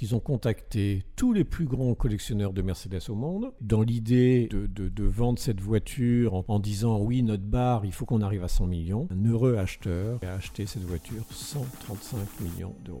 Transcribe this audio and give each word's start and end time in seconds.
Ils 0.00 0.14
ont 0.14 0.20
contacté 0.20 1.04
tous 1.16 1.32
les 1.32 1.44
plus 1.44 1.66
grands 1.66 1.94
collectionneurs 1.94 2.52
de 2.52 2.62
Mercedes 2.62 3.02
au 3.08 3.14
monde 3.14 3.52
dans 3.60 3.82
l'idée 3.82 4.48
de, 4.50 5.04
vendre 5.04 5.38
cette 5.38 5.60
voiture 5.60 6.34
en, 6.34 6.44
en 6.48 6.58
disant 6.58 6.98
oui, 7.00 7.22
notre 7.22 7.42
barre, 7.42 7.84
il 7.84 7.92
faut 7.92 8.06
qu'on 8.06 8.22
arrive 8.22 8.44
à 8.44 8.48
100 8.48 8.66
millions. 8.66 9.08
Un 9.10 9.28
heureux 9.28 9.56
acheteur 9.56 10.20
a 10.22 10.34
acheté 10.34 10.66
cette 10.66 10.84
voiture 10.84 11.24
135 11.30 12.18
millions 12.40 12.74
d'euros. 12.84 13.00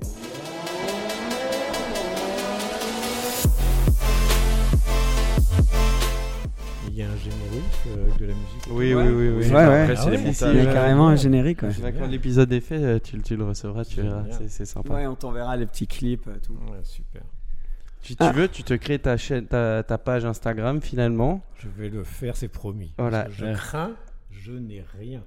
Il 6.94 6.98
y 6.98 7.02
a 7.02 7.06
un 7.10 7.16
générique 7.16 7.62
euh, 7.86 8.06
de 8.18 8.26
la 8.26 8.34
musique. 8.34 8.66
Oui, 8.70 8.92
oui, 8.94 9.02
oui, 9.04 9.28
oui. 9.30 9.46
Ouais, 9.46 9.52
ouais. 9.54 9.80
Après, 9.90 9.96
c'est 9.96 10.44
Ah 10.44 10.52
il 10.52 10.56
y 10.58 10.60
a 10.60 10.72
carrément 10.74 11.08
un 11.08 11.16
générique. 11.16 11.60
Quand 11.60 12.06
l'épisode 12.06 12.52
est 12.52 12.60
fait, 12.60 12.82
euh, 12.84 12.98
tu, 13.02 13.18
tu 13.22 13.34
le 13.34 13.44
recevras, 13.44 13.82
tu 13.86 14.02
verras. 14.02 14.24
C'est- 14.30 14.48
C'est 14.48 14.64
sympa. 14.66 14.92
Ouais, 14.92 15.06
on 15.06 15.14
t'enverra 15.14 15.56
les 15.56 15.64
petits 15.64 15.86
clips. 15.86 16.26
euh, 16.28 16.36
Tout. 16.44 16.52
Ouais, 16.70 16.80
super. 16.82 17.22
Si 18.02 18.14
tu 18.14 18.22
Ah. 18.22 18.32
veux, 18.32 18.46
tu 18.46 18.62
te 18.62 18.74
crées 18.74 18.98
ta, 18.98 19.16
chaîne, 19.16 19.46
ta, 19.46 19.82
ta 19.82 19.96
page 19.96 20.26
Instagram 20.26 20.82
finalement. 20.82 21.40
Je 21.56 21.68
vais 21.68 21.88
le 21.88 22.04
faire, 22.04 22.36
c'est 22.36 22.48
promis. 22.48 22.92
Voilà. 22.98 23.26
Je 23.30 23.46
crains, 23.54 23.92
je 24.30 24.52
n'ai 24.52 24.84
rien. 24.98 25.22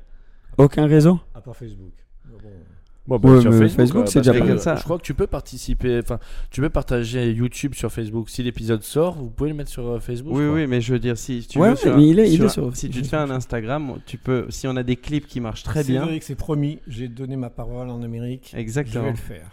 Aucun 0.60 0.86
réseau? 0.86 1.20
À 1.34 1.42
part 1.42 1.56
Facebook. 1.56 1.94
Mais 2.26 2.38
bon, 2.44 2.52
Bon, 3.08 3.20
bah, 3.20 3.30
Ouais, 3.30 3.42
sur 3.42 3.52
Facebook, 3.54 3.76
Facebook, 3.78 4.04
euh, 4.04 4.10
c'est 4.10 4.20
déjà 4.20 4.34
pas 4.34 4.40
mal. 4.40 4.50
euh, 4.56 4.58
Ça. 4.58 4.76
Je 4.78 4.84
crois 4.84 4.98
que 4.98 5.04
tu 5.04 5.14
peux 5.14 5.28
participer, 5.28 6.00
enfin, 6.02 6.18
tu 6.50 6.60
peux 6.62 6.70
partager 6.70 7.32
YouTube 7.32 7.76
sur 7.76 7.92
Facebook. 7.92 8.30
Si 8.32 8.42
l'épisode 8.42 8.82
sort, 8.82 9.14
vous 9.16 9.30
pouvez 9.30 9.52
le 9.52 9.56
mettre 9.56 9.70
sur 9.70 9.88
euh, 9.88 10.00
Facebook. 10.00 10.34
Oui, 10.36 10.44
je 10.44 10.50
oui, 10.50 10.68
mais 10.68 10.82
je 10.82 10.92
veux 10.94 11.00
dire, 11.00 11.16
si 11.18 11.46
tu 11.48 11.60
Ouais, 11.60 11.70
veux, 11.72 11.76
sur- 11.76 11.96
mais 11.96 12.08
il 12.08 12.18
est- 12.20 12.30
il 12.32 12.36
sur- 12.38 12.46
est 12.46 12.50
sur- 12.50 12.76
Si 12.76 12.90
tu 12.90 13.04
te 13.04 13.08
fais 13.08 13.18
un 13.18 13.30
Instagram, 13.30 13.94
tu 14.08 14.18
peux. 14.18 14.48
Si 14.50 14.68
on 14.68 14.76
a 14.76 14.82
des 14.82 14.96
clips 14.96 15.28
qui 15.28 15.40
marchent 15.40 15.62
très 15.64 15.84
bien. 15.84 16.02
Cédric, 16.04 16.24
c'est 16.24 16.34
promis. 16.36 16.80
J'ai 16.88 17.08
donné 17.08 17.36
ma 17.36 17.52
parole 17.52 17.90
en 17.92 18.02
Amérique. 18.02 18.50
Je 18.54 18.58
Exactement. 18.60 19.04
vais 19.04 19.12
le 19.12 19.16
faire. 19.18 19.52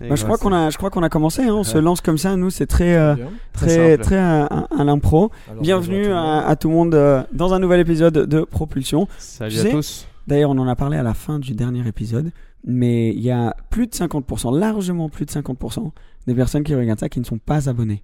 Bah, 0.00 0.16
je, 0.16 0.24
crois 0.24 0.36
qu'on 0.36 0.52
a, 0.52 0.68
je 0.70 0.76
crois 0.76 0.90
qu'on 0.90 1.04
a 1.04 1.08
commencé. 1.08 1.42
hein, 1.42 1.54
on 1.54 1.62
se 1.62 1.78
lance 1.78 2.00
comme 2.00 2.18
ça. 2.18 2.34
Nous, 2.34 2.50
c'est 2.50 2.66
très, 2.66 2.96
euh. 2.96 3.14
Très 3.52 3.96
très, 3.98 4.16
à, 4.18 4.48
l'impro. 4.84 5.30
Bienvenue 5.60 6.06
à, 6.06 6.40
à 6.48 6.56
tout 6.56 6.68
le 6.68 6.74
monde 6.74 6.94
euh, 6.96 7.22
dans 7.32 7.54
un 7.54 7.60
nouvel 7.60 7.78
épisode 7.78 8.14
de 8.28 8.40
Propulsion. 8.40 9.06
Salut 9.18 9.52
Tu 9.54 9.60
à 9.60 9.62
sais, 9.62 9.70
tous. 9.70 10.08
D'ailleurs, 10.26 10.50
on 10.50 10.58
en 10.58 10.66
a 10.66 10.74
parlé 10.74 10.96
à 10.96 11.04
la 11.04 11.14
fin 11.14 11.38
du 11.38 11.52
dernier 11.54 11.86
épisode, 11.86 12.32
mais 12.64 13.10
il 13.10 13.20
y 13.20 13.30
a 13.30 13.56
plus 13.70 13.86
de 13.86 13.92
50%, 13.92 14.56
largement 14.58 15.08
plus 15.08 15.26
de 15.26 15.30
50% 15.30 15.90
des 16.26 16.34
personnes 16.34 16.62
qui 16.64 16.74
regardent 16.74 17.00
ça 17.00 17.08
qui 17.08 17.20
ne 17.20 17.24
sont 17.24 17.38
pas 17.38 17.68
abonnées. 17.68 18.02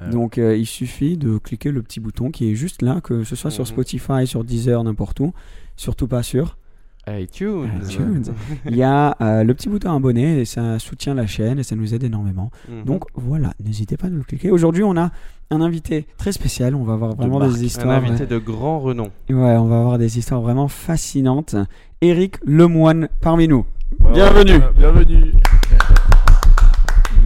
Ouais. 0.00 0.10
Donc, 0.10 0.38
euh, 0.38 0.56
il 0.56 0.66
suffit 0.66 1.16
de 1.16 1.38
cliquer 1.38 1.70
le 1.70 1.80
petit 1.82 2.00
bouton 2.00 2.30
qui 2.30 2.50
est 2.50 2.54
juste 2.54 2.82
là, 2.82 3.00
que 3.00 3.22
ce 3.24 3.36
soit 3.36 3.50
sur 3.50 3.62
Mhm. 3.62 3.68
Spotify, 3.68 4.26
sur 4.26 4.42
Deezer, 4.44 4.82
n'importe 4.84 5.20
où, 5.20 5.32
surtout 5.76 6.08
pas 6.08 6.22
sur 6.22 6.58
iTunes. 7.06 7.68
iTunes. 7.82 8.24
Il 8.66 8.76
y 8.76 8.82
a 8.82 9.14
euh, 9.20 9.44
le 9.44 9.52
petit 9.54 9.68
bouton 9.68 9.94
abonné 9.94 10.40
et 10.40 10.44
ça 10.46 10.78
soutient 10.78 11.12
la 11.14 11.26
chaîne 11.26 11.58
et 11.58 11.62
ça 11.62 11.76
nous 11.76 11.94
aide 11.94 12.02
énormément. 12.02 12.50
Mhm. 12.68 12.84
Donc 12.84 13.04
voilà, 13.14 13.52
n'hésitez 13.64 13.96
pas 13.96 14.06
à 14.06 14.10
nous 14.10 14.16
le 14.18 14.24
cliquer. 14.24 14.50
Aujourd'hui, 14.50 14.82
on 14.84 14.96
a 14.96 15.10
un 15.50 15.60
invité 15.60 16.06
très 16.16 16.32
spécial. 16.32 16.74
On 16.74 16.82
va 16.82 16.94
avoir 16.94 17.14
vraiment 17.14 17.38
des 17.40 17.60
un 17.60 17.62
histoires. 17.62 18.02
invité 18.04 18.26
de 18.26 18.38
grand 18.38 18.80
renom. 18.80 19.10
Ouais, 19.28 19.56
on 19.56 19.66
va 19.66 19.78
avoir 19.80 19.98
des 19.98 20.18
histoires 20.18 20.40
vraiment 20.40 20.66
fascinantes. 20.68 21.54
Eric 22.00 22.36
Lemoine 22.44 23.08
parmi 23.20 23.48
nous. 23.48 23.64
Bienvenue. 24.00 24.60
Bienvenue. 24.76 25.32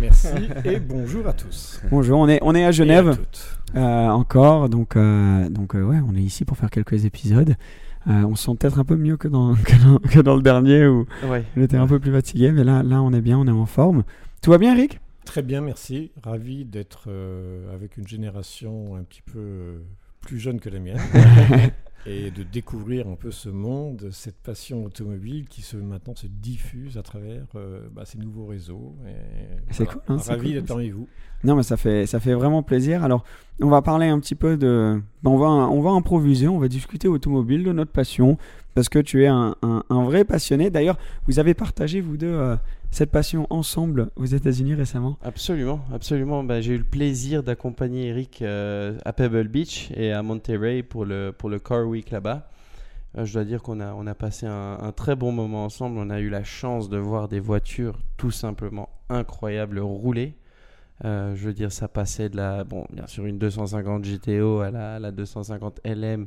Merci 0.00 0.28
et 0.64 0.78
bonjour 0.80 1.26
à 1.26 1.32
tous. 1.32 1.80
Bonjour, 1.90 2.18
on 2.18 2.28
est, 2.28 2.38
on 2.42 2.54
est 2.54 2.60
à 2.62 2.66
Et 2.66 2.68
à 2.68 2.70
Genève 2.72 3.18
euh, 3.76 4.08
encore, 4.08 4.68
donc, 4.68 4.96
euh, 4.96 5.48
donc 5.50 5.74
euh, 5.74 5.82
ouais, 5.82 5.98
on 6.08 6.14
est 6.14 6.20
ici 6.22 6.44
pour 6.44 6.56
faire 6.56 6.70
quelques 6.70 7.04
épisodes. 7.04 7.54
Euh, 8.06 8.12
on 8.24 8.34
se 8.36 8.44
sent 8.44 8.52
peut-être 8.58 8.78
un 8.78 8.84
peu 8.84 8.96
mieux 8.96 9.16
que 9.16 9.28
dans, 9.28 9.54
que 9.64 9.82
dans, 9.84 9.98
que 9.98 10.20
dans 10.20 10.36
le 10.36 10.42
dernier 10.42 10.86
où 10.86 11.06
Ouais. 11.28 11.44
on 11.56 11.62
était 11.62 11.76
un 11.76 11.86
peu 11.86 11.98
plus 11.98 12.12
fatigué, 12.12 12.52
mais 12.52 12.64
là, 12.64 12.82
là 12.82 13.02
on 13.02 13.12
est 13.12 13.20
bien, 13.20 13.38
on 13.38 13.46
est 13.46 13.50
en 13.50 13.66
forme. 13.66 14.04
Tout 14.42 14.50
va 14.50 14.58
bien, 14.58 14.74
Eric? 14.74 15.00
Très 15.24 15.42
bien, 15.42 15.60
merci. 15.60 16.10
Ravi 16.22 16.64
d'être 16.64 17.04
euh, 17.08 17.74
avec 17.74 17.96
une 17.98 18.06
génération 18.08 18.96
un 18.96 19.02
petit 19.02 19.22
peu 19.22 19.82
plus 20.20 20.38
jeune 20.38 20.60
que 20.60 20.70
la 20.70 20.78
mienne 20.80 20.98
et 22.06 22.31
de 22.31 22.42
découvrir 22.42 23.06
un 23.09 23.16
peu 23.16 23.31
ce 23.31 23.48
monde, 23.48 24.09
cette 24.12 24.36
passion 24.38 24.84
automobile 24.84 25.47
qui 25.48 25.62
se, 25.62 25.76
maintenant 25.76 26.14
se 26.14 26.26
diffuse 26.26 26.97
à 26.97 27.03
travers 27.03 27.44
euh, 27.54 27.88
bah, 27.92 28.03
ces 28.04 28.19
nouveaux 28.19 28.47
réseaux. 28.47 28.94
Et 29.06 29.12
C'est 29.72 29.84
voilà. 29.84 30.00
cool, 30.06 30.14
hein, 30.14 30.19
c'est 30.19 30.31
Ravi 30.32 30.44
cool. 30.47 30.53
d'être 30.54 30.66
parmi 30.66 30.91
vous. 30.91 31.08
Non, 31.44 31.54
mais 31.56 31.62
ça 31.62 31.76
fait, 31.76 32.06
ça 32.06 32.19
fait 32.20 32.34
vraiment 32.34 32.62
plaisir. 32.62 33.04
Alors, 33.04 33.25
on 33.60 33.69
va 33.69 33.82
parler 33.82 34.06
un 34.06 34.19
petit 34.20 34.34
peu 34.34 34.56
de. 34.56 35.00
ben, 35.22 35.31
on, 35.31 35.37
va, 35.38 35.47
on 35.48 35.81
va 35.81 35.91
improviser, 35.91 36.48
on 36.48 36.58
va 36.58 36.69
discuter 36.69 37.08
automobile, 37.08 37.62
de 37.64 37.72
notre 37.72 37.92
passion, 37.92 38.38
parce 38.75 38.88
que 38.88 38.98
tu 38.98 39.22
es 39.22 39.28
un, 39.28 39.54
un- 39.62 39.84
un 39.88 40.04
vrai 40.04 40.25
passionné. 40.25 40.70
D'ailleurs, 40.70 40.98
vous 41.26 41.38
avez 41.38 41.54
partagé, 41.54 42.00
vous 42.00 42.16
deux, 42.16 42.26
euh, 42.26 42.56
cette 42.91 43.10
passion 43.10 43.47
ensemble 43.50 44.08
aux 44.16 44.25
États-Unis 44.25 44.75
récemment. 44.75 45.16
Absolument, 45.22 45.81
absolument. 45.92 46.42
Bah, 46.42 46.60
j'ai 46.60 46.75
eu 46.75 46.78
le 46.78 46.84
plaisir 46.84 47.42
d'accompagner 47.44 48.06
Eric 48.08 48.41
euh, 48.42 48.97
à 49.04 49.12
Pebble 49.12 49.47
Beach 49.47 49.91
et 49.94 50.10
à 50.12 50.22
Monterey 50.22 50.82
pour 50.82 51.04
le, 51.04 51.32
pour 51.37 51.50
le 51.50 51.58
Car 51.58 51.87
Week 51.88 52.10
là-bas. 52.10 52.49
Euh, 53.16 53.25
je 53.25 53.32
dois 53.32 53.44
dire 53.44 53.62
qu'on 53.62 53.81
a, 53.81 53.94
on 53.94 54.06
a 54.06 54.15
passé 54.15 54.47
un, 54.47 54.78
un 54.81 54.93
très 54.93 55.16
bon 55.16 55.32
moment 55.32 55.65
ensemble. 55.65 55.99
On 55.99 56.10
a 56.10 56.21
eu 56.21 56.28
la 56.28 56.44
chance 56.44 56.88
de 56.88 56.99
voir 56.99 57.28
des 57.28 57.41
voitures 57.41 57.99
tout 58.16 58.31
simplement 58.31 58.88
incroyables 59.09 59.78
rouler. 59.78 60.34
Euh, 61.04 61.34
je 61.37 61.47
veux 61.47 61.54
dire, 61.54 61.71
ça 61.72 61.88
passait 61.88 62.28
de 62.28 62.37
la, 62.37 62.65
bon, 62.65 62.84
bien 62.91 63.06
sûr, 63.06 63.25
une 63.26 63.38
250 63.38 64.04
GTO 64.04 64.60
à 64.60 64.71
la, 64.71 64.97
à 64.97 64.99
la 64.99 65.12
250 65.12 65.81
LM, 65.84 66.26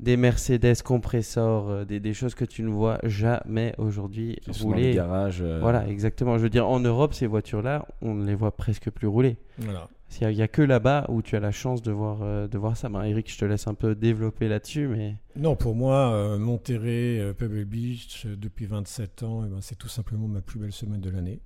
des 0.00 0.18
Mercedes 0.18 0.82
compressors, 0.84 1.70
euh, 1.70 1.84
des, 1.86 1.98
des 1.98 2.12
choses 2.12 2.34
que 2.34 2.44
tu 2.44 2.62
ne 2.62 2.68
vois 2.68 2.98
jamais 3.04 3.74
aujourd'hui 3.78 4.38
dans 4.46 4.52
rouler. 4.68 4.92
garage. 4.92 5.42
Voilà, 5.42 5.88
exactement. 5.88 6.36
Je 6.36 6.42
veux 6.42 6.50
dire, 6.50 6.68
en 6.68 6.78
Europe, 6.80 7.14
ces 7.14 7.26
voitures-là, 7.26 7.86
on 8.02 8.14
ne 8.14 8.26
les 8.26 8.34
voit 8.34 8.54
presque 8.54 8.90
plus 8.90 9.06
rouler. 9.08 9.38
Voilà. 9.58 9.88
Il 10.20 10.28
n'y 10.28 10.42
a, 10.42 10.48
que 10.48 10.62
là-bas 10.62 11.06
où 11.08 11.22
tu 11.22 11.36
as 11.36 11.40
la 11.40 11.50
chance 11.50 11.82
de 11.82 11.92
voir, 11.92 12.22
euh, 12.22 12.48
de 12.48 12.58
voir 12.58 12.76
ça. 12.76 12.88
Ben, 12.88 13.02
Eric, 13.04 13.30
je 13.30 13.38
te 13.38 13.44
laisse 13.44 13.66
un 13.66 13.74
peu 13.74 13.94
développer 13.94 14.48
là-dessus, 14.48 14.88
mais 14.88 15.16
Non, 15.36 15.56
pour 15.56 15.74
moi, 15.74 16.12
euh, 16.12 16.38
Monterrey, 16.38 17.18
euh, 17.20 17.34
Pebble 17.34 17.64
Beach, 17.64 18.26
depuis 18.26 18.66
27 18.66 19.22
ans, 19.22 19.44
eh 19.44 19.48
ben, 19.48 19.60
c'est 19.60 19.76
tout 19.76 19.88
simplement 19.88 20.28
ma 20.28 20.40
plus 20.40 20.58
belle 20.58 20.72
semaine 20.72 21.00
de 21.00 21.10
l'année. 21.10 21.40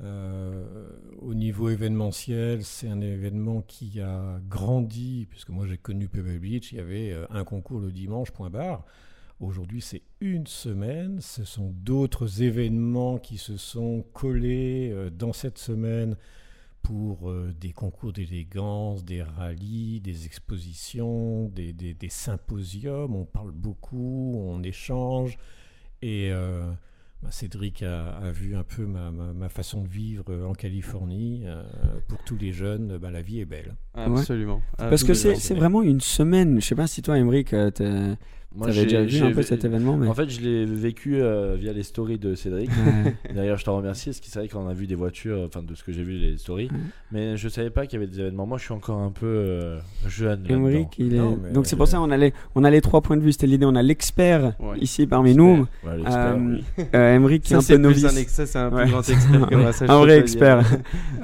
Euh, 0.00 0.88
au 1.20 1.34
niveau 1.34 1.68
événementiel, 1.68 2.64
c'est 2.64 2.88
un 2.88 3.00
événement 3.00 3.62
qui 3.62 4.00
a 4.00 4.40
grandi, 4.48 5.26
puisque 5.30 5.50
moi 5.50 5.66
j'ai 5.66 5.78
connu 5.78 6.08
Pebble 6.08 6.38
Beach, 6.38 6.72
il 6.72 6.78
y 6.78 6.80
avait 6.80 7.16
un 7.30 7.44
concours 7.44 7.80
le 7.80 7.92
dimanche, 7.92 8.30
point 8.30 8.50
barre. 8.50 8.84
Aujourd'hui, 9.38 9.80
c'est 9.80 10.02
une 10.20 10.46
semaine. 10.46 11.20
Ce 11.20 11.44
sont 11.44 11.72
d'autres 11.76 12.42
événements 12.42 13.18
qui 13.18 13.38
se 13.38 13.56
sont 13.56 14.04
collés 14.12 14.94
dans 15.16 15.32
cette 15.32 15.58
semaine 15.58 16.16
pour 16.82 17.30
euh, 17.30 17.52
des 17.58 17.72
concours 17.72 18.12
d'élégance, 18.12 19.04
des 19.04 19.22
rallyes, 19.22 20.00
des 20.00 20.26
expositions, 20.26 21.48
des, 21.48 21.96
symposiums. 22.08 23.14
On 23.14 23.24
parle 23.24 23.52
beaucoup, 23.52 24.34
on 24.36 24.62
échange. 24.62 25.38
Et 26.02 26.30
euh, 26.32 26.70
bah, 27.22 27.30
Cédric 27.30 27.82
a, 27.82 28.32
vu 28.32 28.56
un 28.56 28.64
peu 28.64 28.84
ma, 28.84 29.48
façon 29.48 29.82
de 29.82 29.88
vivre 29.88 30.24
euh, 30.28 30.44
en 30.44 30.54
Californie. 30.54 31.44
Pour 32.08 32.22
tous 32.24 32.36
les 32.36 32.52
jeunes, 32.52 32.98
bah, 32.98 33.10
la 33.10 33.22
vie 33.22 33.40
est 33.40 33.46
belle. 33.46 33.76
Absolument. 33.94 34.60
Parce 34.78 35.04
que 35.04 35.14
c'est 35.14 35.54
vraiment 35.54 35.82
une 35.82 36.00
semaine. 36.00 36.60
Je 36.60 36.66
sais 36.66 36.74
pas 36.74 36.86
si 36.86 37.02
toi, 37.02 37.18
Emmerich, 37.18 37.52
euh, 37.52 37.70
Moi, 38.54 38.66
t'avais 38.66 38.80
j'ai- 38.80 38.84
déjà 38.84 39.02
vu 39.02 39.30
un 39.30 39.32
peu 39.34 39.40
cet 39.40 39.64
événement. 39.64 39.96
Mais... 39.96 40.06
En 40.08 40.12
fait, 40.14 40.28
je 40.28 40.40
l'ai 40.42 40.66
vécu 40.66 41.22
euh, 41.22 41.56
via 41.58 41.72
les 41.72 41.82
stories 41.82 42.18
de 42.18 42.34
Cédric. 42.34 42.68
Ouais. 42.68 43.14
D'ailleurs, 43.34 43.56
je 43.56 43.64
t'en 43.64 43.74
remercie 43.78 44.10
parce 44.10 44.20
que 44.20 44.26
c'est 44.28 44.38
vrai 44.40 44.48
qu'on 44.48 44.68
a 44.68 44.74
vu 44.74 44.86
des 44.86 44.94
voitures, 44.94 45.40
enfin 45.46 45.62
de 45.62 45.74
ce 45.74 45.82
que 45.82 45.90
j'ai 45.90 46.02
vu 46.02 46.18
les 46.18 46.36
stories, 46.36 46.66
Ouais. 46.70 46.76
mais 47.12 47.36
je 47.38 47.48
savais 47.48 47.70
pas 47.70 47.86
qu'il 47.86 47.98
y 47.98 48.02
avait 48.02 48.12
des 48.12 48.20
événements. 48.20 48.44
Moi, 48.46 48.58
je 48.58 48.64
suis 48.64 48.74
encore 48.74 48.98
un 48.98 49.10
peu 49.10 49.24
euh, 49.26 49.78
jeune. 50.06 50.44
Emmerich, 50.50 50.88
il 50.98 51.14
est... 51.14 51.18
Non, 51.18 51.38
Donc 51.54 51.64
c'est 51.66 51.76
pour 51.76 51.88
ça 51.88 51.98
on 52.02 52.10
a 52.10 52.16
les, 52.18 52.34
on 52.54 52.62
a 52.64 52.70
les 52.70 52.82
trois 52.82 53.00
points 53.00 53.16
de 53.16 53.22
vue. 53.22 53.32
C'était 53.32 53.46
l'idée. 53.46 53.64
On 53.64 53.74
a 53.74 53.82
l'expert 53.82 54.52
Ouais. 54.60 54.78
ici 54.80 55.06
parmi 55.06 55.34
nous. 55.34 55.66
Ouais, 55.82 55.96
l'expert, 55.96 56.34
Euh, 56.36 56.38
oui. 56.38 56.84
euh, 56.94 57.14
Emmerich 57.16 57.42
qui 57.44 57.54
est 57.54 57.56
un 57.56 57.62
peu 57.62 57.76
novice. 57.78 58.04
un 58.04 58.16
excès, 58.16 58.44
c'est 58.44 58.58
un 58.58 58.70
Ouais. 58.70 58.82
plus 58.82 58.90
grand 58.90 59.08
expert 59.08 59.46
que 59.48 59.54
moi. 59.54 59.72
ça, 59.72 59.86
je 59.86 59.90
un 59.90 59.96
vrai 59.98 60.18
expert. 60.18 60.62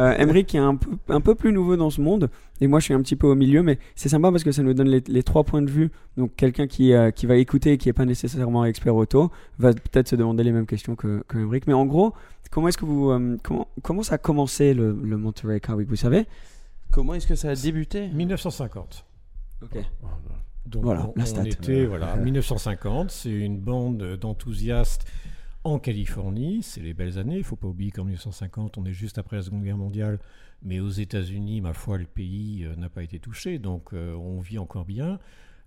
euh, 0.01 0.15
Emmerich 0.17 0.47
qui 0.47 0.57
est 0.57 0.61
un 0.61 0.77
peu, 0.77 0.93
un 1.11 1.21
peu 1.21 1.35
plus 1.35 1.53
nouveau 1.53 1.77
dans 1.77 1.91
ce 1.91 2.01
monde. 2.01 2.31
Et 2.61 2.67
moi, 2.67 2.81
je 2.81 2.85
suis 2.87 2.95
un 2.95 3.03
petit 3.03 3.17
peu 3.17 3.27
au 3.27 3.35
milieu. 3.35 3.63
Mais 3.63 3.79
c'est 3.95 4.09
sympa 4.09 4.31
parce 4.31 4.45
que 4.45 4.53
ça 4.53 4.63
nous 4.63 4.75
donne 4.75 4.89
les, 4.89 5.03
les 5.07 5.23
trois 5.23 5.45
points 5.45 5.63
de 5.63 5.71
vue. 5.71 5.91
Donc, 6.17 6.35
quelqu'un 6.37 6.67
qui, 6.67 6.93
euh, 6.93 7.11
qui 7.11 7.27
va 7.27 7.37
écouter 7.37 7.73
et 7.73 7.79
qui 7.79 7.89
n'est 7.89 7.93
pas 7.93 8.05
nécessairement 8.05 8.65
expert 8.65 8.95
auto 8.95 9.31
va 9.59 9.73
peut-être 9.73 10.09
se 10.09 10.17
demander 10.17 10.43
les 10.45 10.53
mêmes 10.53 10.67
questions 10.67 10.97
que, 10.97 11.23
que 11.29 11.39
Emmerich. 11.39 11.67
Mais 11.67 11.73
en 11.73 11.87
gros, 11.87 12.15
comment 12.51 12.69
est-ce 12.69 12.79
que 12.79 12.85
vous, 12.85 13.11
euh, 13.11 13.37
comment, 13.43 13.69
comment 13.83 14.03
ça 14.03 14.17
a 14.17 14.19
commencé 14.19 14.75
le, 14.75 14.93
le 15.03 15.17
Monterey 15.17 15.61
Car 15.61 15.77
Week? 15.77 15.89
Vous 15.89 15.97
savez? 15.97 16.27
Comment 16.91 17.15
est-ce 17.15 17.27
que 17.27 17.35
ça 17.35 17.51
a 17.51 17.55
débuté? 17.55 18.09
1950. 18.09 19.05
Ok. 19.63 19.79
Donc 20.67 20.83
Voilà, 20.85 21.07
on, 21.09 21.13
la 21.17 21.23
on 21.23 21.27
stat. 21.27 21.47
était 21.47 21.87
voilà 21.87 22.17
1950. 22.23 23.11
C'est 23.11 23.31
une 23.31 23.59
bande 23.59 24.17
d'enthousiastes 24.21 25.07
en 25.65 25.79
Californie. 25.79 26.63
C'est 26.63 26.81
les 26.81 26.95
belles 26.95 27.19
années. 27.19 27.37
Il 27.39 27.45
faut 27.45 27.57
pas 27.57 27.69
oublier 27.69 27.91
qu'en 27.91 28.05
1950, 28.05 28.79
on 28.79 28.85
est 28.85 28.93
juste 28.93 29.19
après 29.19 29.37
la 29.37 29.43
Seconde 29.43 29.65
Guerre 29.65 29.77
mondiale. 29.79 30.19
Mais 30.63 30.81
aux 30.81 30.91
États-Unis, 30.91 31.61
ma 31.61 31.73
foi, 31.73 31.99
le 31.99 32.07
pays 32.07 32.65
euh, 32.65 32.75
n'a 32.77 32.89
pas 32.89 33.03
été 33.03 33.19
touché. 33.19 33.59
Donc 33.59 33.93
euh, 33.93 34.15
on 34.15 34.41
vit 34.41 34.59
encore 34.59 34.85
bien. 34.85 35.19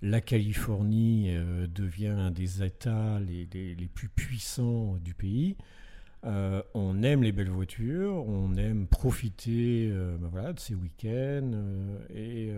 La 0.02 0.20
Californie 0.20 1.28
euh, 1.30 1.68
devient 1.68 2.08
un 2.08 2.32
des 2.32 2.64
États 2.64 3.20
les, 3.20 3.76
plus 3.94 4.10
puissants 4.10 4.98
du 4.98 5.14
pays. 5.14 5.58
On 6.24 7.02
aime 7.02 7.24
les 7.24 7.32
belles 7.32 7.50
voitures, 7.50 8.28
on 8.28 8.56
aime 8.56 8.86
profiter 8.86 9.92
ben 10.20 10.54
de 10.54 10.60
ces 10.60 10.76
week-ends. 10.76 11.52
et 12.14 12.52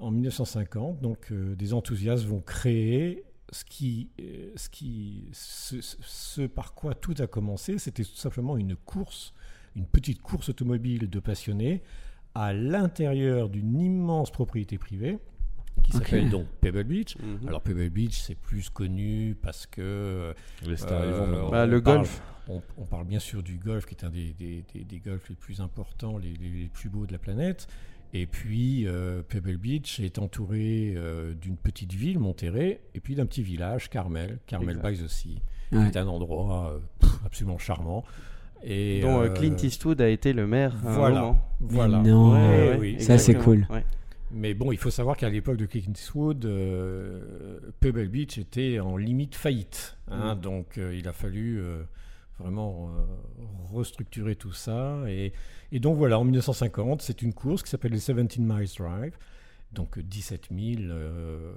en 0.00 0.10
1950, 0.10 1.00
donc, 1.00 1.32
des 1.32 1.74
enthousiastes 1.74 2.24
vont 2.24 2.40
créer 2.40 3.22
ce, 3.52 3.64
qui, 3.64 4.10
ce, 4.56 4.68
qui, 4.68 5.28
ce 5.32 6.46
par 6.48 6.74
quoi 6.74 6.94
tout 6.96 7.14
a 7.20 7.28
commencé. 7.28 7.78
C'était 7.78 8.02
tout 8.02 8.16
simplement 8.16 8.56
une 8.56 8.74
course, 8.74 9.32
une 9.76 9.86
petite 9.86 10.20
course 10.20 10.48
automobile 10.50 11.08
de 11.08 11.18
passionnés 11.20 11.82
à 12.34 12.52
l'intérieur 12.52 13.48
d'une 13.48 13.80
immense 13.80 14.30
propriété 14.30 14.78
privée 14.78 15.18
qui 15.82 15.92
s'appelle 15.92 16.28
donc 16.30 16.46
Pebble 16.60 16.84
Beach. 16.84 17.16
Mhm. 17.18 17.48
Alors 17.48 17.60
Pebble 17.62 17.88
Beach, 17.90 18.20
c'est 18.20 18.34
plus 18.34 18.68
connu 18.70 19.34
parce 19.40 19.66
que 19.66 20.34
Les 20.66 20.76
stars, 20.76 21.04
ils 21.04 21.08
euh, 21.10 21.24
vont. 21.26 21.50
Bah, 21.50 21.64
on 21.64 21.66
le 21.66 21.82
parle- 21.82 21.96
golf. 21.98 22.22
On, 22.48 22.60
on 22.76 22.84
parle 22.84 23.06
bien 23.06 23.20
sûr 23.20 23.42
du 23.42 23.56
golf, 23.56 23.86
qui 23.86 23.94
est 23.94 24.04
un 24.04 24.10
des, 24.10 24.32
des, 24.34 24.64
des- 24.74 24.84
des 24.84 24.98
golfs 24.98 25.28
les 25.28 25.36
plus 25.36 25.60
importants, 25.60 26.18
les, 26.18 26.34
les- 26.34 26.50
les 26.62 26.68
plus 26.68 26.88
beaux 26.88 27.06
de 27.06 27.12
la 27.12 27.18
planète. 27.18 27.68
Et 28.14 28.26
puis, 28.26 28.86
euh, 28.86 29.22
Pebble 29.22 29.56
Beach 29.56 29.98
est 30.00 30.18
entouré 30.18 30.92
euh, 30.96 31.32
d'une 31.34 31.56
petite 31.56 31.92
ville, 31.94 32.18
Monterrey, 32.18 32.82
et 32.94 33.00
puis 33.00 33.14
d'un 33.14 33.24
petit 33.26 33.42
village, 33.42 33.88
Carmel, 33.88 34.38
Carmel 34.46 34.78
by 34.82 34.98
the 34.98 35.08
Sea, 35.08 35.40
Ouais. 35.72 35.78
qui 35.90 35.96
est 35.96 35.96
un 35.96 36.06
endroit 36.08 36.72
euh, 36.74 36.78
pff, 37.00 37.10
absolument 37.24 37.56
charmant. 37.58 38.04
Et, 38.64 39.00
dont 39.00 39.20
euh, 39.20 39.24
euh, 39.24 39.28
Clint 39.30 39.56
Eastwood 39.62 40.00
a 40.00 40.08
été 40.08 40.32
le 40.32 40.46
maire 40.46 40.74
à 40.86 40.90
un 40.90 40.94
voilà. 40.94 41.20
moment. 41.20 41.40
Voilà. 41.60 41.98
Non. 42.02 42.32
Ouais, 42.32 42.38
ouais, 42.70 42.76
oui, 42.80 43.00
Ça, 43.00 43.18
c'est 43.18 43.34
cool. 43.34 43.66
Ouais. 43.70 43.84
Mais 44.34 44.54
bon, 44.54 44.72
il 44.72 44.78
faut 44.78 44.90
savoir 44.90 45.16
qu'à 45.16 45.28
l'époque 45.28 45.56
de 45.58 45.66
Clint 45.66 45.92
Eastwood, 45.94 46.44
euh, 46.46 47.58
Pebble 47.80 48.08
Beach 48.08 48.38
était 48.38 48.80
en 48.80 48.96
limite 48.96 49.34
faillite. 49.34 49.98
hein. 50.10 50.34
Mm. 50.36 50.40
Donc 50.40 50.78
euh, 50.78 50.96
il 50.96 51.06
a 51.06 51.12
fallu 51.12 51.58
euh, 51.60 51.82
vraiment 52.38 52.88
euh, 52.96 53.44
restructurer 53.74 54.36
tout 54.36 54.52
ça. 54.52 54.98
Et, 55.08 55.32
et 55.70 55.80
donc 55.80 55.96
voilà, 55.98 56.18
en 56.18 56.24
1950, 56.24 57.02
c'est 57.02 57.20
une 57.22 57.34
course 57.34 57.62
qui 57.62 57.70
s'appelle 57.70 57.90
le 57.92 57.98
17 57.98 58.38
Miles 58.38 58.68
Drive. 58.78 59.12
Donc 59.72 59.98
euh, 59.98 60.02
17 60.02 60.48
000, 60.50 60.82
euh, 60.90 61.52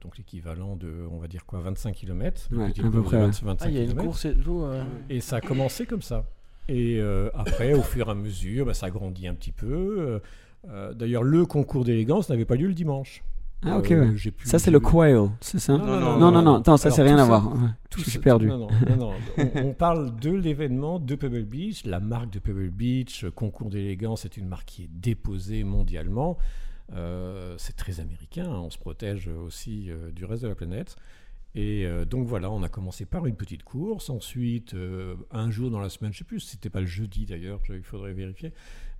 donc 0.00 0.16
l'équivalent 0.18 0.76
de, 0.76 0.92
on 1.10 1.18
va 1.18 1.28
dire 1.28 1.44
quoi, 1.46 1.60
25 1.60 1.94
km. 1.94 2.48
Ouais, 2.52 2.64
à 2.66 2.90
peu 2.90 3.02
près, 3.02 3.22
ouais. 3.24 3.30
Ah, 3.60 3.68
il 3.68 3.74
y 3.74 3.78
a 3.78 3.82
une 3.84 3.94
course 3.94 4.24
et 4.26 4.34
tout. 4.34 4.62
euh. 4.62 4.82
Et 5.10 5.20
ça 5.20 5.36
a 5.36 5.40
commencé 5.40 5.84
comme 5.86 6.02
ça. 6.02 6.24
Et 6.68 6.98
euh, 7.00 7.28
après, 7.34 7.74
au 7.74 7.82
fur 7.82 8.08
et 8.08 8.10
à 8.10 8.14
mesure, 8.14 8.66
bah, 8.66 8.74
ça 8.74 8.86
a 8.86 8.90
grandi 8.90 9.26
un 9.28 9.34
petit 9.34 9.52
peu. 9.52 9.66
Euh, 9.98 10.18
euh, 10.70 10.94
D'ailleurs, 10.94 11.22
le 11.22 11.44
concours 11.46 11.84
d'élégance 11.84 12.28
n'avait 12.30 12.44
pas 12.46 12.56
lieu 12.56 12.68
le 12.68 12.74
dimanche. 12.74 13.22
Ah, 13.66 13.78
ok, 13.78 13.92
Euh, 13.92 14.10
ouais. 14.12 14.32
Ça, 14.44 14.58
c'est 14.58 14.70
le 14.70 14.80
quail, 14.80 15.16
c'est 15.40 15.58
ça 15.58 15.76
Non, 15.78 15.84
non, 15.86 16.18
non, 16.18 16.30
non, 16.30 16.42
non, 16.42 16.54
attends, 16.56 16.76
ça, 16.76 16.90
c'est 16.90 17.02
rien 17.02 17.16
à 17.18 17.24
voir. 17.24 17.50
Tout 17.90 18.00
Je 18.04 18.10
suis 18.10 18.18
perdu. 18.18 18.46
Non, 18.48 18.58
non, 18.58 18.68
non, 18.90 18.96
non. 18.96 19.12
On, 19.38 19.66
on 19.68 19.72
parle 19.72 20.14
de 20.20 20.30
l'événement 20.30 20.98
de 20.98 21.14
Pebble 21.14 21.44
Beach. 21.44 21.84
La 21.86 21.98
marque 22.00 22.30
de 22.30 22.38
Pebble 22.38 22.68
Beach, 22.70 23.24
concours 23.34 23.70
d'élégance, 23.70 24.24
est 24.26 24.36
une 24.36 24.46
marque 24.48 24.66
qui 24.66 24.82
est 24.84 24.90
déposée 24.90 25.64
mondialement. 25.64 26.36
Euh, 26.94 27.54
c'est 27.56 27.76
très 27.76 28.00
américain. 28.00 28.44
hein. 28.46 28.60
On 28.64 28.70
se 28.70 28.76
protège 28.78 29.28
aussi 29.28 29.86
euh, 29.90 30.10
du 30.12 30.24
reste 30.26 30.42
de 30.42 30.48
la 30.48 30.54
planète. 30.54 30.96
Et 31.54 31.86
euh, 31.86 32.04
donc 32.04 32.26
voilà, 32.26 32.50
on 32.50 32.62
a 32.62 32.68
commencé 32.68 33.04
par 33.04 33.26
une 33.26 33.36
petite 33.36 33.62
course. 33.62 34.10
Ensuite, 34.10 34.74
euh, 34.74 35.14
un 35.30 35.50
jour 35.50 35.70
dans 35.70 35.80
la 35.80 35.88
semaine, 35.88 36.12
je 36.12 36.16
ne 36.16 36.18
sais 36.18 36.24
plus, 36.24 36.40
c'était 36.40 36.70
pas 36.70 36.80
le 36.80 36.86
jeudi 36.86 37.26
d'ailleurs, 37.26 37.60
il 37.68 37.82
faudrait 37.82 38.12
vérifier. 38.12 38.52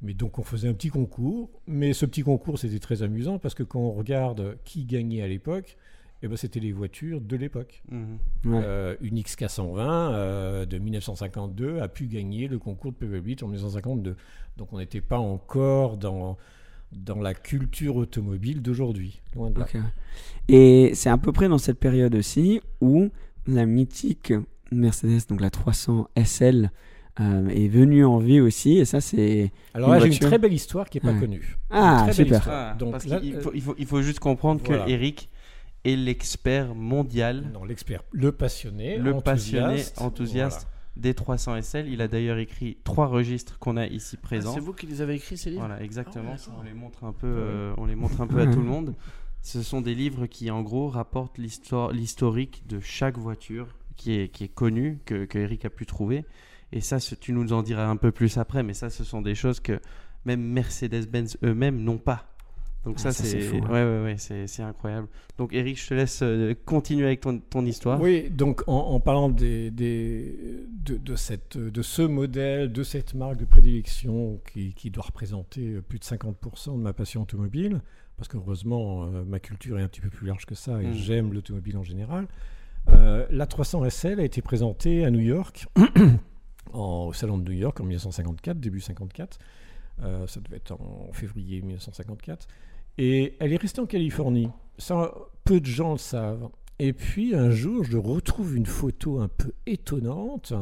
Mais 0.02 0.14
donc 0.14 0.38
on 0.38 0.42
faisait 0.42 0.68
un 0.68 0.74
petit 0.74 0.90
concours. 0.90 1.50
Mais 1.66 1.92
ce 1.92 2.06
petit 2.06 2.22
concours, 2.22 2.58
c'était 2.58 2.78
très 2.78 3.02
amusant 3.02 3.38
parce 3.38 3.54
que 3.54 3.62
quand 3.62 3.80
on 3.80 3.92
regarde 3.92 4.56
qui 4.64 4.84
gagnait 4.84 5.22
à 5.22 5.28
l'époque, 5.28 5.76
eh 6.24 6.28
ben, 6.28 6.38
c'était 6.38 6.60
les 6.60 6.72
voitures 6.72 7.20
de 7.20 7.36
l'époque. 7.36 7.82
Mhm. 7.90 8.18
Ouais. 8.46 8.62
Euh, 8.64 8.96
une 9.02 9.18
XK120 9.18 9.78
euh, 9.78 10.64
de 10.64 10.78
1952 10.78 11.80
a 11.80 11.88
pu 11.88 12.06
gagner 12.06 12.48
le 12.48 12.58
concours 12.58 12.92
de 12.92 12.96
Pebble 12.96 13.20
Beach 13.20 13.42
en 13.42 13.48
1952. 13.48 14.16
Donc 14.56 14.72
on 14.72 14.78
n'était 14.78 15.02
pas 15.02 15.18
encore 15.18 15.98
dans, 15.98 16.38
dans 16.96 17.20
la 17.20 17.34
culture 17.34 17.96
automobile 17.96 18.62
d'aujourd'hui. 18.62 19.20
Loin 19.34 19.50
de 19.50 19.58
là. 19.58 19.66
Ok, 19.66 19.74
ouais. 19.74 19.80
Et 20.48 20.94
c'est 20.94 21.10
à 21.10 21.18
peu 21.18 21.32
près 21.32 21.48
dans 21.48 21.58
cette 21.58 21.78
période 21.78 22.14
aussi 22.14 22.60
où 22.80 23.08
la 23.46 23.66
mythique 23.66 24.32
Mercedes, 24.72 25.26
donc 25.28 25.40
la 25.40 25.50
300 25.50 26.08
SL, 26.16 26.70
euh, 27.20 27.48
est 27.48 27.68
venue 27.68 28.04
en 28.04 28.18
vie 28.18 28.40
aussi. 28.40 28.78
Et 28.78 28.84
ça, 28.84 29.00
c'est. 29.00 29.52
Alors 29.72 29.88
Une 29.90 29.94
là, 29.94 30.00
j'ai 30.00 30.12
une 30.12 30.18
très 30.18 30.38
belle 30.38 30.52
histoire 30.52 30.88
qui 30.90 30.98
n'est 30.98 31.02
pas 31.02 31.12
Ouais. 31.12 31.20
connue. 31.20 31.56
Ah, 31.70 32.08
super. 32.12 32.46
Ah, 32.48 32.74
Donc 32.78 32.92
parce 32.92 33.06
là, 33.06 33.20
qu'il 33.20 33.36
euh, 33.36 33.40
faut, 33.40 33.52
il 33.54 33.62
faut, 33.62 33.74
il 33.78 33.86
faut 33.86 34.02
juste 34.02 34.18
comprendre 34.18 34.60
voilà. 34.64 34.84
que 34.84 34.90
Eric 34.90 35.28
est 35.84 35.96
l'expert 35.96 36.74
mondial, 36.74 37.44
non, 37.52 37.64
l'expert, 37.64 38.02
le 38.10 38.32
passionné, 38.32 38.96
le 38.96 39.20
passionné 39.20 39.64
enthousiaste, 39.66 40.00
enthousiaste 40.00 40.66
des 40.96 41.14
300 41.14 41.60
SL. 41.62 41.88
Il 41.88 42.00
a 42.02 42.08
d'ailleurs 42.08 42.38
écrit 42.38 42.76
trois 42.84 43.06
registres 43.06 43.58
qu'on 43.58 43.76
a 43.76 43.86
ici 43.86 44.16
Ah, 44.18 44.22
présents. 44.22 44.54
c'est 44.54 44.60
vous 44.60 44.72
qui 44.72 44.86
les 44.86 45.00
avez 45.00 45.14
écrits, 45.14 45.36
ces 45.36 45.50
livres 45.50 45.66
Voilà, 45.66 45.82
exactement. 45.82 46.34
Ah 46.36 46.50
ouais, 46.50 46.54
on 46.58 46.62
les 46.62 46.74
montre 46.74 47.04
un 47.04 47.12
peu, 47.12 47.26
euh, 47.26 47.74
on 47.76 47.86
les 47.86 47.94
montre 47.96 48.20
un 48.20 48.26
peu 48.26 48.40
à 48.40 48.46
tout 48.46 48.60
le 48.60 48.66
monde. 48.68 48.94
Ce 49.42 49.62
sont 49.62 49.80
des 49.82 49.94
livres 49.94 50.26
qui, 50.26 50.50
en 50.50 50.62
gros, 50.62 50.88
rapportent 50.88 51.36
l'histoire, 51.38 51.92
l'historique 51.92 52.66
de 52.66 52.80
chaque 52.80 53.18
voiture 53.18 53.68
qui 53.96 54.12
est, 54.18 54.28
qui 54.28 54.44
est 54.44 54.48
connue, 54.48 54.98
que, 55.04 55.24
que 55.26 55.38
Eric 55.38 55.64
a 55.66 55.70
pu 55.70 55.84
trouver. 55.86 56.24
Et 56.72 56.80
ça, 56.80 56.98
ce- 56.98 57.14
tu 57.14 57.32
nous 57.32 57.52
en 57.52 57.62
diras 57.62 57.86
un 57.86 57.96
peu 57.96 58.10
plus 58.10 58.38
après, 58.38 58.62
mais 58.62 58.72
ça, 58.74 58.88
ce 58.90 59.04
sont 59.04 59.20
des 59.22 59.34
choses 59.34 59.60
que 59.60 59.80
même 60.24 60.40
Mercedes-Benz 60.42 61.36
eux-mêmes 61.44 61.80
n'ont 61.82 61.98
pas. 61.98 62.33
Donc 62.84 62.96
Ah, 62.98 63.02
ça, 63.04 63.12
ça, 63.12 63.24
c'est, 63.24 63.56
hein. 63.56 63.60
ouais, 63.62 63.82
ouais, 63.84 64.02
ouais, 64.04 64.14
c'est, 64.18 64.46
c'est 64.46 64.62
incroyable. 64.62 65.08
Donc 65.38 65.54
Eric, 65.54 65.80
je 65.80 65.88
te 65.88 65.94
laisse 65.94 66.20
euh, 66.22 66.54
continuer 66.66 67.06
avec 67.06 67.20
ton, 67.22 67.38
ton 67.38 67.64
histoire. 67.64 68.00
Oui, 68.00 68.28
donc 68.30 68.62
en, 68.66 68.74
en 68.76 69.00
parlant 69.00 69.30
des, 69.30 69.70
des- 69.70 70.66
de, 70.84 70.96
de 70.98 71.16
cette, 71.16 71.56
de 71.56 71.82
ce 71.82 72.02
modèle, 72.02 72.70
de 72.72 72.82
cette 72.82 73.14
marque 73.14 73.38
de 73.38 73.46
prédilection 73.46 74.40
qui, 74.52 74.74
qui 74.74 74.90
doit 74.90 75.04
représenter 75.06 75.80
plus 75.88 75.98
de 75.98 76.04
50% 76.04 76.76
de 76.76 76.82
ma 76.82 76.92
passion 76.92 77.22
automobile, 77.22 77.80
parce 78.18 78.28
qu'heureusement, 78.28 79.04
euh, 79.04 79.24
ma 79.24 79.40
culture 79.40 79.78
est 79.78 79.82
un 79.82 79.88
petit 79.88 80.02
peu 80.02 80.10
plus 80.10 80.26
large 80.26 80.44
que 80.44 80.54
ça 80.54 80.82
et 80.82 80.86
Mm. 80.88 80.94
j'aime 80.94 81.32
l'automobile 81.32 81.78
en 81.78 81.82
général. 81.84 82.26
Euh, 82.90 83.26
la 83.30 83.46
300 83.46 83.82
SL 83.88 84.20
a 84.20 84.24
été 84.24 84.42
présentée 84.42 85.06
à 85.06 85.10
New 85.10 85.20
York, 85.20 85.66
en- 86.74 87.06
au 87.06 87.12
Salon 87.14 87.38
de 87.38 87.44
New 87.50 87.56
York 87.58 87.80
en 87.80 87.84
1954, 87.84 88.60
début 88.60 88.80
54. 88.80 89.38
Euh, 90.02 90.26
ça 90.26 90.40
devait 90.40 90.56
être 90.56 90.72
en 90.72 91.10
février 91.12 91.62
1954. 91.62 92.46
Et 92.98 93.34
elle 93.40 93.52
est 93.52 93.60
restée 93.60 93.80
en 93.80 93.86
Californie. 93.86 94.48
Ça, 94.78 95.12
peu 95.44 95.60
de 95.60 95.66
gens 95.66 95.92
le 95.92 95.98
savent. 95.98 96.48
Et 96.78 96.92
puis 96.92 97.34
un 97.34 97.50
jour, 97.50 97.84
je 97.84 97.96
retrouve 97.96 98.56
une 98.56 98.66
photo 98.66 99.20
un 99.20 99.28
peu 99.28 99.52
étonnante 99.66 100.52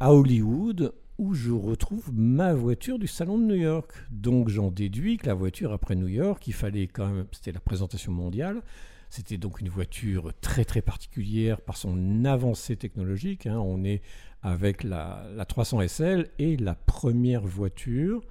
à 0.00 0.12
Hollywood 0.14 0.94
où 1.18 1.34
je 1.34 1.50
retrouve 1.52 2.10
ma 2.12 2.54
voiture 2.54 2.98
du 2.98 3.06
salon 3.06 3.38
de 3.38 3.44
New 3.44 3.54
York. 3.54 3.92
Donc 4.10 4.48
j'en 4.48 4.70
déduis 4.70 5.18
que 5.18 5.26
la 5.26 5.34
voiture 5.34 5.72
après 5.72 5.94
New 5.94 6.08
York, 6.08 6.46
il 6.48 6.54
fallait 6.54 6.86
quand 6.86 7.06
même, 7.08 7.26
c'était 7.32 7.52
la 7.52 7.60
présentation 7.60 8.12
mondiale. 8.12 8.62
C'était 9.10 9.36
donc 9.36 9.60
une 9.60 9.68
voiture 9.68 10.32
très 10.40 10.64
très 10.64 10.80
particulière 10.80 11.60
par 11.60 11.76
son 11.76 12.24
avancée 12.24 12.76
technologique. 12.76 13.46
hein. 13.46 13.58
On 13.58 13.84
est 13.84 14.00
avec 14.42 14.84
la, 14.84 15.26
la 15.36 15.44
300 15.44 15.86
SL 15.86 16.30
et 16.38 16.56
la 16.56 16.74
première 16.74 17.42
voiture 17.42 18.22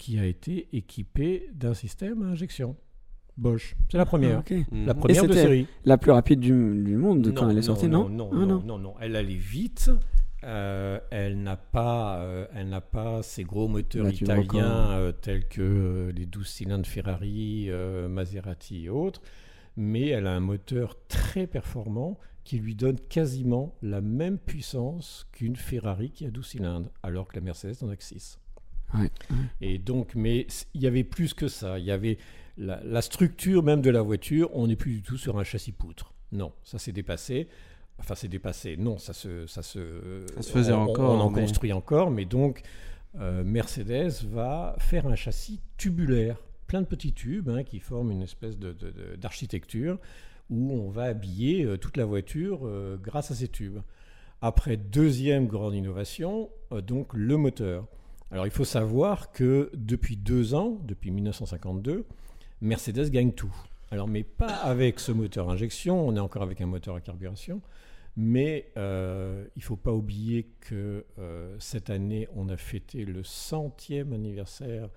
qui 0.00 0.18
a 0.18 0.24
été 0.24 0.66
équipée 0.72 1.50
d'un 1.52 1.74
système 1.74 2.22
à 2.22 2.26
injection. 2.28 2.74
Bosch. 3.36 3.76
C'est 3.90 3.98
la 3.98 4.06
première. 4.06 4.42
Ah. 4.50 4.54
Mhm. 4.72 4.86
La 4.86 4.94
première 4.94 5.26
de 5.26 5.32
série. 5.34 5.66
La 5.84 5.98
plus 5.98 6.10
rapide 6.10 6.40
du, 6.40 6.48
du 6.82 6.96
monde 6.96 7.32
quand 7.34 7.50
elle 7.50 7.58
est 7.58 7.62
sortie, 7.62 7.86
non, 7.86 8.08
non, 8.08 8.30
Ah, 8.32 8.46
non, 8.46 8.62
non, 8.64 8.78
non. 8.78 8.94
Elle 9.00 9.14
allait 9.14 9.34
vite. 9.34 9.90
Euh, 10.42 10.98
elle 11.10 11.42
n'a 11.42 11.58
pas, 11.58 12.20
euh, 12.20 12.46
elle 12.54 12.70
n'a 12.70 12.80
pas 12.80 13.22
ces 13.22 13.44
gros 13.44 13.68
moteurs 13.68 14.08
italiens 14.08 14.92
euh, 14.92 15.12
tels 15.12 15.46
que 15.46 16.10
les 16.16 16.24
12 16.24 16.48
cylindres 16.48 16.86
Ferrari, 16.86 17.68
Maserati 18.08 18.86
et 18.86 18.88
autres, 18.88 19.20
mais 19.76 20.08
elle 20.08 20.26
a 20.26 20.32
un 20.32 20.40
moteur 20.40 20.96
très 21.08 21.46
performant 21.46 22.18
qui 22.42 22.58
lui 22.58 22.74
donne 22.74 22.98
quasiment 22.98 23.76
la 23.82 24.00
même 24.00 24.38
puissance 24.38 25.28
qu'une 25.30 25.56
Ferrari 25.56 26.10
qui 26.10 26.24
a 26.24 26.30
12 26.30 26.46
cylindres, 26.46 26.90
alors 27.02 27.28
que 27.28 27.34
la 27.34 27.42
Mercedes 27.42 27.76
en 27.82 27.90
a 27.90 27.96
que 27.96 28.02
6. 28.02 28.38
Ouais. 28.94 29.10
Et 29.60 29.78
donc, 29.78 30.14
mais 30.14 30.46
il 30.74 30.80
y 30.82 30.86
avait 30.86 31.04
plus 31.04 31.34
que 31.34 31.48
ça. 31.48 31.78
Il 31.78 31.84
y 31.84 31.90
avait 31.90 32.18
la, 32.58 32.80
la 32.84 33.02
structure 33.02 33.62
même 33.62 33.80
de 33.82 33.90
la 33.90 34.02
voiture. 34.02 34.50
On 34.54 34.66
n'est 34.66 34.76
plus 34.76 34.92
du 34.94 35.02
tout 35.02 35.16
sur 35.16 35.38
un 35.38 35.44
châssis 35.44 35.72
poutre. 35.72 36.12
Non, 36.32 36.52
ça 36.62 36.78
s'est 36.78 36.92
dépassé. 36.92 37.48
Enfin, 37.98 38.14
c'est 38.14 38.28
dépassé. 38.28 38.76
Non, 38.76 38.98
ça 38.98 39.12
se, 39.12 39.46
ça 39.46 39.62
se, 39.62 40.24
Ça 40.36 40.42
se 40.42 40.50
faisait 40.52 40.72
on- 40.72 40.82
encore, 40.88 41.12
On 41.14 41.20
en 41.20 41.30
mais- 41.30 41.40
construit 41.42 41.72
encore, 41.72 42.10
mais 42.10 42.24
donc 42.24 42.62
euh, 43.18 43.42
Mercedes 43.44 44.24
va 44.30 44.76
faire 44.78 45.06
un 45.06 45.16
châssis 45.16 45.60
tubulaire, 45.76 46.36
plein 46.66 46.80
de 46.80 46.86
petits 46.86 47.12
tubes 47.12 47.48
hein, 47.48 47.62
qui 47.64 47.78
forment 47.80 48.12
une 48.12 48.22
espèce 48.22 48.56
de- 48.58 48.72
de- 48.72 48.90
de- 48.90 49.16
d'architecture 49.16 49.98
où 50.48 50.72
on 50.72 50.88
va 50.90 51.04
habiller 51.04 51.64
euh, 51.64 51.76
toute 51.76 51.96
la 51.96 52.04
voiture 52.04 52.60
euh, 52.64 52.96
grâce 52.96 53.30
à 53.30 53.34
ces 53.34 53.48
tubes. 53.48 53.78
Après, 54.42 54.76
deuxième 54.78 55.46
grande 55.46 55.74
innovation, 55.74 56.48
donc 56.86 57.12
le 57.12 57.36
moteur. 57.36 57.86
Alors 58.30 58.46
il 58.46 58.52
faut 58.52 58.64
savoir 58.64 59.32
que 59.32 59.70
depuis 59.74 60.16
deux 60.16 60.54
ans, 60.54 60.78
depuis 60.84 61.10
1952, 61.10 62.04
Mercedes 62.60 63.10
gagne 63.10 63.32
tout. 63.32 63.54
Alors 63.90 64.06
mais 64.06 64.22
pas 64.22 64.52
avec 64.54 65.00
ce 65.00 65.10
moteur 65.12 65.50
injection, 65.50 66.06
on 66.06 66.14
est 66.16 66.20
encore 66.20 66.42
avec 66.42 66.60
un 66.60 66.66
moteur 66.66 66.94
à 66.94 67.00
carburation, 67.00 67.60
mais 68.16 68.70
euh, 68.76 69.44
il 69.56 69.60
ne 69.60 69.64
faut 69.64 69.76
pas 69.76 69.92
oublier 69.92 70.46
que 70.60 71.04
euh, 71.18 71.56
cette 71.58 71.90
année, 71.90 72.28
on 72.36 72.48
a 72.48 72.56
fêté 72.56 73.04
le 73.04 73.24
centième 73.24 74.12
anniversaire. 74.12 74.88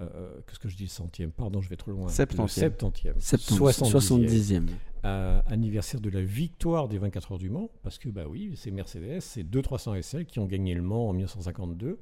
euh, 0.00 0.32
Qu'est-ce 0.46 0.58
que 0.58 0.68
je 0.68 0.76
dis 0.76 0.88
centième? 0.88 1.30
Pardon, 1.30 1.60
je 1.60 1.68
vais 1.68 1.76
trop 1.76 1.92
loin. 1.92 2.08
Septantième. 2.70 3.14
70, 3.20 3.92
70e 3.92 4.26
70e. 4.26 4.66
euh, 5.04 5.40
anniversaire 5.46 6.00
de 6.00 6.10
la 6.10 6.22
victoire 6.22 6.88
des 6.88 6.98
24 6.98 7.32
heures 7.32 7.38
du 7.38 7.50
Mans, 7.50 7.70
parce 7.84 7.98
que 7.98 8.08
bah 8.08 8.24
oui, 8.28 8.54
c'est 8.56 8.72
Mercedes, 8.72 9.20
c'est 9.20 9.44
2 9.44 9.62
300 9.62 9.94
SL 10.02 10.24
qui 10.26 10.40
ont 10.40 10.46
gagné 10.46 10.74
le 10.74 10.82
Mans 10.82 11.08
en 11.10 11.12
1952. 11.12 12.00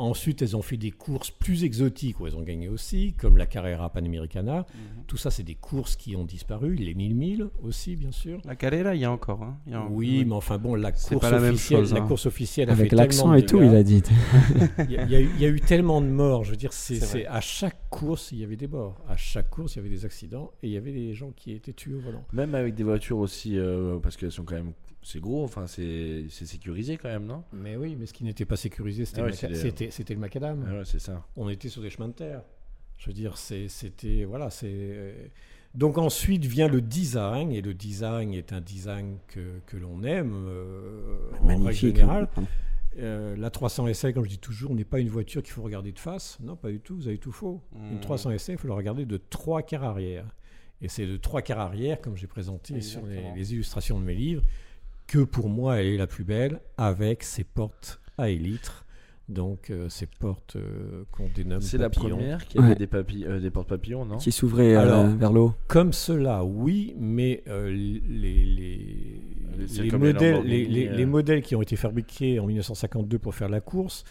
Ensuite, 0.00 0.40
elles 0.40 0.56
ont 0.56 0.62
fait 0.62 0.78
des 0.78 0.90
courses 0.92 1.30
plus 1.30 1.62
exotiques 1.62 2.20
où 2.20 2.26
elles 2.26 2.34
ont 2.34 2.40
gagné 2.42 2.68
aussi, 2.70 3.12
comme 3.18 3.36
la 3.36 3.44
Carrera 3.46 3.90
Panamericana. 3.92 4.60
Mhm. 4.74 5.04
Tout 5.06 5.18
ça, 5.18 5.30
c'est 5.30 5.42
des 5.42 5.56
courses 5.56 5.94
qui 5.94 6.16
ont 6.16 6.24
disparu. 6.24 6.74
Les 6.74 6.94
1000 6.94 7.14
milles 7.14 7.48
aussi, 7.62 7.96
bien 7.96 8.10
sûr. 8.10 8.40
La 8.46 8.56
Carrera, 8.56 8.94
il 8.94 9.02
y 9.02 9.04
a 9.04 9.12
encore. 9.12 9.42
hein. 9.42 9.58
Il 9.66 9.72
y 9.72 9.74
a- 9.74 9.86
Oui, 9.90 10.24
mais 10.24 10.34
enfin 10.34 10.56
bon, 10.56 10.74
la 10.74 10.90
C'est 10.94 11.10
course 11.16 11.20
pas 11.26 11.30
la 11.32 11.40
même 11.40 11.52
officielle, 11.54 11.84
la 11.92 12.00
hein. 12.00 12.06
course 12.06 12.24
officielle 12.24 12.70
a 12.70 12.72
Avec 12.72 12.92
l'accent 12.92 13.34
et 13.34 13.44
tout, 13.44 13.62
il 13.62 13.74
a 13.74 13.82
dit. 13.82 14.02
Il 14.88 14.90
y, 14.92 14.96
a- 14.96 15.04
il 15.04 15.10
y 15.10 15.16
a 15.16 15.20
eu- 15.20 15.30
il 15.34 15.40
y 15.42 15.44
a 15.44 15.48
eu 15.48 15.60
tellement 15.60 16.00
de 16.00 16.06
morts. 16.06 16.44
Je 16.44 16.52
veux 16.52 16.56
dire, 16.56 16.72
c'est, 16.72 17.26
à 17.26 17.40
chaque 17.42 17.90
course, 17.90 18.32
il 18.32 18.38
y 18.38 18.44
avait 18.44 18.56
des 18.56 18.68
morts. 18.68 19.04
À 19.08 19.16
chaque 19.18 19.50
course, 19.50 19.74
il 19.74 19.78
y 19.78 19.80
avait 19.80 19.90
des 19.90 20.06
accidents 20.06 20.50
et 20.62 20.68
il 20.68 20.72
y 20.72 20.76
avait 20.78 20.92
des 20.92 21.12
gens 21.12 21.30
qui 21.36 21.52
étaient 21.52 21.74
tués 21.74 21.94
au 21.94 22.00
volant. 22.00 22.24
Même 22.32 22.54
avec 22.54 22.74
des 22.74 22.84
voitures 22.84 23.18
aussi, 23.18 23.58
euh, 23.58 23.98
parce 23.98 24.16
qu'elles 24.16 24.32
sont 24.32 24.44
quand 24.44 24.54
même. 24.54 24.72
C'est 25.02 25.20
gros, 25.20 25.42
enfin, 25.44 25.66
c'est 25.66 26.26
c'est 26.28 26.44
sécurisé 26.46 26.96
quand 26.98 27.08
même, 27.08 27.24
non? 27.24 27.42
Mais 27.52 27.76
oui, 27.76 27.96
mais 27.98 28.04
ce 28.06 28.12
qui 28.12 28.22
n'était 28.24 28.44
pas 28.44 28.56
sécurisé, 28.56 29.04
c'était, 29.06 29.20
Ah 29.22 29.24
ouais, 29.24 29.30
le, 29.30 29.36
macadam. 30.20 30.66
Ah 30.68 30.74
ouais, 30.78 30.84
c'est 30.84 30.98
ça. 30.98 31.26
On 31.36 31.48
était 31.48 31.68
sur 31.70 31.80
des 31.82 31.88
chemins 31.90 32.08
de 32.08 32.12
terre. 32.14 32.42
Je 32.98 33.06
veux 33.06 33.14
dire, 33.14 33.38
c'est- 33.38 33.68
c'était. 33.68 34.24
Voilà, 34.24 34.50
c'est. 34.50 34.66
euh, 34.70 35.26
Donc 35.74 35.96
ensuite 35.98 36.44
vient 36.44 36.68
le 36.68 36.80
design, 36.82 37.50
et 37.52 37.62
le 37.62 37.72
design 37.74 38.34
est 38.34 38.52
un 38.52 38.60
design 38.60 39.16
que, 39.28 39.60
que 39.66 39.76
l'on 39.78 40.02
aime 40.02 40.32
euh, 40.34 41.16
en 41.44 41.46
règle 41.46 41.72
générale. 41.72 42.28
Euh, 42.98 43.36
la 43.36 43.50
300 43.50 43.86
SL, 43.94 44.12
comme 44.12 44.24
je 44.24 44.30
dis 44.30 44.38
toujours, 44.38 44.74
n'est 44.74 44.84
pas 44.84 44.98
une 44.98 45.08
voiture 45.08 45.42
qu'il 45.42 45.52
faut 45.52 45.62
regarder 45.62 45.92
de 45.92 45.98
face. 45.98 46.38
Non, 46.40 46.56
pas 46.56 46.70
du 46.70 46.80
tout, 46.80 46.96
vous 46.96 47.06
avez 47.08 47.18
tout 47.18 47.30
faux. 47.32 47.62
Une 47.74 47.94
Mhm. 47.94 48.00
300 48.00 48.32
SL, 48.32 48.56
il 48.56 48.58
faut 48.58 48.66
la 48.68 48.74
regarder 48.74 49.06
de 49.06 49.16
trois 49.16 49.62
quarts 49.62 49.84
arrière. 49.84 50.26
Et 50.82 50.88
c'est 50.88 51.06
de 51.06 51.16
trois 51.16 51.40
quarts 51.40 51.60
arrière, 51.60 52.00
comme 52.00 52.16
j'ai 52.16 52.26
présenté 52.26 52.80
sur 52.80 53.02
les 53.36 53.52
illustrations 53.54 54.00
de 54.00 54.04
mes 54.04 54.14
livres, 54.14 54.42
que 55.10 55.18
pour 55.24 55.48
moi, 55.48 55.80
elle 55.80 55.86
est 55.88 55.96
la 55.96 56.06
plus 56.06 56.22
belle, 56.24 56.60
avec 56.76 57.24
ses 57.24 57.42
portes 57.42 58.00
à 58.16 58.28
élytres. 58.30 58.86
Donc, 59.28 59.70
euh, 59.70 59.88
ces 59.88 60.06
portes 60.06 60.54
euh, 60.56 61.04
qu'on 61.12 61.28
dénomme 61.34 61.60
C'est 61.60 61.78
la 61.78 61.88
papillons. 61.90 62.16
première 62.16 62.44
qui 62.46 62.58
avait 62.58 62.68
Ouais. 62.70 62.74
des, 62.74 62.86
papilles, 62.86 63.24
euh, 63.26 63.38
des 63.40 63.50
portes-papillons, 63.50 64.04
non? 64.04 64.16
Qui 64.18 64.30
s'ouvrait 64.32 64.74
euh, 64.74 64.80
Alors, 64.80 65.06
vers 65.06 65.32
le 65.32 65.40
haut. 65.40 65.54
Comme 65.68 65.92
cela, 65.92 66.44
oui, 66.44 66.94
mais 66.98 67.42
euh, 67.48 67.70
les, 67.70 68.44
les, 68.44 69.66
C'est 69.68 69.82
les 69.82 69.88
comme 69.88 70.02
les 70.04 70.12
modèles, 70.12 70.34
Lamborghini, 70.34 70.56
les, 70.56 70.64
les- 70.66 70.88
euh. 70.88 70.96
les 70.96 71.06
modèles 71.06 71.42
qui 71.42 71.54
ont 71.56 71.62
été 71.62 71.76
fabriqués 71.76 72.40
en 72.40 72.46
1952 72.46 73.18
pour 73.20 73.34
faire 73.34 73.48
la 73.48 73.60
course 73.60 74.04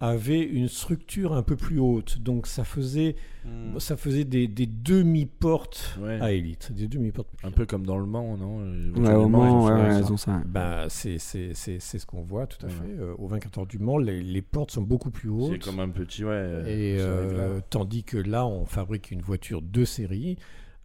avaient 0.00 0.42
une 0.42 0.68
structure 0.68 1.32
un 1.34 1.42
peu 1.42 1.56
plus 1.56 1.78
haute. 1.78 2.18
Donc 2.18 2.46
ça 2.46 2.64
faisait, 2.64 3.16
Hmm. 3.44 3.78
ça 3.78 3.96
faisait 3.96 4.24
des, 4.24 4.48
des 4.48 4.66
demi-portes 4.66 5.98
Ouais. 6.00 6.18
à 6.20 6.32
élite. 6.32 6.72
Des 6.72 6.88
demi-portes. 6.88 7.28
Un 7.42 7.50
peu 7.50 7.66
comme 7.66 7.84
dans 7.86 7.98
le 7.98 8.06
Mans, 8.06 8.36
non? 8.36 8.58
Voitures 8.94 9.02
Ouais, 9.18 9.24
au 9.24 9.28
Mans, 9.28 9.44
ils 9.46 9.50
ont 9.50 9.64
ouais, 9.64 9.70
ça. 9.70 9.88
ouais, 9.88 9.94
elles 9.98 10.12
ont 10.12 10.16
ça. 10.16 10.42
Ben, 10.46 10.86
c'est 10.88 11.18
c'est- 11.18 11.54
c'est- 11.54 11.78
c'est 11.78 11.98
ce 11.98 12.06
qu'on 12.06 12.22
voit 12.22 12.46
tout 12.46 12.64
à 12.64 12.68
Ouais. 12.68 12.74
fait. 12.74 13.00
Euh, 13.00 13.14
au 13.18 13.28
24 13.28 13.58
heures 13.58 13.66
du 13.66 13.78
Mans, 13.78 13.98
les, 13.98 14.22
les 14.22 14.42
portes 14.42 14.70
sont 14.72 14.82
beaucoup 14.82 15.10
plus 15.10 15.28
hautes. 15.28 15.52
C'est 15.52 15.58
comme 15.70 15.80
un 15.80 15.88
petit, 15.90 16.24
ouais. 16.24 16.62
Et 16.66 16.96
euh, 16.98 17.60
tandis 17.70 18.02
que 18.04 18.16
là, 18.16 18.46
on 18.46 18.64
fabrique 18.64 19.10
une 19.10 19.22
voiture 19.22 19.62
de 19.62 19.84
série 19.84 20.38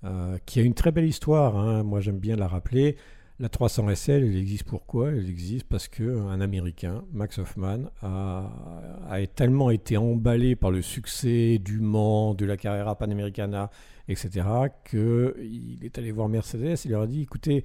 euh, 0.05 0.37
qui 0.45 0.59
a 0.59 0.63
une 0.63 0.73
très 0.73 0.91
belle 0.91 1.05
histoire. 1.07 1.57
hein. 1.57 1.83
Moi, 1.83 1.99
j'aime 1.99 2.19
bien 2.19 2.35
la 2.37 2.47
rappeler. 2.47 2.95
La 3.41 3.47
300 3.47 3.95
SL, 3.95 4.23
elle 4.25 4.35
existe 4.35 4.65
pourquoi? 4.65 5.11
Elle 5.11 5.29
existe 5.29 5.65
parce 5.65 5.87
que 5.87 6.03
un 6.03 6.41
Américain, 6.41 7.05
Max 7.13 7.37
Hoffman, 7.37 7.85
a, 8.01 9.21
tellement 9.33 9.69
été 9.69 9.95
emballé 9.95 10.57
par 10.57 10.71
le 10.71 10.81
succès 10.81 11.57
du 11.57 11.79
Mans, 11.79 12.33
de 12.33 12.45
la 12.45 12.57
Carrera 12.57 12.97
Panamericana, 12.97 13.69
etc., 14.09 14.45
qu'il 14.83 15.79
est 15.81 15.97
allé 15.97 16.11
voir 16.11 16.27
Mercedes. 16.27 16.79
Il 16.83 16.91
leur 16.91 17.03
a 17.03 17.07
dit 17.07 17.21
"Écoutez, 17.21 17.63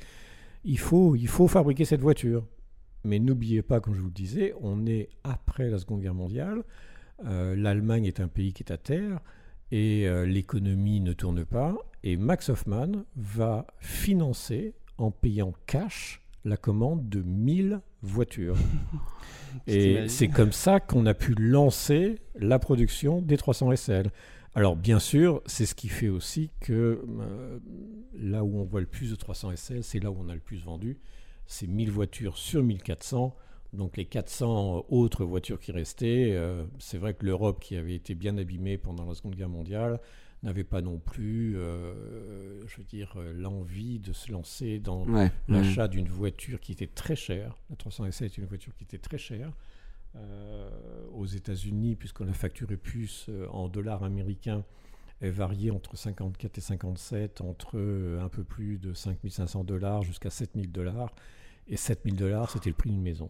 il 0.65 0.79
faut, 0.79 1.17
il 1.17 1.27
faut 1.27 1.49
fabriquer 1.49 1.85
cette 1.85 2.03
voiture." 2.03 2.47
Mais 3.03 3.19
n'oubliez 3.19 3.63
pas, 3.63 3.81
comme 3.81 3.95
je 3.95 4.01
vous 4.01 4.07
le 4.07 4.13
disais, 4.13 4.55
on 4.61 4.87
est 4.87 5.09
après 5.25 5.71
la 5.71 5.79
Seconde 5.81 6.03
Guerre 6.03 6.15
mondiale. 6.15 6.63
Euh, 7.27 7.57
L'Allemagne 7.57 8.05
est 8.05 8.21
un 8.21 8.29
pays 8.29 8.53
qui 8.53 8.63
est 8.63 8.73
à 8.73 8.79
terre 8.79 9.19
et 9.73 10.07
euh, 10.07 10.25
l'économie 10.25 11.01
ne 11.01 11.13
tourne 11.13 11.45
pas. 11.45 11.77
Et 12.05 12.17
Max 12.17 12.49
Hoffman 12.49 13.05
va 13.17 13.67
financer 13.81 14.75
en 14.99 15.11
payant 15.11 15.53
cash 15.67 16.23
la 16.45 16.57
commande 16.57 17.09
de 17.09 17.23
1000 17.23 17.81
voitures. 18.03 18.57
et 19.67 20.09
c'est 20.09 20.29
comme 20.29 20.53
ça 20.53 20.81
qu'on 20.81 21.07
a 21.07 21.15
pu 21.15 21.35
lancer 21.35 22.19
la 22.35 22.59
production 22.59 23.23
des 23.23 23.37
300 23.37 23.75
SL. 23.77 24.11
Alors 24.55 24.77
bien 24.77 25.01
sûr, 25.01 25.43
c'est 25.47 25.67
ce 25.67 25.75
qui 25.75 25.89
fait 25.89 26.09
aussi 26.09 26.51
que 26.61 27.03
euh, 27.21 27.59
là 28.15 28.45
où 28.45 28.59
on 28.59 28.65
voit 28.65 28.81
le 28.81 28.87
plus 28.87 29.11
de 29.11 29.17
300 29.17 29.57
SL, 29.57 29.83
c'est 29.83 30.01
là 30.01 30.11
où 30.11 30.17
on 30.21 30.29
a 30.29 30.35
le 30.35 30.41
plus 30.41 30.65
vendu. 30.65 30.99
C'est 31.47 31.67
1000 31.67 31.91
voitures 31.91 32.37
sur 32.37 32.63
1400. 32.63 33.35
Donc 33.73 33.97
les 33.97 34.05
400 34.05 34.87
autres 34.89 35.25
voitures 35.25 35.59
qui 35.59 35.73
restaient, 35.73 36.31
euh, 36.33 36.65
c'est 36.79 36.99
vrai 36.99 37.15
que 37.15 37.27
l'Europe 37.27 37.59
qui 37.61 37.77
avait 37.77 37.97
été 37.97 38.15
bien 38.15 38.39
abîmée 38.39 38.79
pendant 38.79 39.05
la 39.05 39.15
Seconde 39.15 39.35
Guerre 39.35 39.49
mondiale 39.49 39.99
n'avait 40.45 40.65
pas 40.65 40.81
non 40.83 40.99
plus, 40.99 41.57
euh, 41.57 42.67
je 42.67 42.77
veux 42.77 42.85
dire, 42.85 43.17
l'envie 43.35 43.99
de 43.99 44.13
se 44.13 44.31
lancer 44.31 44.79
dans 44.79 45.05
Ouais. 45.07 45.23
ouais. 45.25 45.31
l'achat 45.49 45.89
d'une 45.89 46.07
voiture 46.09 46.61
qui 46.61 46.73
était 46.73 46.87
très 46.87 47.17
chère. 47.17 47.57
La 47.71 47.77
300 47.77 48.07
SL 48.11 48.25
est 48.27 48.39
une 48.39 48.45
voiture 48.47 48.75
qui 48.77 48.85
était 48.85 48.99
très 48.99 49.19
chère. 49.19 49.53
Euh, 50.17 50.71
aux 51.13 51.27
États-Unis, 51.27 51.97
puisqu'on 51.97 52.25
la 52.27 52.33
facture 52.35 52.69
plus 52.81 53.27
euh, 53.29 53.49
en 53.49 53.69
dollars 53.69 54.05
américains, 54.05 54.65
elle 55.21 55.33
variait 55.33 55.71
entre 55.73 55.97
54 55.97 56.57
et 56.57 56.61
57, 56.61 57.41
entre 57.41 57.79
un 58.21 58.29
peu 58.29 58.45
plus 58.45 58.79
de 58.79 58.93
5500 58.95 59.65
dollars 59.65 60.03
jusqu'à 60.05 60.31
7000 60.31 60.71
dollars. 60.71 61.13
Et 61.67 61.77
7000 61.77 62.15
dollars, 62.15 62.51
c'était 62.51 62.71
le 62.71 62.77
prix 62.77 62.91
d'une 62.91 63.03
maison. 63.03 63.29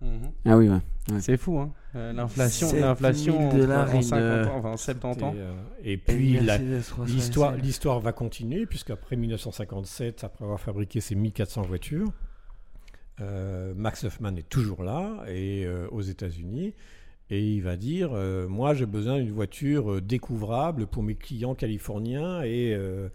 Mhm. 0.00 0.30
Ah 0.46 0.56
oui, 0.56 0.68
ouais. 0.68 1.20
C'est 1.20 1.36
fou, 1.36 1.58
hein. 1.58 1.72
Euh, 1.96 2.12
l'inflation, 2.12 2.68
7000 2.68 2.80
l'inflation 2.86 3.48
en, 3.50 3.56
dollars, 3.56 3.90
en 3.90 3.96
une, 3.96 4.02
50 4.02 4.46
ans, 4.48 4.56
enfin 4.56 4.76
70 4.76 5.22
ans. 5.24 5.34
Et, 5.34 5.38
euh, 5.40 5.52
et 5.82 5.96
puis 5.96 6.34
la- 6.40 6.58
Mercedes 6.58 6.88
300 6.88 7.52
l'histoire, 7.62 8.00
va 8.00 8.12
continuer, 8.12 8.64
puisqu'après 8.66 9.16
1957, 9.16 10.24
après 10.24 10.44
avoir 10.44 10.60
fabriqué 10.60 11.00
ses 11.00 11.14
1400 11.16 11.62
voitures, 11.62 12.12
euh, 13.20 13.74
Max 13.76 14.04
Hoffman 14.04 14.36
est 14.36 14.48
toujours 14.48 14.82
là, 14.82 15.24
et 15.28 15.64
euh, 15.66 15.88
aux 15.90 16.00
États-Unis, 16.00 16.74
et 17.28 17.40
il 17.54 17.60
va 17.62 17.76
dire 17.76 18.10
euh, 18.14 18.48
Moi, 18.48 18.72
j'ai 18.74 18.86
besoin 18.86 19.18
d'une 19.18 19.32
voiture 19.32 20.00
découvrable 20.00 20.86
pour 20.86 21.02
mes 21.02 21.14
clients 21.16 21.54
californiens 21.54 22.42
et 22.42 22.72
euh, 22.74 23.08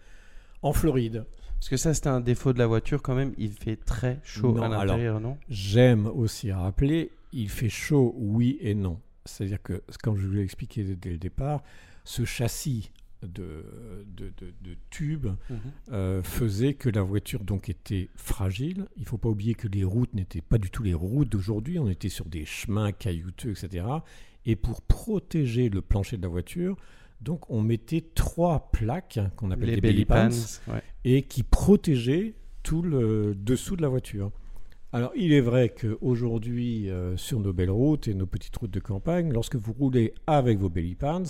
en 0.62 0.74
Floride. 0.74 1.26
Parce 1.60 1.70
que 1.70 1.78
ça, 1.78 1.94
c'était 1.94 2.10
un 2.10 2.22
défaut 2.22 2.54
de 2.54 2.60
la 2.60 2.68
voiture 2.68 3.02
quand 3.02 3.16
même. 3.16 3.34
Il 3.38 3.52
fait 3.52 3.76
très 3.78 4.20
chaud 4.24 4.52
Non, 4.54 4.64
à 4.64 4.68
l'intérieur, 4.86 5.20
non? 5.20 5.38
J'aime 5.50 6.06
aussi 6.08 6.52
rappeler 6.52 7.12
il 7.34 7.50
fait 7.50 7.70
chaud, 7.70 8.14
oui 8.18 8.58
et 8.62 8.76
non. 8.76 9.00
C'est-à-dire 9.26 9.62
que, 9.62 9.82
comme 10.02 10.16
je 10.18 10.26
vous 10.26 10.34
l'ai 10.36 10.42
expliqué 10.44 10.84
dès- 10.84 11.10
le 11.12 11.18
départ, 11.18 11.64
ce 12.06 12.24
châssis 12.24 12.92
de, 13.24 13.66
de, 14.16 14.32
de- 14.38 14.54
de 14.62 14.78
tubes 14.90 15.28
Mhm. 15.50 15.58
euh, 15.92 16.24
faisait 16.24 16.76
que 16.76 16.88
la 16.90 17.02
voiture 17.02 17.44
donc 17.44 17.68
était 17.68 18.10
fragile. 18.16 18.86
Il 18.96 19.02
ne 19.02 19.08
faut 19.08 19.18
pas 19.18 19.28
oublier 19.30 19.56
que 19.56 19.68
les 19.68 19.84
routes 19.84 20.14
n'étaient 20.14 20.42
pas 20.42 20.58
du 20.60 20.70
tout 20.70 20.84
les 20.84 20.94
routes 20.94 21.28
d'aujourd'hui. 21.30 21.78
On 21.80 21.90
était 21.90 22.08
sur 22.10 22.26
des 22.26 22.46
chemins 22.46 22.92
caillouteux, 22.94 23.52
etc. 23.52 23.86
Et 24.46 24.56
pour 24.56 24.82
protéger 24.84 25.70
le 25.70 25.82
plancher 25.82 26.16
de 26.18 26.22
la 26.22 26.28
voiture, 26.30 26.78
donc 27.22 27.50
on 27.50 27.62
mettait 27.62 28.04
trois 28.14 28.70
plaques 28.72 29.20
qu'on 29.36 29.52
appelle 29.52 29.70
Les 29.70 29.76
des 29.76 29.82
belly 29.82 30.06
pans. 30.06 30.30
pans 30.30 30.74
ouais. 30.74 30.82
et 31.04 31.24
qui 31.24 31.44
protégeait 31.44 32.34
tout 32.64 32.82
le 32.82 33.34
dessous 33.36 33.76
de 33.76 33.82
la 33.82 33.90
voiture. 33.90 34.32
Alors, 34.94 35.12
il 35.16 35.34
est 35.34 35.42
vrai 35.42 35.70
qu'aujourd'hui, 35.70 36.90
euh, 36.90 37.18
sur 37.18 37.40
nos 37.40 37.52
belles 37.52 37.70
routes 37.72 38.08
et 38.08 38.14
nos 38.14 38.26
petites 38.26 38.56
routes 38.56 38.72
de 38.72 38.80
campagne, 38.80 39.32
lorsque 39.34 39.56
vous 39.56 39.74
roulez 39.74 40.14
avec 40.26 40.58
vos 40.58 40.70
belly 40.70 40.96
pants, 40.96 41.24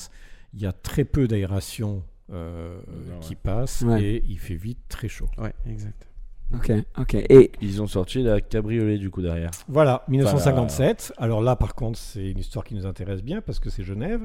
il 0.54 0.62
y 0.62 0.66
a 0.68 0.72
très 0.72 1.04
peu 1.04 1.28
d'aération 1.28 2.04
euh, 2.32 2.78
qui 3.22 3.36
passe 3.36 3.82
Ouais. 3.82 4.04
et 4.04 4.24
il 4.28 4.38
fait 4.40 4.56
vite 4.56 4.80
très 4.88 5.08
chaud. 5.08 5.30
Ouais, 5.38 5.54
exact. 5.66 6.08
Ok, 6.54 6.72
ok. 7.00 7.16
Et 7.16 7.52
Ils 7.62 7.82
ont 7.82 7.88
sorti 7.88 8.22
la 8.22 8.40
cabriolet 8.40 9.00
du 9.00 9.10
coup 9.10 9.24
derrière. 9.24 9.50
Voilà, 9.68 10.04
1957. 10.10 11.14
Alors 11.18 11.42
là, 11.42 11.56
par 11.56 11.74
contre, 11.74 11.98
c'est 11.98 12.30
une 12.30 12.38
histoire 12.38 12.64
qui 12.64 12.76
nous 12.76 12.86
intéresse 12.86 13.24
bien 13.24 13.42
parce 13.42 13.60
que 13.60 13.72
c'est 13.72 13.84
Genève. 13.84 14.22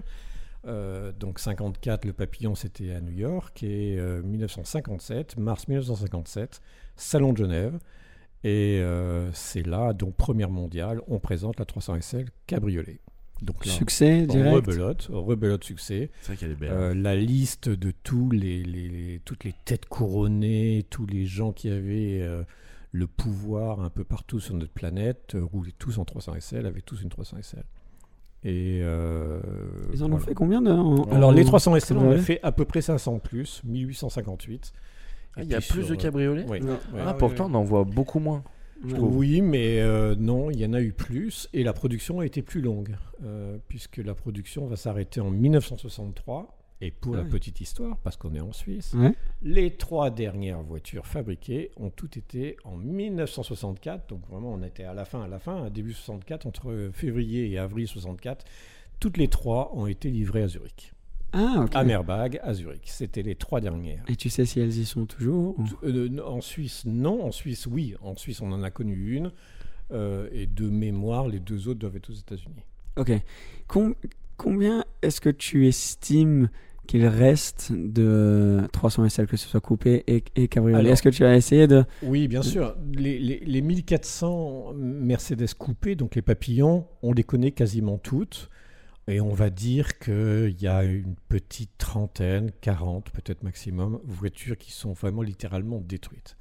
Euh, 0.67 1.13
donc 1.13 1.39
54, 1.39 2.05
le 2.05 2.13
papillon, 2.13 2.55
c'était 2.55 2.93
à 2.93 3.01
New 3.01 3.13
York. 3.13 3.63
Et 3.63 3.97
euh, 3.99 4.23
1957, 4.23 5.39
mars 5.39 5.69
1957, 5.69 6.61
Salon 6.97 7.33
de 7.33 7.39
Genève. 7.39 7.79
Et 8.43 8.79
euh, 8.81 9.31
c'est 9.33 9.67
là, 9.67 9.93
donc 9.93 10.17
première 10.17 10.51
mondiale, 10.51 11.01
on 11.09 11.19
présente 11.19 11.59
la 11.59 11.67
300 11.67 12.01
SL 12.01 12.27
cabriolet. 12.47 13.01
Donc 13.43 13.65
là, 13.67 13.73
succès 13.73 14.27
direct. 14.27 14.55
rebelote, 14.67 15.09
rebelote 15.11 15.65
succès. 15.65 16.11
C'est 16.21 16.27
vrai 16.33 16.37
qu'elle 16.37 16.51
est 16.53 16.57
belle. 16.57 16.71
Euh, 16.73 16.95
la 16.95 17.17
liste 17.17 17.69
de 17.71 17.91
tous 18.03 18.31
les, 18.31 18.63
les- 18.63 19.21
toutes 19.25 19.45
les 19.45 19.55
têtes 19.65 19.87
couronnées, 19.87 20.87
tous 20.91 21.07
les 21.07 21.25
gens 21.27 21.53
qui 21.53 21.71
avaient 21.71 22.21
euh, 22.23 22.43
le 22.93 23.07
pouvoir 23.07 23.81
un 23.81 23.89
peu 23.91 24.05
partout 24.05 24.41
sur 24.41 24.55
notre 24.55 24.73
planète, 24.73 25.35
euh, 25.35 25.43
roulaient 25.45 25.73
tous 25.79 25.99
en 25.99 26.05
300 26.05 26.35
SL, 26.39 26.67
avaient 26.67 26.83
tous 26.83 27.01
une 27.03 27.09
300 27.09 27.39
SL. 27.43 27.65
Et 28.43 28.81
euh, 28.83 29.39
Ils 29.93 30.03
en 30.03 30.11
ont 30.13 30.19
fait 30.19 30.35
combien 30.35 30.63
de 30.63 30.71
en- 30.71 31.05
Alors 31.11 31.29
en- 31.31 31.33
les 31.33 31.45
300 31.45 31.77
SL, 31.77 31.99
on 31.99 32.11
a? 32.13 32.17
fait 32.19 32.41
à 32.43 32.53
peu 32.53 32.65
près 32.65 32.81
500 32.81 33.19
plus, 33.19 33.61
1858. 33.65 34.73
Ah, 35.37 35.43
il 35.43 35.51
y 35.51 35.55
a 35.55 35.59
plus 35.59 35.81
sur, 35.83 35.89
de 35.89 35.93
euh, 35.93 35.97
cabriolets 35.97 36.45
oui. 36.49 36.61
Non. 36.61 36.73
Ouais. 36.95 37.03
Ah, 37.05 37.15
pourtant, 37.15 37.49
on 37.51 37.55
en 37.55 37.63
voit 37.65 37.85
beaucoup 37.85 38.19
moins. 38.19 38.43
Oui, 38.99 39.43
mais 39.43 39.81
euh, 39.81 40.15
non, 40.19 40.51
il 40.51 40.59
y 40.59 40.65
en 40.65 40.73
a 40.73 40.81
eu 40.81 40.93
plus 40.93 41.49
et 41.53 41.63
la 41.63 41.75
production 41.75 42.21
a 42.21 42.25
été 42.27 42.41
plus 42.41 42.63
longue, 42.63 42.97
euh, 43.25 43.59
puisque 43.69 43.99
la 43.99 44.15
production 44.15 44.67
va 44.67 44.77
s'arrêter 44.77 45.21
en 45.21 45.31
1963. 45.31 46.57
Et 46.83 46.91
pour 46.91 47.15
la 47.15 47.25
petite 47.25 47.61
histoire, 47.61 47.99
parce 47.99 48.17
qu'on 48.17 48.35
est 48.35 48.41
en 48.41 48.53
Suisse, 48.53 48.95
Ouais. 48.95 49.13
les 49.43 49.77
trois 49.77 50.09
dernières 50.11 50.63
voitures 50.63 51.07
fabriquées 51.07 51.71
ont 51.77 51.91
toutes 51.91 52.17
été 52.17 52.57
en 52.65 52.77
1964. 52.77 54.09
Donc 54.09 54.27
vraiment, 54.29 54.53
on 54.55 54.63
était 54.63 54.85
à 54.85 54.95
la 54.95 55.05
fin, 55.05 55.23
à 55.23 55.29
la 55.29 55.39
fin, 55.39 55.65
à 55.65 55.71
début 55.71 55.93
64, 55.93 56.47
entre 56.47 56.91
février 56.93 57.51
et 57.51 57.59
avril 57.59 57.87
64. 57.87 58.45
Toutes 58.99 59.17
les 59.19 59.29
trois 59.29 59.73
ont 59.75 59.87
été 59.87 60.11
livrées 60.11 60.43
à 60.43 60.49
Zurich. 60.49 60.93
Ah, 61.33 61.63
ok. 61.65 61.75
À 61.77 61.85
Merbag, 61.85 62.41
à 62.43 62.55
Zurich. 62.55 62.83
C'était 62.87 63.23
les 63.23 63.35
trois 63.37 63.61
dernières. 63.61 64.03
Et 64.09 64.17
tu 64.17 64.31
sais 64.31 64.45
si 64.47 64.59
elles 64.59 64.77
y 64.79 64.85
sont 64.85 65.07
toujours 65.07 65.59
ou- 65.59 65.65
Euh, 65.85 66.07
n- 66.07 66.21
en 66.21 66.41
Suisse, 66.41 66.85
non. 66.87 67.25
En 67.25 67.31
Suisse, 67.31 67.67
oui. 67.67 67.95
En 68.03 68.17
Suisse, 68.17 68.41
on 68.41 68.51
en 68.53 68.63
a 68.63 68.71
connu 68.71 69.13
une. 69.17 69.33
Euh, 69.93 70.29
et 70.33 70.47
de 70.47 70.69
mémoire, 70.69 71.29
les 71.29 71.41
deux 71.41 71.69
autres 71.69 71.79
doivent 71.81 71.97
être 71.97 72.11
aux 72.11 72.15
États-Unis. 72.15 72.65
Ok. 72.97 73.13
Com- 73.69 73.95
combien 74.37 74.85
est-ce 75.03 75.21
que 75.21 75.31
tu 75.31 75.67
estimes 75.69 76.49
qu'il 76.91 77.07
reste 77.07 77.71
de 77.73 78.63
300 78.73 79.09
SL, 79.09 79.27
que 79.29 79.37
ce 79.37 79.47
soit 79.49 79.61
coupé 79.61 80.03
et, 80.09 80.25
et 80.35 80.49
cabriolet 80.49 80.91
Est-ce 80.91 81.03
que 81.03 81.09
tu 81.09 81.25
as 81.25 81.37
essayé 81.37 81.67
de... 81.69 81.85
Oui, 82.03 82.27
bien 82.27 82.43
sûr. 82.43 82.75
Les, 82.95 83.19
les- 83.19 83.39
les 83.41 83.61
1400 83.63 84.73
Mercedes 84.75 85.55
coupés, 85.57 85.95
donc 85.95 86.17
les 86.17 86.23
papillons, 86.23 86.87
on 87.03 87.13
les 87.13 87.23
connaît 87.23 87.53
quasiment 87.53 87.99
toutes. 87.99 88.51
Et 89.09 89.21
on 89.21 89.33
va 89.33 89.51
dire 89.51 89.99
qu'il 89.99 90.57
y 90.61 90.67
a 90.67 90.83
une 90.85 91.15
petite 91.29 91.71
trentaine, 91.79 92.51
40 92.61 93.11
peut-être 93.11 93.43
maximum, 93.43 94.01
voitures 94.05 94.57
qui 94.59 94.73
sont 94.73 94.93
vraiment 94.93 95.23
littéralement 95.23 95.81
détruites. 95.81 96.37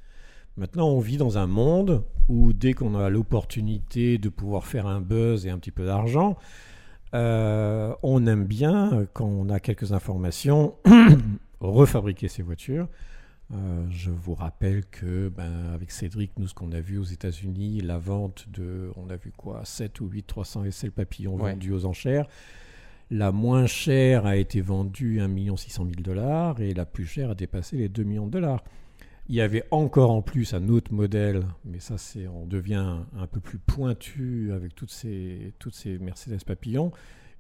Maintenant, 0.58 0.90
on 0.90 1.00
vit 1.00 1.18
dans 1.18 1.38
un 1.38 1.48
monde 1.48 2.04
où 2.28 2.54
dès 2.54 2.74
qu'on 2.74 2.96
a 2.96 3.10
l'opportunité 3.10 4.18
de 4.18 4.30
pouvoir 4.30 4.66
faire 4.66 4.88
un 4.88 5.00
buzz 5.00 5.46
et 5.46 5.50
un 5.52 5.58
petit 5.58 5.72
peu 5.72 5.86
d'argent, 5.86 6.38
euh, 7.14 7.94
on 8.04 8.26
aime 8.28 8.46
bien, 8.46 9.08
quand 9.14 9.26
on 9.26 9.50
a 9.50 9.60
quelques 9.60 9.92
informations, 9.94 10.76
refabriquer 11.60 12.28
ces 12.28 12.42
voitures. 12.44 12.88
Euh, 13.52 13.84
je 13.90 14.12
vous 14.12 14.36
rappelle 14.36 14.86
que, 14.86 15.30
ben, 15.30 15.74
avec 15.74 15.90
Cédric, 15.92 16.32
nous, 16.38 16.48
ce 16.48 16.54
qu'on 16.54 16.72
a 16.72 16.80
vu 16.82 17.00
aux 17.00 17.04
États-Unis, 17.04 17.82
la 17.82 17.98
vente 17.98 18.46
de, 18.50 18.92
on 18.96 19.10
a 19.10 19.16
vu 19.16 19.32
quoi, 19.36 19.62
7 19.66 20.02
ou 20.02 20.08
8 20.08 20.24
300 20.28 20.64
SL 20.70 20.92
papillons 20.92 21.36
Ouais. 21.36 21.52
vendus 21.54 21.72
aux 21.72 21.86
enchères. 21.86 22.28
La 23.10 23.32
moins 23.32 23.66
chère 23.66 24.28
a 24.28 24.36
été 24.36 24.62
vendue 24.62 25.20
1 25.20 25.58
600 25.58 25.86
000 25.86 25.96
dollars 26.04 26.62
et 26.62 26.76
la 26.76 26.86
plus 26.86 27.08
chère 27.08 27.32
a 27.32 27.36
dépassé 27.36 27.76
les 27.78 27.90
2 27.90 28.04
millions 28.04 28.28
de 28.28 28.32
dollars. 28.32 28.64
Il 29.30 29.36
y 29.36 29.42
avait 29.42 29.64
encore 29.70 30.10
en 30.10 30.24
plus 30.24 30.54
un 30.56 30.70
autre 30.70 30.92
modèle, 30.92 31.44
mais 31.64 31.80
ça, 31.80 32.00
c'est, 32.00 32.28
on 32.28 32.48
devient 32.48 32.98
un 33.16 33.28
peu 33.28 33.40
plus 33.40 33.60
pointu 33.60 34.52
avec 34.54 34.74
toutes 34.74 34.90
ces, 34.90 35.54
toutes 35.60 35.76
ces 35.76 36.00
Mercedes 36.00 36.44
papillons. 36.44 36.92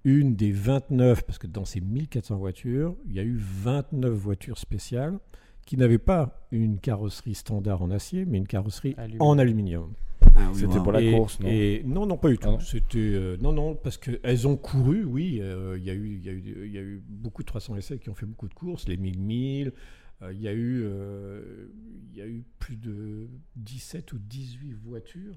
Une 0.04 0.36
des 0.36 0.52
29, 0.52 1.23
parce 1.25 1.39
que 1.39 1.47
dans 1.47 1.65
ces 1.65 1.82
1400 1.82 2.38
voitures, 2.38 2.95
il 3.08 3.13
y 3.15 3.19
a 3.19 3.23
eu 3.23 3.38
29 3.38 4.13
voitures 4.13 4.60
spéciales 4.60 5.17
qui 5.65 5.78
n'avaient 5.78 5.97
pas 5.97 6.47
une 6.52 6.78
carrosserie 6.80 7.34
standard 7.36 7.82
en 7.82 7.89
acier, 7.91 8.23
mais 8.25 8.38
une 8.38 8.47
carrosserie 8.47 8.93
Aluminium. 8.97 9.21
en 9.28 9.38
aluminium. 9.39 9.93
Ah 10.36 10.49
oui, 10.54 10.60
C'était 10.62 10.78
wow. 10.78 10.84
pour 10.84 10.91
la 10.91 11.02
et, 11.02 11.12
course, 11.12 11.39
non 11.39 11.47
et- 11.49 11.84
non, 11.86 12.06
non, 12.06 12.17
pas 12.17 12.30
du 12.30 12.38
tout. 12.38 12.49
Ah 12.52 12.58
C'était 12.63 12.97
euh, 12.99 13.36
non, 13.41 13.52
non, 13.52 13.73
parce 13.75 13.97
qu'elles 13.97 14.47
ont 14.47 14.56
couru, 14.58 15.04
oui. 15.06 15.39
euh, 15.41 15.75
Il 15.80 15.84
y, 15.84 15.89
a 15.89 15.93
eu- 15.93 16.19
il 16.21 16.25
y, 16.25 16.30
a 16.30 16.34
eu- 16.34 16.65
il 16.65 16.71
y 16.71 16.78
a 16.78 16.82
eu 16.82 17.02
beaucoup 17.08 17.41
de 17.41 17.47
300 17.47 17.75
essais 17.75 17.97
qui 17.97 18.10
ont 18.10 18.15
fait 18.15 18.25
beaucoup 18.28 18.47
de 18.47 18.54
courses, 18.54 18.88
les 18.88 18.95
1000 18.97 19.19
1000. 19.19 19.73
Euh, 20.21 20.34
Il 20.34 20.41
y, 20.41 20.47
a 20.47 20.53
eu, 20.53 20.82
euh, 20.84 21.67
il 22.12 22.17
y 22.17 22.21
a 22.21 22.27
eu 22.27 22.43
plus 22.60 22.75
de 22.77 23.27
17 23.55 24.13
ou 24.13 24.19
18 24.19 24.73
voitures 24.73 25.36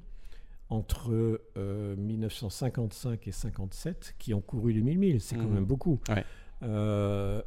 entre 0.68 1.40
euh, 1.56 1.96
1955 1.96 3.28
et 3.28 3.32
57 3.32 4.14
qui 4.18 4.32
ont 4.34 4.40
couru 4.40 4.72
les 4.72 4.80
1000 4.80 4.98
1000. 4.98 5.20
C'est 5.20 5.36
quand 5.36 5.42
Mhm. 5.42 5.54
même 5.54 5.64
beaucoup. 5.66 6.00
Ouais. 6.08 6.24
Euh, 6.62 7.42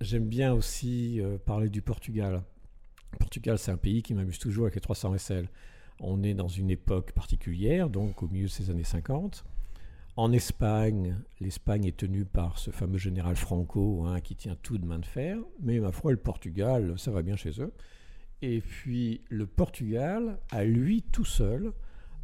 J'aime 0.00 0.28
bien 0.28 0.54
aussi 0.54 1.20
euh, 1.20 1.36
parler 1.36 1.68
du 1.68 1.82
Portugal. 1.82 2.42
Le 3.12 3.18
Portugal, 3.18 3.58
c'est 3.58 3.70
un 3.70 3.76
pays 3.76 4.02
qui 4.02 4.14
m'amuse 4.14 4.38
toujours 4.38 4.64
avec 4.64 4.76
les 4.76 4.80
300 4.80 5.14
SL. 5.18 5.46
On 6.00 6.22
est 6.22 6.32
dans 6.32 6.48
une 6.48 6.70
époque 6.70 7.12
particulière, 7.12 7.90
donc 7.90 8.22
au 8.22 8.28
milieu 8.28 8.46
de 8.46 8.50
ces 8.50 8.70
années 8.70 8.82
50. 8.84 9.44
En 10.16 10.32
Espagne, 10.32 11.16
l'Espagne 11.40 11.86
est 11.86 11.96
tenue 11.96 12.24
par 12.24 12.58
ce 12.58 12.70
fameux 12.70 12.98
général 12.98 13.36
Franco 13.36 14.04
hein, 14.06 14.20
qui 14.20 14.34
tient 14.34 14.56
tout 14.62 14.76
de 14.76 14.84
main 14.84 14.98
de 14.98 15.06
fer. 15.06 15.38
Mais 15.60 15.78
ma 15.78 15.92
foi, 15.92 16.10
le 16.10 16.18
Portugal, 16.18 16.94
ça 16.98 17.10
va 17.10 17.22
bien 17.22 17.36
chez 17.36 17.60
eux. 17.60 17.72
Et 18.42 18.60
puis 18.60 19.22
le 19.28 19.46
Portugal, 19.46 20.38
à 20.50 20.64
lui 20.64 21.02
tout 21.02 21.24
seul, 21.24 21.72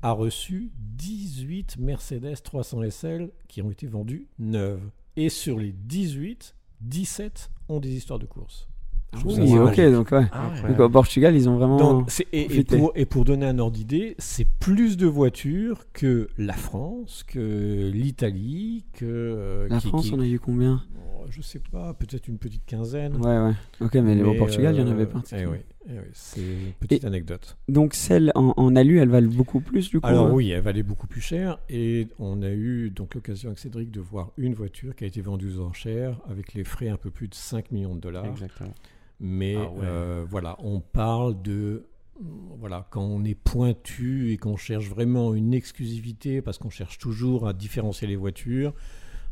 a 0.02 0.12
reçu 0.12 0.72
18 0.78 1.78
Mercedes 1.78 2.42
300 2.42 2.90
SL 2.90 3.30
qui 3.48 3.62
ont 3.62 3.70
été 3.70 3.86
vendues 3.86 4.26
neuves. 4.38 4.90
Et 5.16 5.28
sur 5.28 5.58
les 5.58 5.72
18, 5.72 6.54
17 6.80 7.50
ont 7.68 7.80
des 7.80 7.94
histoires 7.94 8.18
de 8.18 8.26
course. 8.26 8.68
Oui, 9.24 9.38
magique. 9.38 9.56
ok, 9.56 9.92
donc 9.92 10.10
ouais. 10.12 10.26
Ah 10.32 10.50
ouais. 10.62 10.70
Donc, 10.70 10.80
au 10.80 10.88
Portugal, 10.90 11.34
ils 11.34 11.48
ont 11.48 11.56
vraiment. 11.56 11.78
Donc, 11.78 12.10
et, 12.32 12.64
pour, 12.64 12.92
et 12.94 13.06
pour 13.06 13.24
donner 13.24 13.46
un 13.46 13.58
ordre 13.58 13.76
d'idée, 13.76 14.14
c'est 14.18 14.46
plus 14.46 14.96
de 14.96 15.06
voitures 15.06 15.86
que 15.92 16.28
la 16.38 16.52
France, 16.54 17.24
que 17.26 17.90
l'Italie, 17.92 18.84
que. 18.92 19.04
euh, 19.04 19.66
La 19.70 19.78
qui- 19.78 19.88
France, 19.88 20.06
qui- 20.06 20.14
on 20.14 20.20
a 20.20 20.26
eu 20.26 20.38
combien? 20.38 20.82
Oh, 20.96 21.24
Je 21.30 21.40
sais 21.40 21.60
pas, 21.72 21.94
peut-être 21.94 22.28
une 22.28 22.38
petite 22.38 22.66
quinzaine. 22.66 23.16
Ouais, 23.16 23.38
ouais. 23.38 23.54
Ok, 23.80 23.94
mais, 23.94 24.22
au 24.22 24.34
Portugal, 24.34 24.74
il 24.74 24.80
y 24.80 24.82
en 24.82 24.88
euh, 24.88 24.92
avait 24.92 25.08
eh 25.32 25.46
oui, 25.46 25.58
eh 25.88 25.92
oui, 25.98 26.04
c'est 26.12 26.40
une 26.40 26.72
petite 26.80 27.04
anecdote. 27.04 27.56
Donc, 27.68 27.94
celles 27.94 28.32
en, 28.34 28.54
en 28.56 28.74
alu, 28.76 28.98
elles 28.98 29.08
valent 29.08 29.30
beaucoup 29.32 29.60
plus 29.60 29.88
du 29.90 30.00
coup 30.00 30.06
Alors 30.06 30.26
hein? 30.26 30.32
oui, 30.32 30.50
elle 30.50 30.62
valait 30.62 30.82
beaucoup 30.82 31.06
plus 31.06 31.20
cher 31.20 31.58
et 31.68 32.08
on 32.18 32.42
a 32.42 32.50
eu 32.50 32.90
donc 32.90 33.14
l'occasion 33.14 33.48
avec 33.50 33.58
Cédric 33.58 33.90
de 33.90 34.00
voir 34.00 34.32
une 34.36 34.54
voiture 34.54 34.94
qui 34.96 35.04
a 35.04 35.06
été 35.06 35.20
vendue 35.20 35.48
aux 35.56 35.60
enchères 35.60 36.20
avec 36.28 36.54
les 36.54 36.64
frais 36.64 36.88
un 36.88 36.96
peu 36.96 37.10
plus 37.10 37.28
de 37.28 37.34
5 37.34 37.70
millions 37.70 37.94
de 37.94 38.00
dollars. 38.00 38.26
Exactement. 38.26 38.74
Mais 39.20 39.54
Ah 39.56 39.70
ouais. 39.70 39.78
euh, 39.84 40.24
voilà, 40.28 40.56
on 40.60 40.80
parle 40.80 41.40
de 41.42 41.86
voilà 42.58 42.86
quand 42.90 43.02
on 43.04 43.24
est 43.24 43.34
pointu 43.34 44.32
et 44.32 44.38
qu'on 44.38 44.56
cherche 44.56 44.88
vraiment 44.88 45.34
une 45.34 45.52
exclusivité 45.52 46.40
parce 46.42 46.56
qu'on 46.58 46.70
cherche 46.70 46.98
toujours 46.98 47.46
à 47.46 47.52
différencier 47.52 48.08
les 48.08 48.16
voitures. 48.16 48.74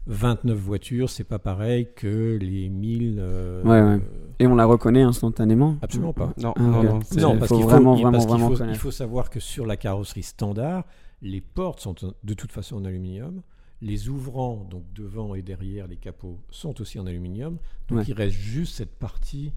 29 0.06 0.56
voitures, 0.58 1.08
c'est 1.10 1.24
pas 1.24 1.38
pareil 1.38 1.88
que 1.96 2.36
les 2.40 2.68
1000. 2.68 3.16
euh, 3.18 3.62
Ouais, 3.62 3.80
ouais. 3.96 4.02
Et 4.38 4.46
on 4.46 4.54
la 4.54 4.66
reconnaît 4.66 5.02
instantanément? 5.02 5.76
Absolument 5.80 6.12
pas. 6.12 6.32
Non, 6.38 6.52
Ah, 6.56 6.60
non, 6.60 7.38
parce 7.38 7.50
qu'il 7.50 7.62
faut, 7.62 7.68
vraiment, 7.68 7.94
vraiment, 7.94 8.10
parce 8.12 8.26
vraiment 8.26 8.50
faut- 8.50 8.64
il 8.64 8.76
faut 8.76 8.90
savoir 8.90 9.30
que 9.30 9.40
sur 9.40 9.64
la 9.66 9.76
carrosserie 9.76 10.22
standard, 10.22 10.84
les 11.22 11.40
portes 11.40 11.80
sont 11.80 11.94
de 12.22 12.34
toute 12.34 12.52
façon 12.52 12.76
en 12.76 12.84
aluminium. 12.84 13.42
Les 13.80 14.08
ouvrants, 14.08 14.66
donc 14.70 14.84
devant 14.94 15.34
et 15.34 15.42
derrière 15.42 15.86
les 15.88 15.96
capots, 15.96 16.38
sont 16.50 16.80
aussi 16.80 16.98
en 16.98 17.06
aluminium. 17.06 17.58
Donc 17.88 17.98
Ouais. 17.98 18.04
il 18.08 18.14
reste 18.14 18.36
juste 18.36 18.74
cette 18.76 18.94
partie. 18.98 19.52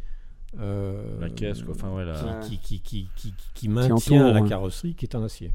euh, 0.59 1.19
La 1.19 1.29
caisse, 1.29 1.61
quoi. 1.61 1.73
Enfin, 1.75 1.93
ouais, 1.93 2.05
la- 2.05 2.39
qui, 2.41 2.57
qui, 2.57 2.79
qui, 2.79 3.09
qui, 3.17 3.33
qui- 3.33 3.51
qui 3.53 3.67
maintient 3.67 3.95
entoure, 3.95 4.33
la 4.33 4.41
ouais. 4.41 4.47
carrosserie 4.47 4.95
qui 4.95 5.05
est 5.05 5.13
en 5.15 5.21
acier. 5.23 5.51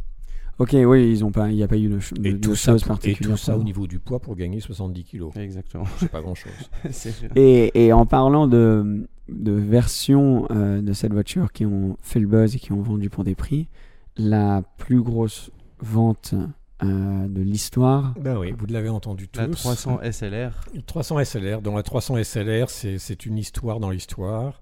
Ok, 0.63 0.77
oui, 0.87 1.11
ils 1.11 1.25
ont 1.25 1.33
pas, 1.33 1.51
il 1.51 1.57
n'y 1.57 1.65
a 1.65 1.67
pas 1.67 1.77
eu 1.77 1.89
de, 1.89 1.99
de, 1.99 2.29
Et 2.29 2.33
de 2.35 2.39
tout, 2.39 2.55
ça, 2.55 2.77
et 2.77 2.79
particulières. 2.87 3.33
tout 3.33 3.37
ça 3.37 3.59
au 3.59 3.65
niveau 3.65 3.89
du 3.89 3.99
poids 3.99 4.21
pour 4.21 4.37
gagner 4.37 4.61
70 4.61 5.03
kilos. 5.03 5.35
Exactement. 5.37 5.87
C'est 5.99 6.09
pas 6.09 6.21
grand 6.21 6.37
chose. 6.37 6.53
Et, 7.35 7.87
et 7.87 7.93
en 7.93 8.07
parlant 8.07 8.47
de, 8.47 9.09
de 9.29 9.51
versions 9.51 10.47
euh, 10.53 10.81
de 10.81 10.93
cette 10.93 11.13
voiture 11.13 11.51
qui 11.53 11.67
ont 11.67 11.97
fait 12.01 12.21
le 12.21 12.29
buzz 12.29 12.55
et 12.55 12.61
qui 12.61 12.71
ont 12.71 12.81
vendu 12.81 13.11
pour 13.11 13.25
des 13.25 13.35
prix, 13.35 13.67
la 14.17 14.63
plus 14.79 15.03
grosse 15.03 15.51
vente 15.81 16.37
euh, 16.85 17.27
de 17.27 17.41
l'histoire, 17.43 18.15
ben 18.21 18.39
oui, 18.39 18.55
vous 18.57 18.67
l'avez 18.67 18.89
entendu 18.89 19.27
tous. 19.27 19.41
La 19.41 19.49
300 19.49 19.99
SLR. 20.13 20.53
300 20.87 21.25
SLR. 21.25 21.61
Dans 21.61 21.75
la 21.75 21.83
300 21.83 22.23
SLR, 22.23 22.71
c'est 22.71 22.99
c'est 22.99 23.27
une 23.27 23.37
histoire 23.37 23.81
dans 23.81 23.91
l'histoire. 23.91 24.61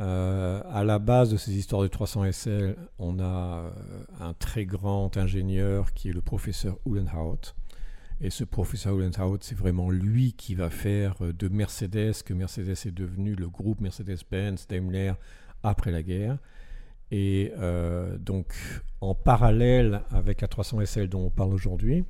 Euh, 0.00 0.62
à 0.70 0.84
la 0.84 0.98
base 0.98 1.30
de 1.30 1.36
ces 1.36 1.52
histoires 1.52 1.82
de 1.82 1.88
300 1.88 2.32
SL, 2.32 2.76
on 2.98 3.18
a 3.18 3.22
euh, 3.24 3.70
un 4.20 4.32
très 4.34 4.64
grand 4.64 5.16
ingénieur 5.16 5.92
qui 5.92 6.08
est 6.08 6.12
le 6.12 6.22
professeur 6.22 6.78
Uhlenhaut. 6.86 7.54
Et 8.20 8.30
ce 8.30 8.44
professeur 8.44 8.94
Uhlenhaut, 8.94 9.38
c'est 9.40 9.56
vraiment 9.56 9.90
lui 9.90 10.32
qui 10.32 10.54
va 10.54 10.70
faire 10.70 11.16
euh, 11.22 11.32
de 11.32 11.48
Mercedes, 11.48 12.22
que 12.24 12.32
Mercedes 12.32 12.70
est 12.70 12.94
devenu 12.94 13.34
le 13.34 13.48
groupe 13.48 13.80
Mercedes-Benz, 13.80 14.66
Daimler, 14.68 15.14
après 15.62 15.90
la 15.90 16.02
guerre. 16.02 16.38
Et 17.10 17.52
euh, 17.58 18.16
donc, 18.18 18.54
en 19.00 19.14
parallèle 19.14 20.02
avec 20.10 20.40
la 20.40 20.48
300 20.48 20.84
SL 20.86 21.08
dont 21.08 21.26
on 21.26 21.30
parle 21.30 21.52
aujourd'hui, 21.52 22.04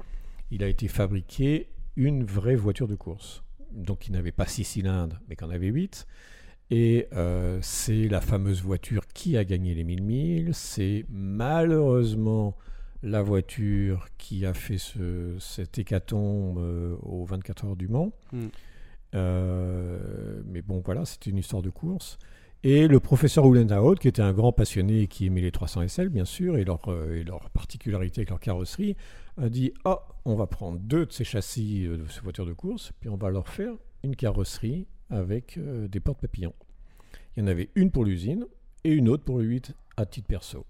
il 0.50 0.62
a 0.62 0.68
été 0.68 0.86
fabriqué 0.86 1.70
une 1.96 2.24
vraie 2.24 2.54
voiture 2.56 2.88
de 2.88 2.94
course. 2.94 3.42
Donc, 3.72 4.00
qui 4.00 4.12
n'avait 4.12 4.32
pas 4.32 4.46
six 4.46 4.64
cylindres, 4.64 5.20
mais 5.28 5.34
qui 5.34 5.44
en 5.44 5.50
avait 5.50 5.68
8. 5.68 6.06
Et 6.74 7.06
euh, 7.12 7.58
c'est 7.60 8.08
la 8.08 8.22
fameuse 8.22 8.62
voiture 8.62 9.06
qui 9.06 9.36
a 9.36 9.44
gagné 9.44 9.74
les 9.74 9.84
1000 9.84 10.02
milles. 10.02 10.50
C'est 10.54 11.04
malheureusement 11.10 12.56
la 13.02 13.20
voiture 13.20 14.08
qui 14.16 14.46
a 14.46 14.54
fait 14.54 14.78
ce, 14.78 15.36
cet 15.38 15.78
hécatombe 15.78 16.56
euh, 16.56 16.96
aux 17.02 17.26
24 17.26 17.66
heures 17.66 17.76
du 17.76 17.88
Mans. 17.88 18.14
Mm. 18.32 18.46
Euh, 19.14 20.42
mais 20.46 20.62
bon, 20.62 20.80
voilà, 20.82 21.04
c'était 21.04 21.28
une 21.28 21.36
histoire 21.36 21.60
de 21.60 21.68
course. 21.68 22.16
Et 22.62 22.88
le 22.88 23.00
professeur 23.00 23.44
Uhlenhaut, 23.44 23.96
qui 23.96 24.08
était 24.08 24.22
un 24.22 24.32
grand 24.32 24.52
passionné 24.52 25.02
et 25.02 25.06
qui 25.08 25.26
aimait 25.26 25.42
les 25.42 25.52
300 25.52 25.88
SL, 25.88 26.08
bien 26.08 26.24
sûr, 26.24 26.56
et 26.56 26.64
leur, 26.64 26.88
euh, 26.88 27.16
et 27.16 27.22
leur 27.22 27.50
particularité 27.50 28.20
avec 28.20 28.30
leur 28.30 28.40
carrosserie, 28.40 28.96
a 29.36 29.50
dit 29.50 29.74
Ah, 29.84 30.06
on 30.24 30.36
va 30.36 30.46
prendre 30.46 30.78
deux 30.78 31.04
de 31.04 31.12
ces 31.12 31.24
châssis 31.24 31.82
de 31.82 32.06
ces 32.08 32.22
voitures 32.22 32.46
de 32.46 32.54
course, 32.54 32.92
puis 32.98 33.10
on 33.10 33.16
va 33.16 33.28
leur 33.28 33.46
faire 33.46 33.74
une 34.04 34.16
carrosserie 34.16 34.86
avec 35.12 35.58
euh, 35.58 35.86
des 35.88 36.00
portes 36.00 36.20
papillons. 36.20 36.54
Il 37.36 37.40
y 37.40 37.44
en 37.44 37.46
avait 37.48 37.70
une 37.74 37.90
pour 37.90 38.04
l'usine 38.04 38.46
et 38.84 38.90
une 38.92 39.08
autre 39.08 39.24
pour 39.24 39.38
le 39.38 39.44
8 39.44 39.72
à 39.96 40.06
titre 40.06 40.26
perso. 40.26 40.66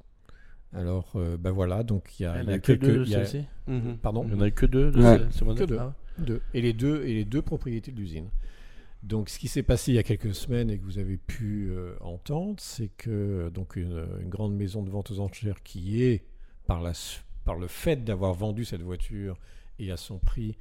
Alors, 0.74 1.12
euh, 1.16 1.36
ben 1.36 1.50
voilà, 1.50 1.82
donc 1.82 2.18
il 2.18 2.22
y 2.22 2.26
a, 2.26 2.42
Il 2.42 2.48
y 2.48 2.52
a 2.52 2.54
a 2.54 2.58
que 2.58 2.72
deux 2.72 3.04
il 3.06 3.10
y 3.10 3.14
a- 3.14 3.26
Mhm. 3.66 3.98
Pardon? 3.98 4.24
Il 4.24 4.34
n'y 4.34 4.38
en 4.38 4.40
a 4.40 4.50
que 4.50 4.66
deux 4.66 4.90
de 4.90 5.02
Ouais. 5.02 5.18
ce, 5.30 5.38
ce 5.38 5.44
modèle 5.44 5.66
Que 5.66 5.68
deux. 5.72 5.78
Ah. 5.78 5.94
Deux. 6.18 6.40
Et 6.54 6.60
les 6.60 6.72
deux 6.72 7.04
et 7.04 7.14
les 7.14 7.24
deux 7.24 7.42
propriétés 7.42 7.92
de 7.92 7.96
l'usine. 7.96 8.28
Donc, 9.02 9.28
ce 9.28 9.38
qui 9.38 9.48
s'est 9.48 9.62
passé 9.62 9.92
il 9.92 9.94
y 9.96 9.98
a 9.98 10.02
quelques 10.02 10.34
semaines 10.34 10.70
et 10.70 10.78
que 10.78 10.84
vous 10.84 10.98
avez 10.98 11.16
pu 11.16 11.68
euh, 11.70 11.94
entendre, 12.00 12.56
c'est 12.58 12.88
que 12.96 13.50
donc 13.52 13.76
une, 13.76 14.04
une 14.20 14.28
grande 14.28 14.54
maison 14.54 14.82
de 14.82 14.90
vente 14.90 15.10
aux 15.10 15.20
enchères 15.20 15.62
qui 15.62 16.02
est 16.02 16.24
par, 16.66 16.80
la, 16.80 16.92
par 17.44 17.56
le 17.56 17.66
fait 17.66 18.04
d'avoir 18.04 18.32
vendu 18.34 18.64
cette 18.64 18.82
voiture 18.82 19.38
et 19.78 19.90
à 19.90 19.96
son 19.96 20.18
prix, 20.18 20.56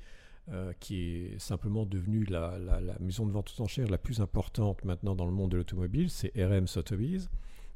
euh, 0.49 0.73
qui 0.79 1.03
est 1.05 1.39
simplement 1.39 1.85
devenue 1.85 2.25
la, 2.25 2.57
maison 2.99 3.25
de 3.25 3.31
vente 3.31 3.53
aux 3.55 3.61
enchères 3.61 3.87
la 3.87 3.99
plus 3.99 4.21
importante 4.21 4.83
maintenant 4.83 5.15
dans 5.15 5.25
le 5.25 5.31
monde 5.31 5.51
de 5.51 5.57
l'automobile, 5.57 6.09
c'est 6.09 6.31
RM 6.35 6.67
Sotheby's. 6.67 7.29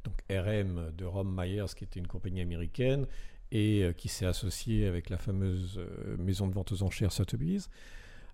Donc 0.04 0.14
RM 0.28 0.92
de 0.96 1.04
Rom 1.04 1.32
Myers, 1.34 1.74
qui 1.76 1.84
était 1.84 2.00
une 2.00 2.06
compagnie 2.06 2.40
américaine 2.40 3.06
et 3.52 3.82
euh, 3.82 3.92
qui 3.92 4.08
s'est 4.08 4.26
associée 4.26 4.86
avec 4.86 5.10
la 5.10 5.16
fameuse 5.16 5.78
euh, 5.78 6.16
maison 6.18 6.48
de 6.48 6.54
vente 6.54 6.72
aux 6.72 6.82
enchères 6.82 7.12
Sotheby's, 7.12 7.70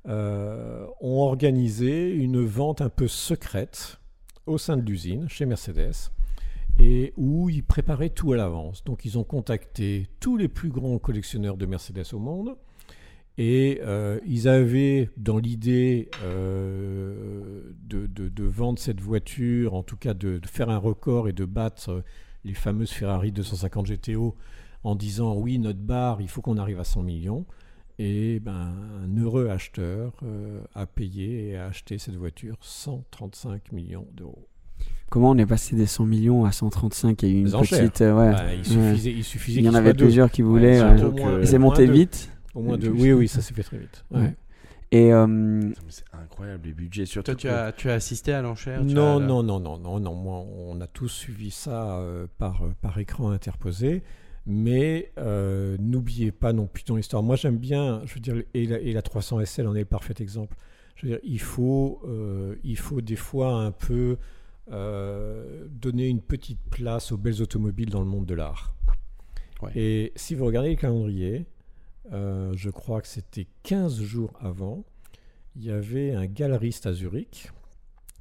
ont 0.05 1.21
organisé 1.21 2.11
une 2.11 2.45
vente 2.45 2.81
un 2.81 2.89
peu 2.89 3.07
secrète 3.07 4.01
au 4.47 4.59
sein 4.59 4.77
de 4.77 4.83
l'usine, 4.83 5.29
chez 5.29 5.47
Mercedes, 5.47 6.11
et 6.81 7.13
où 7.17 7.49
ils 7.49 7.63
préparaient 7.63 8.11
tout 8.11 8.33
à 8.33 8.37
l'avance. 8.37 8.83
Donc 8.85 9.05
ils 9.05 9.19
ont 9.19 9.25
contacté 9.25 10.09
tous 10.21 10.37
les 10.37 10.49
plus 10.49 10.71
grands 10.71 10.99
collectionneurs 10.99 11.57
de 11.57 11.67
Mercedes 11.67 12.13
au 12.13 12.19
monde, 12.19 12.57
et 13.39 13.81
euh, 13.83 14.19
ils 14.27 14.47
avaient 14.49 15.09
dans 15.17 15.39
l'idée 15.39 16.11
euh, 16.25 17.63
de, 17.89 18.07
de- 18.07 18.29
de 18.29 18.45
vendre 18.45 18.79
cette 18.79 19.01
voiture, 19.01 19.75
en 19.75 19.83
tout 19.83 19.97
cas 19.97 20.15
de, 20.15 20.39
de 20.39 20.47
faire 20.47 20.71
un 20.71 20.77
record 20.79 21.29
et 21.29 21.33
de 21.33 21.45
battre 21.45 22.03
les 22.45 22.55
fameuses 22.55 22.91
Ferrari 22.91 23.33
250 23.33 23.87
GTO 23.87 24.35
en 24.85 24.95
disant 24.97 25.35
oui, 25.37 25.59
notre 25.59 25.79
barre, 25.79 26.21
il 26.21 26.29
faut 26.29 26.43
qu'on 26.43 26.59
arrive 26.59 26.81
à 26.81 26.85
100 26.85 27.03
millions. 27.03 27.47
Et 27.99 28.41
ben, 28.41 28.75
un 29.05 29.17
heureux 29.23 29.49
acheteur 29.49 30.15
euh, 30.25 30.61
a 30.75 30.87
payé 30.87 31.49
et 31.51 31.57
a 31.57 31.67
acheté 31.67 31.99
cette 31.99 32.17
voiture 32.17 32.57
135 32.61 33.71
millions 33.73 34.07
d'euros. 34.15 34.49
Comment 35.11 35.31
on 35.31 35.39
est 35.39 35.47
passé 35.47 35.77
des 35.77 35.87
100 35.87 36.07
millions 36.07 36.45
à 36.45 36.53
135 36.53 37.23
Il 37.23 37.29
y 37.29 37.33
a 37.33 37.35
eu 37.35 37.41
une 37.43 37.51
petite. 37.51 38.01
euh, 38.01 38.15
ouais. 38.19 38.33
Ben, 38.33 38.47
il 38.55 38.59
Ouais. 38.59 38.65
suffisait, 38.91 39.13
il 39.13 39.25
suffisait 39.25 39.61
Il 39.61 39.67
y 39.67 39.69
en 39.69 39.75
avait 39.75 39.93
deux. 39.93 40.05
plusieurs 40.07 40.31
qui 40.31 40.43
Ouais, 40.43 40.49
voulaient. 40.49 40.83
ouais. 40.83 41.47
c'est 41.47 41.59
monté 41.59 41.87
vite. 41.87 42.32
Au 42.55 42.61
moins 42.63 42.77
deux. 42.79 42.91
Oui, 42.91 43.13
oui, 43.13 43.29
ça 43.29 43.41
s'est 43.41 43.55
fait 43.55 43.63
très 43.63 43.79
vite. 43.79 44.05
Ouais. 44.11 44.21
Ouais. 44.21 44.35
Et 44.91 45.11
euh, 45.13 45.71
C'est 45.89 46.05
incroyable 46.13 46.67
les 46.67 46.75
budgets. 46.75 47.07
Surtout 47.07 47.33
Toi, 47.33 47.35
tu 47.41 47.47
que- 47.49 47.53
as, 47.53 47.73
tu 47.73 47.89
as 47.91 47.95
assisté 47.95 48.33
à 48.35 48.43
l'enchère 48.43 48.85
Non, 48.85 49.19
la- 49.19 49.27
non, 49.27 49.43
non, 49.43 49.59
non, 49.59 49.79
non, 49.79 49.99
non. 50.01 50.15
Moi, 50.15 50.45
on 50.59 50.79
a 50.83 50.87
tous 50.87 51.09
suivi 51.09 51.51
ça 51.51 51.97
euh, 51.99 52.27
par, 52.39 52.63
euh, 52.65 52.75
par 52.83 52.99
écran 52.99 53.31
interposé. 53.31 54.03
Mais 54.45 55.13
euh, 55.19 55.77
n'oubliez 55.81 56.31
pas 56.33 56.53
non 56.53 56.67
plus 56.67 56.83
ton 56.85 56.99
histoire. 56.99 57.23
Moi, 57.23 57.37
j'aime 57.37 57.57
bien, 57.59 58.03
je 58.05 58.15
veux 58.15 58.21
dire, 58.21 58.43
et 58.53 58.67
la, 58.67 58.81
et 58.81 58.93
la 58.93 59.01
300 59.01 59.41
SL 59.47 59.67
en 59.69 59.75
est 59.75 59.81
le 59.81 59.85
parfait 59.87 60.15
exemple. 60.19 60.57
Je 60.97 61.07
veux 61.07 61.13
dire, 61.13 61.21
il 61.25 61.41
faut, 61.41 62.03
euh, 62.07 62.57
il 62.65 62.77
faut 62.77 63.01
des 63.01 63.17
fois 63.17 63.55
un 63.63 63.71
peu 63.71 64.19
euh, 64.71 65.67
donner 65.71 66.09
une 66.09 66.21
petite 66.21 66.61
place 66.71 67.13
aux 67.13 67.17
belles 67.17 67.41
automobiles 67.43 67.91
dans 67.91 68.01
le 68.01 68.07
monde 68.07 68.27
de 68.27 68.35
l'art. 68.35 68.75
Ouais. 69.63 69.71
Et 69.77 70.13
si 70.17 70.35
vous 70.35 70.45
regardez 70.45 70.71
le 70.71 70.77
calendrier, 70.77 71.47
euh, 72.11 72.53
je 72.57 72.71
crois 72.71 73.01
que 73.01 73.09
c'était 73.09 73.47
15 73.63 74.01
jours 74.01 74.33
avant, 74.41 74.85
il 75.55 75.65
y 75.65 75.71
avait 75.71 76.13
un 76.13 76.27
galeriste 76.27 76.87
à 76.87 76.93
Zurich 76.93 77.51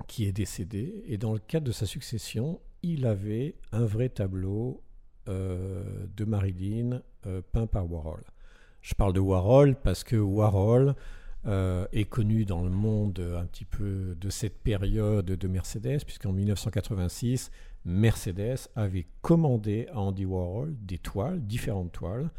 qui 0.08 0.26
est 0.26 0.32
décédé. 0.32 1.04
Et 1.08 1.18
dans 1.18 1.34
le 1.34 1.40
cadre 1.40 1.66
de 1.66 1.72
sa 1.72 1.86
succession, 1.86 2.60
il 2.84 3.06
avait 3.06 3.56
un 3.72 3.86
vrai 3.86 4.10
tableau 4.10 4.82
euh, 5.28 5.84
de 6.16 6.26
Marilyn 6.26 7.02
euh, 7.26 7.42
peint 7.52 7.68
par 7.68 7.90
Warhol. 7.92 8.24
Je 8.82 8.96
parle 8.96 9.14
de 9.14 9.20
Warhol 9.20 9.76
parce 9.76 10.04
que 10.04 10.16
Warhol 10.16 10.96
est 11.44 12.08
connu 12.08 12.46
dans 12.46 12.64
le 12.64 12.70
monde 12.70 13.20
un 13.36 13.46
petit 13.46 13.66
peu 13.66 14.16
de 14.20 14.30
cette 14.30 14.60
période 14.60 15.26
de 15.26 15.48
Mercedes, 15.48 16.04
puisqu'en 16.06 16.32
1986, 16.32 17.50
Mercedes 17.84 18.70
avait 18.76 19.08
commandé 19.24 19.88
à 19.92 20.00
Andy 20.02 20.26
Warhol 20.26 20.76
des 20.80 21.00
toiles, 21.00 21.44
différentes 21.44 21.92
toiles, 21.92 22.30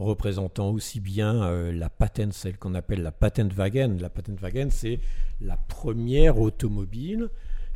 représentant 0.00 0.70
aussi 0.70 1.00
bien 1.00 1.42
euh, 1.44 1.72
la 1.72 1.88
patente, 1.90 2.32
celle 2.32 2.58
qu'on 2.58 2.74
appelle 2.74 3.02
la 3.02 3.12
Patentwagen. 3.12 3.96
La 4.00 4.10
Patentwagen, 4.10 4.68
c'est 4.70 4.98
la 5.40 5.56
première 5.56 6.38
automobile 6.38 7.28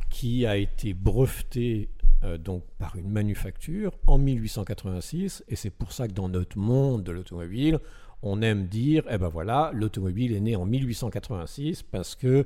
qui 0.09 0.45
a 0.45 0.57
été 0.57 0.93
brevetée 0.93 1.89
euh, 2.23 2.37
donc 2.37 2.63
par 2.77 2.95
une 2.95 3.09
manufacture 3.09 3.91
en 4.07 4.17
1886, 4.17 5.43
et 5.47 5.55
c'est 5.55 5.69
pour 5.69 5.91
ça 5.91 6.07
que 6.07 6.13
dans 6.13 6.29
notre 6.29 6.57
monde 6.57 7.03
de 7.03 7.11
l'automobile, 7.11 7.79
on 8.21 8.41
aime 8.41 8.65
dire, 8.67 9.03
eh 9.09 9.17
ben 9.17 9.27
voilà, 9.27 9.71
l'automobile 9.73 10.33
est 10.33 10.39
née 10.39 10.55
en 10.55 10.65
1886 10.65 11.83
parce 11.83 12.15
que 12.15 12.45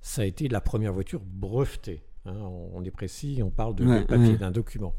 ça 0.00 0.22
a 0.22 0.24
été 0.24 0.48
la 0.48 0.60
première 0.60 0.92
voiture 0.92 1.20
brevetée. 1.24 2.02
hein. 2.24 2.32
on, 2.74 2.82
est 2.84 2.90
précis, 2.90 3.40
on 3.44 3.50
parle 3.50 3.74
de 3.74 3.84
Ouais, 3.84 4.04
papier 4.04 4.30
ouais. 4.32 4.38
d'un 4.38 4.50
document. 4.50 4.94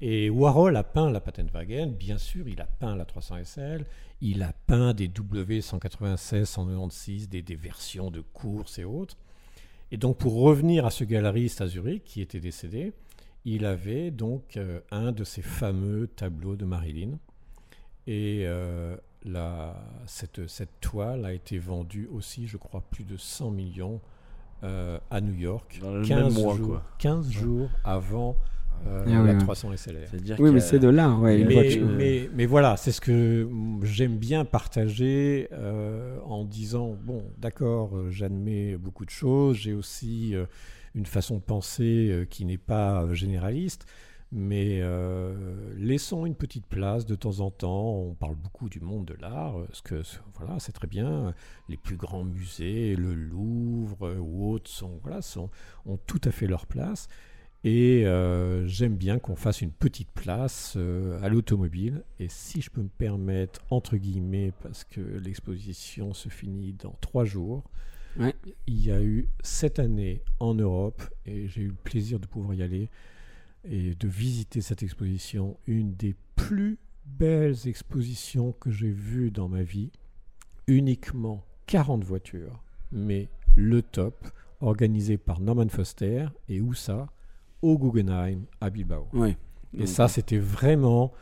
Et 0.00 0.30
Warhol 0.30 0.76
a 0.76 0.84
peint 0.84 1.10
la 1.10 1.20
Patentwagen, 1.20 1.88
bien 1.88 2.18
sûr, 2.18 2.46
il 2.48 2.60
a 2.60 2.66
peint 2.66 2.94
la 2.94 3.04
300 3.04 3.36
SL, 3.44 3.84
il 4.20 4.42
a 4.44 4.52
peint 4.66 4.94
des 4.94 5.08
W196, 5.08 6.44
196, 6.44 7.28
des, 7.28 7.42
des 7.42 7.56
versions 7.56 8.10
de 8.10 8.20
course 8.20 8.78
et 8.78 8.84
autres. 8.84 9.16
Et 9.90 9.96
donc, 9.96 10.16
pour 10.18 10.34
revenir 10.40 10.86
à 10.86 10.90
ce 10.90 11.02
galeriste 11.02 11.60
à 11.62 11.66
Zurich 11.66 12.04
qui 12.04 12.20
était 12.20 12.38
décédé, 12.40 12.92
il 13.44 13.64
avait 13.64 14.10
donc 14.12 14.56
euh, 14.56 14.80
un 14.92 15.10
de 15.12 15.24
ces 15.24 15.42
fameux 15.42 16.06
tableaux 16.06 16.54
de 16.56 16.64
Marilyn. 16.64 17.18
Et 18.06 18.42
euh, 18.46 18.96
la- 19.24 19.82
cette, 20.06 20.46
cette 20.46 20.80
toile 20.80 21.24
a 21.24 21.32
été 21.32 21.58
vendue 21.58 22.08
aussi, 22.12 22.46
je 22.46 22.56
crois, 22.56 22.82
plus 22.90 23.04
de 23.04 23.16
100 23.16 23.50
millions 23.50 24.00
euh, 24.62 24.98
à 25.10 25.20
New 25.20 25.34
York. 25.34 25.78
Dans 25.82 25.92
le 25.94 26.02
même 26.26 26.32
mois, 26.34 26.56
jours, 26.56 26.66
quoi. 26.68 26.82
15 26.98 27.30
jours 27.30 27.70
avant 27.84 28.36
euh, 28.86 29.04
Ah 29.06 29.10
oui, 29.22 29.26
la 29.26 29.32
ouais. 29.34 29.38
300 29.38 29.72
SLR. 29.72 30.06
Oui, 30.38 30.50
mais 30.50 30.58
a- 30.58 30.60
c'est 30.60 30.78
de 30.78 30.88
l'art, 30.88 31.20
ouais. 31.20 31.42
Mais, 31.44 31.52
voiture. 31.54 31.88
mais, 31.96 32.30
mais 32.34 32.46
voilà, 32.46 32.76
c'est 32.76 32.92
ce 32.92 33.00
que 33.00 33.48
j'aime 33.82 34.16
bien 34.18 34.44
partager 34.44 35.48
euh, 35.52 36.18
en 36.24 36.44
disant, 36.44 36.96
bon, 37.02 37.24
d'accord, 37.38 37.96
euh, 37.96 38.10
j'admets 38.10 38.76
beaucoup 38.76 39.04
de 39.04 39.10
choses, 39.10 39.56
j'ai 39.56 39.74
aussi 39.74 40.34
euh, 40.34 40.46
une 40.94 41.06
façon 41.06 41.36
de 41.36 41.42
penser 41.42 42.08
euh, 42.10 42.24
qui 42.24 42.44
n'est 42.44 42.58
pas 42.58 43.12
généraliste, 43.14 43.86
mais 44.30 44.80
euh, 44.82 45.34
laissons 45.78 46.26
une 46.26 46.34
petite 46.34 46.66
place 46.66 47.06
de 47.06 47.14
temps 47.14 47.40
en 47.40 47.50
temps, 47.50 47.94
on 47.94 48.14
parle 48.14 48.34
beaucoup 48.36 48.68
du 48.68 48.78
monde 48.80 49.06
de 49.06 49.14
l'art, 49.20 49.54
ce 49.72 49.80
que 49.80 50.02
voilà, 50.34 50.58
c'est 50.60 50.72
très 50.72 50.86
bien, 50.86 51.32
les 51.70 51.78
plus 51.78 51.96
grands 51.96 52.24
musées, 52.24 52.94
le 52.94 53.14
Louvre 53.14 54.14
ou 54.20 54.52
autres 54.52 54.70
sont, 54.70 54.98
voilà, 55.02 55.22
sont, 55.22 55.48
ont 55.86 55.96
tout 56.06 56.20
à 56.24 56.30
fait 56.30 56.46
leur 56.46 56.66
place. 56.66 57.08
Et 57.64 58.06
euh, 58.06 58.66
j'aime 58.66 58.96
bien 58.96 59.18
qu'on 59.18 59.34
fasse 59.34 59.62
une 59.62 59.72
petite 59.72 60.10
place 60.10 60.74
euh, 60.76 61.20
à 61.22 61.28
l'automobile. 61.28 62.04
Et 62.20 62.28
si 62.28 62.60
je 62.60 62.70
peux 62.70 62.82
me 62.82 62.88
permettre, 62.88 63.60
entre 63.70 63.96
guillemets, 63.96 64.52
parce 64.62 64.84
que 64.84 65.00
l'exposition 65.00 66.14
se 66.14 66.28
finit 66.28 66.72
dans 66.72 66.94
trois 67.00 67.24
jours, 67.24 67.64
Ouais. 68.18 68.34
Il 68.66 68.84
y 68.84 68.90
a 68.90 69.00
eu 69.02 69.28
cette 69.42 69.78
année 69.78 70.22
en 70.40 70.54
Europe, 70.54 71.02
et 71.26 71.46
j'ai 71.48 71.62
eu 71.62 71.68
le 71.68 71.74
plaisir 71.74 72.18
de 72.18 72.26
pouvoir 72.26 72.54
y 72.54 72.62
aller 72.62 72.88
et 73.64 73.94
de 73.94 74.08
visiter 74.08 74.60
cette 74.60 74.82
exposition, 74.82 75.56
une 75.66 75.94
des 75.94 76.14
plus 76.36 76.78
belles 77.06 77.66
expositions 77.66 78.52
que 78.52 78.70
j'ai 78.70 78.90
vues 78.90 79.30
dans 79.30 79.48
ma 79.48 79.62
vie. 79.62 79.90
Uniquement 80.66 81.44
40 81.66 82.04
voitures, 82.04 82.62
mais 82.92 83.28
le 83.56 83.82
top, 83.82 84.28
organisé 84.60 85.16
par 85.16 85.40
Norman 85.40 85.68
Foster. 85.68 86.26
Et 86.48 86.60
où 86.60 86.74
ça? 86.74 87.08
Au 87.62 87.78
Guggenheim, 87.78 88.42
à 88.60 88.70
Bilbao. 88.70 89.08
Ouais. 89.12 89.36
Et 89.76 89.86
ça, 89.86 90.08
c'était 90.08 90.38
vraiment. 90.38 91.12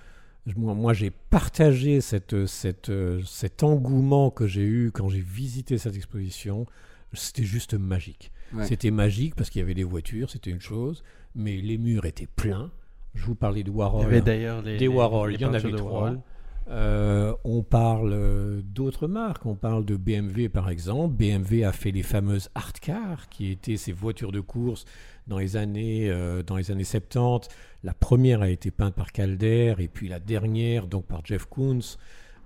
Moi, 0.56 0.74
moi 0.74 0.92
j'ai 0.92 1.10
partagé 1.10 2.00
cette, 2.00 2.46
cette, 2.46 2.92
cet 3.24 3.62
engouement 3.64 4.30
que 4.30 4.46
j'ai 4.46 4.62
eu 4.64 4.92
quand 4.92 5.08
j'ai 5.08 5.20
visité 5.20 5.76
cette 5.78 5.96
exposition. 5.96 6.66
C'était 7.12 7.44
juste 7.44 7.74
magique. 7.74 8.30
Ouais. 8.52 8.64
C'était 8.66 8.90
magique 8.92 9.34
parce 9.34 9.50
qu'il 9.50 9.60
y 9.60 9.62
avait 9.64 9.74
des 9.74 9.82
voitures, 9.84 10.30
c'était 10.30 10.50
une 10.50 10.60
chose, 10.60 11.02
mais 11.34 11.56
les 11.56 11.78
murs 11.78 12.04
étaient 12.04 12.28
pleins. 12.28 12.70
Je 13.14 13.24
vous 13.24 13.34
parlais 13.34 13.62
de 13.64 13.70
Il 13.70 13.74
y 13.74 13.76
Warhol. 13.76 14.04
avait 14.04 14.20
d'ailleurs 14.20 14.62
des 14.62 14.76
les- 14.78 14.86
Warhol, 14.88 15.30
les 15.30 15.36
il 15.36 15.40
y 15.40 15.44
en 15.46 15.54
avait 15.54 15.70
de 15.72 15.76
trois. 15.76 15.92
Warhol. 16.02 16.20
Euh, 16.68 17.32
on 17.44 17.62
parle 17.62 18.12
euh, 18.12 18.60
d'autres 18.62 19.06
marques, 19.06 19.46
on 19.46 19.54
parle 19.54 19.84
de 19.84 19.96
BMW 19.96 20.48
par 20.48 20.68
exemple. 20.68 21.14
BMW 21.14 21.62
a 21.64 21.72
fait 21.72 21.92
les 21.92 22.02
fameuses 22.02 22.50
Art 22.54 22.72
Cars, 22.74 23.28
qui 23.28 23.50
étaient 23.50 23.76
ces 23.76 23.92
voitures 23.92 24.32
de 24.32 24.40
course 24.40 24.84
dans 25.26 25.38
les 25.38 25.56
années, 25.56 26.08
euh, 26.10 26.42
dans 26.42 26.56
les 26.56 26.70
années 26.70 26.84
70. 26.84 27.48
La 27.84 27.94
première 27.94 28.42
a 28.42 28.48
été 28.48 28.70
peinte 28.70 28.94
par 28.94 29.12
Calder, 29.12 29.74
et 29.78 29.88
puis 29.88 30.08
la 30.08 30.18
dernière 30.18 30.86
donc 30.86 31.04
par 31.06 31.24
Jeff 31.24 31.46
Koons. 31.46 31.96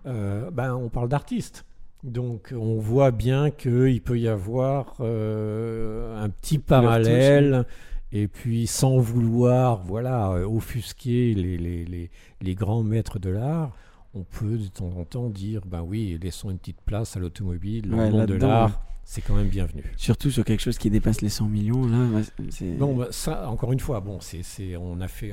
Euh, 0.07 0.51
ben, 0.51 0.75
on 0.75 0.89
parle 0.89 1.09
d'artistes. 1.09 1.65
Donc 2.03 2.55
on 2.57 2.79
voit 2.79 3.11
bien 3.11 3.51
qu'il 3.51 4.01
peut 4.01 4.19
y 4.19 4.29
avoir 4.29 4.97
euh, 5.01 6.23
un 6.23 6.29
petit 6.31 6.59
parallèle. 6.59 7.65
Et 8.13 8.27
puis, 8.27 8.67
sans 8.67 8.99
vouloir 8.99 9.83
voilà, 9.85 10.33
offusquer 10.49 11.33
les, 11.33 11.57
les, 11.57 11.85
les, 11.85 12.11
les 12.41 12.55
grands 12.57 12.83
maîtres 12.83 13.21
de 13.21 13.31
l'art, 13.31 13.71
on 14.15 14.25
peut 14.25 14.59
de 14.59 14.67
temps 14.67 14.91
en 14.99 15.05
temps 15.05 15.29
dire 15.29 15.63
ben 15.65 15.83
oui, 15.83 16.19
laissons 16.21 16.51
une 16.51 16.59
petite 16.59 16.81
place 16.81 17.17
à 17.17 17.21
l'automobile, 17.21 17.89
le 17.89 17.97
Ouais, 17.97 18.11
monde 18.11 18.27
de 18.27 18.35
l'art. 18.35 18.83
C'est 19.11 19.23
quand 19.23 19.35
même 19.35 19.49
bienvenu. 19.49 19.83
Surtout 19.97 20.31
sur 20.31 20.45
quelque 20.45 20.61
chose 20.61 20.79
qui 20.79 20.89
dépasse 20.89 21.21
les 21.21 21.31
100 21.31 21.49
millions, 21.49 21.85
là, 21.85 22.23
c'est... 22.51 22.77
Bon, 22.77 22.95
bah, 22.95 23.09
ça, 23.11 23.51
encore 23.51 23.73
une 23.73 23.81
fois, 23.81 23.99
bon, 23.99 24.21
c'est, 24.21 24.45
c'est, 24.45 24.77
on 24.77 25.01
a 25.01 25.09
fait 25.09 25.33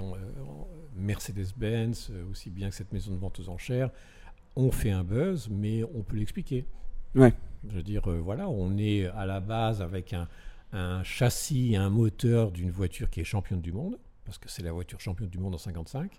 Mercedes-Benz, 0.95 2.09
euh, 2.09 2.23
aussi 2.31 2.49
bien 2.49 2.71
que 2.71 2.75
cette 2.75 2.91
maison 2.91 3.11
de 3.11 3.19
vente 3.19 3.39
aux 3.39 3.49
enchères, 3.49 3.91
on 4.55 4.71
fait 4.71 4.89
un 4.89 5.03
buzz, 5.03 5.49
mais 5.51 5.83
on 5.93 6.01
peut 6.01 6.17
l'expliquer. 6.17 6.65
Ouais. 7.13 7.31
Je 7.69 7.75
veux 7.75 7.83
dire, 7.83 8.09
euh, 8.09 8.19
voilà, 8.19 8.49
on 8.49 8.79
est 8.79 9.05
à 9.05 9.27
la 9.27 9.41
base 9.41 9.79
avec 9.83 10.11
un, 10.11 10.27
un 10.73 11.03
châssis 11.03 11.75
un 11.75 11.91
moteur 11.91 12.49
d'une 12.49 12.71
voiture 12.71 13.11
qui 13.11 13.19
est 13.19 13.25
championne 13.25 13.61
du 13.61 13.73
monde, 13.73 13.99
parce 14.25 14.39
que 14.39 14.49
c'est 14.49 14.63
la 14.63 14.71
voiture 14.71 14.99
championne 14.99 15.29
du 15.29 15.37
monde 15.37 15.53
en 15.53 15.59
55, 15.59 16.17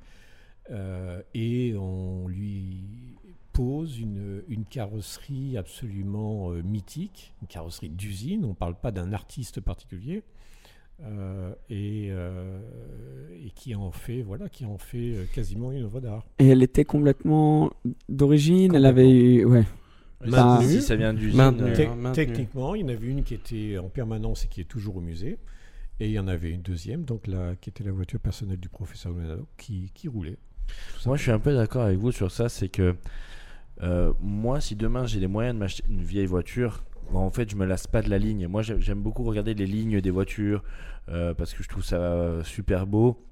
euh, 0.71 1.21
et 1.35 1.75
on 1.77 2.29
lui 2.29 3.17
pose 3.59 3.99
une, 3.99 4.45
une 4.47 4.65
carrosserie 4.65 5.57
absolument 5.57 6.53
euh, 6.53 6.63
mythique, 6.63 7.35
une 7.43 7.49
carrosserie 7.49 7.89
d'usine, 7.89 8.45
on 8.45 8.51
ne 8.51 8.55
parle 8.55 8.77
pas 8.77 8.93
d'un 8.93 9.13
artiste 9.13 9.61
particulier, 9.61 10.23
euh, 11.03 11.53
et, 11.69 12.07
euh, 12.13 12.61
et 13.45 13.51
qui 13.51 13.75
en 13.75 13.91
fait, 13.91 14.23
voilà, 14.23 14.49
qui 14.49 14.65
en 14.65 14.79
fait 14.79 15.27
quasiment 15.35 15.73
une 15.73 15.83
œuvre 15.83 16.01
d'art. 16.01 16.25
Et 16.39 16.47
elle 16.47 16.63
était 16.63 16.85
complètement 16.85 17.73
d'origine, 18.09 18.77
elle 18.77 18.87
avait 18.87 19.11
eu... 19.11 19.45
Ouais. 19.45 19.65
Maintenue. 20.25 20.69
Si 20.69 20.83
ça 20.83 20.95
vient 20.95 21.13
d'usine. 21.13 22.13
Techniquement, 22.13 22.77
il 22.77 22.83
y 22.83 22.85
en 22.85 22.89
avait 22.89 23.09
une 23.09 23.25
qui 23.25 23.35
était 23.35 23.77
en 23.79 23.89
permanence 23.89 24.45
et 24.45 24.49
qui 24.49 24.61
est 24.61 24.69
toujours 24.69 24.99
au 24.99 25.01
musée. 25.01 25.37
Et 25.99 26.07
il 26.07 26.13
y 26.13 26.19
en 26.21 26.29
avait 26.29 26.51
une 26.51 26.63
deuxième, 26.63 27.05
donc 27.05 27.27
la, 27.27 27.57
qui 27.57 27.71
était 27.71 27.83
la 27.83 27.91
voiture 27.91 28.21
personnelle 28.21 28.61
du 28.61 28.69
professeur 28.69 29.13
Leonardo, 29.13 29.49
qui, 29.57 29.91
qui 29.95 30.07
roulait. 30.07 30.39
Moi, 31.07 31.17
je 31.17 31.23
suis 31.23 31.33
un 31.33 31.39
peu 31.41 31.55
d'accord 31.55 31.83
avec 31.83 31.99
vous 31.99 32.13
sur 32.13 32.31
ça. 32.31 32.49
C'est 32.49 32.69
que 32.69 32.95
euh, 33.83 34.13
moi, 34.21 34.61
si 34.61 34.75
demain 34.77 35.07
j'ai 35.07 35.21
les 35.21 35.27
moyens 35.27 35.55
de 35.55 35.61
m'acheter 35.61 35.85
une 35.89 36.03
vieille 36.03 36.27
voiture, 36.27 36.83
bah, 37.13 37.19
en 37.21 37.31
fait, 37.31 37.51
je 37.51 37.57
me 37.57 37.65
lasse 37.65 37.87
pas 37.87 38.03
de 38.03 38.11
la 38.11 38.19
ligne. 38.19 38.47
Moi, 38.49 38.63
j'ai- 38.63 38.81
j'aime 38.81 39.01
beaucoup 39.01 39.23
regarder 39.25 39.55
les 39.55 39.67
lignes 39.67 40.01
des 40.01 40.11
voitures 40.11 40.63
euh, 41.09 41.33
parce 41.35 41.55
que 41.55 41.63
je 41.63 41.69
trouve 41.69 41.85
ça 41.85 42.43
super 42.45 42.87
beau. 42.87 43.25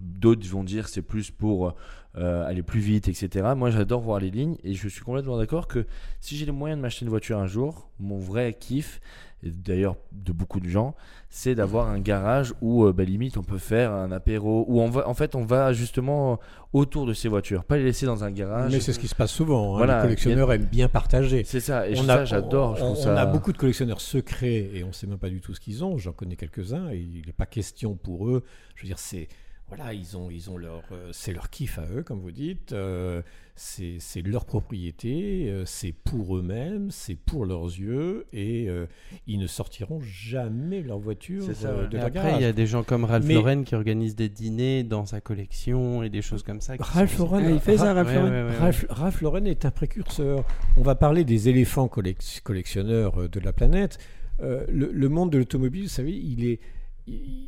D'autres 0.00 0.46
vont 0.48 0.64
dire 0.64 0.88
c'est 0.88 1.02
plus 1.02 1.30
pour 1.30 1.74
euh, 2.16 2.46
aller 2.46 2.62
plus 2.62 2.80
vite, 2.80 3.08
etc. 3.08 3.48
Moi, 3.56 3.70
j'adore 3.70 4.00
voir 4.00 4.20
les 4.20 4.30
lignes 4.30 4.56
et 4.64 4.74
je 4.74 4.88
suis 4.88 5.00
complètement 5.02 5.36
d'accord 5.38 5.66
que 5.68 5.86
si 6.20 6.36
j'ai 6.36 6.46
les 6.46 6.52
moyens 6.52 6.78
de 6.78 6.82
m'acheter 6.82 7.04
une 7.04 7.10
voiture 7.10 7.38
un 7.38 7.46
jour, 7.46 7.90
mon 7.98 8.18
vrai 8.18 8.54
kiff, 8.58 9.00
d'ailleurs 9.42 9.96
de 10.12 10.32
beaucoup 10.32 10.58
de 10.60 10.68
gens, 10.68 10.94
c'est 11.30 11.54
d'avoir 11.54 11.88
un 11.88 12.00
garage 12.00 12.54
où 12.60 12.84
euh, 12.84 12.92
bah, 12.92 13.04
limite 13.04 13.36
on 13.36 13.42
peut 13.42 13.58
faire 13.58 13.92
un 13.92 14.10
apéro, 14.12 14.64
où 14.68 14.80
on 14.80 14.88
va, 14.90 15.08
en 15.08 15.14
fait, 15.14 15.34
on 15.34 15.44
va 15.44 15.72
justement 15.72 16.38
autour 16.72 17.06
de 17.06 17.12
ces 17.12 17.28
voitures, 17.28 17.64
pas 17.64 17.76
les 17.76 17.84
laisser 17.84 18.06
dans 18.06 18.24
un 18.24 18.30
garage. 18.30 18.72
Mais 18.72 18.80
c'est 18.80 18.92
ce 18.92 18.98
qui 18.98 19.08
se 19.08 19.14
passe 19.14 19.30
souvent. 19.32 19.74
hein. 19.74 19.78
Voilà, 19.78 19.96
les 19.98 20.02
collectionneurs 20.02 20.52
aiment 20.52 20.64
bien 20.64 20.88
partager. 20.88 21.42
C'est 21.44 21.60
ça, 21.60 21.88
et 21.88 21.98
On 21.98 22.02
ça 22.04 22.14
a- 22.14 22.24
j'adore. 22.24 22.76
je 22.76 22.82
On, 22.84 22.94
ça... 22.94 23.20
a 23.20 23.26
beaucoup 23.26 23.52
de 23.52 23.58
collectionneurs 23.58 24.00
secrets 24.00 24.70
et 24.74 24.84
on 24.84 24.88
ne 24.88 24.92
sait 24.92 25.06
même 25.06 25.18
pas 25.18 25.30
du 25.30 25.40
tout 25.40 25.54
ce 25.54 25.60
qu'ils 25.60 25.82
ont. 25.84 25.98
J'en 25.98 26.12
connais 26.12 26.36
quelques-uns 26.36 26.90
et 26.90 26.98
il 26.98 27.24
n'est 27.26 27.32
pas 27.32 27.46
question 27.46 27.94
pour 27.96 28.28
eux. 28.28 28.44
Je 28.74 28.82
veux 28.82 28.86
dire, 28.88 28.98
c'est 28.98 29.28
voilà, 29.68 29.92
ils 29.92 30.16
ont, 30.16 30.30
ils 30.30 30.50
ont 30.50 30.56
leur, 30.56 30.82
euh, 30.92 31.10
c'est 31.12 31.32
leur 31.32 31.50
kiff 31.50 31.78
à 31.78 31.84
eux, 31.94 32.02
comme 32.02 32.20
vous 32.20 32.30
dites. 32.32 32.72
euh, 32.72 33.22
c'est 33.60 33.96
c'est 33.98 34.22
leur 34.22 34.44
propriété, 34.44 35.50
euh, 35.50 35.64
c'est 35.66 35.90
pour 35.92 36.36
eux-mêmes, 36.36 36.92
c'est 36.92 37.16
pour 37.16 37.44
leurs 37.44 37.64
yeux 37.66 38.24
et 38.32 38.68
euh, 38.68 38.86
ils 39.26 39.38
ne 39.40 39.48
sortiront 39.48 39.98
jamais 40.00 40.80
leur 40.80 40.98
voiture 41.00 41.42
C'est 41.44 41.54
ça, 41.54 41.68
euh, 41.70 41.82
ouais. 41.82 41.88
de 41.88 41.96
Et 41.96 41.98
leur 41.98 42.06
après, 42.06 42.34
il 42.36 42.42
y 42.42 42.44
a 42.44 42.52
des 42.52 42.66
gens 42.68 42.84
comme 42.84 43.04
Ralph 43.04 43.26
Mais- 43.26 43.34
Lauren 43.34 43.64
qui 43.64 43.74
organisent 43.74 44.14
des 44.14 44.28
dîners 44.28 44.84
dans 44.84 45.06
sa 45.06 45.20
collection 45.20 46.04
et 46.04 46.08
des 46.08 46.22
choses 46.22 46.44
comme 46.44 46.60
ça. 46.60 46.74
Ralph 46.78 47.16
sont- 47.16 47.24
Lauren, 47.24 47.42
Ah, 47.46 47.50
il 47.50 47.58
fait 47.58 47.76
ça, 47.78 47.92
Ra- 47.92 47.94
Ralph 47.94 48.08
Ouais, 48.08 48.14
Lauren 48.14 48.30
ouais, 48.30 48.42
ouais, 48.44 48.48
ouais. 48.50 48.56
Ralph, 48.58 48.86
Ralph 48.90 49.20
Lauren 49.22 49.44
est 49.46 49.64
un 49.64 49.70
précurseur. 49.72 50.44
On 50.76 50.82
va 50.82 50.94
parler 50.94 51.24
des 51.24 51.48
éléphants 51.48 51.88
collec- 51.88 52.40
collectionneurs 52.42 53.28
de 53.28 53.40
la 53.40 53.52
planète. 53.52 53.98
Euh, 54.40 54.64
le, 54.68 54.90
le 54.92 55.08
monde 55.08 55.30
de 55.32 55.38
l'automobile, 55.38 55.82
vous 55.82 55.88
savez, 55.88 56.12
il 56.16 56.44
est, 56.46 56.60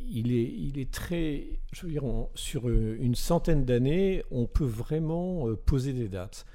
il 0.09 0.33
est, 0.33 0.43
il 0.43 0.79
est 0.79 0.91
très. 0.91 1.47
Je 1.73 1.85
veux 1.85 1.91
dire, 1.91 2.03
sur 2.35 2.69
euh, 2.69 2.97
une 2.99 3.15
centaine 3.15 3.65
d'années, 3.65 4.23
on 4.31 4.45
peut 4.45 4.65
vraiment 4.65 5.47
euh, 5.47 5.55
poser 5.55 5.93
des 5.93 6.09
dates. 6.09 6.45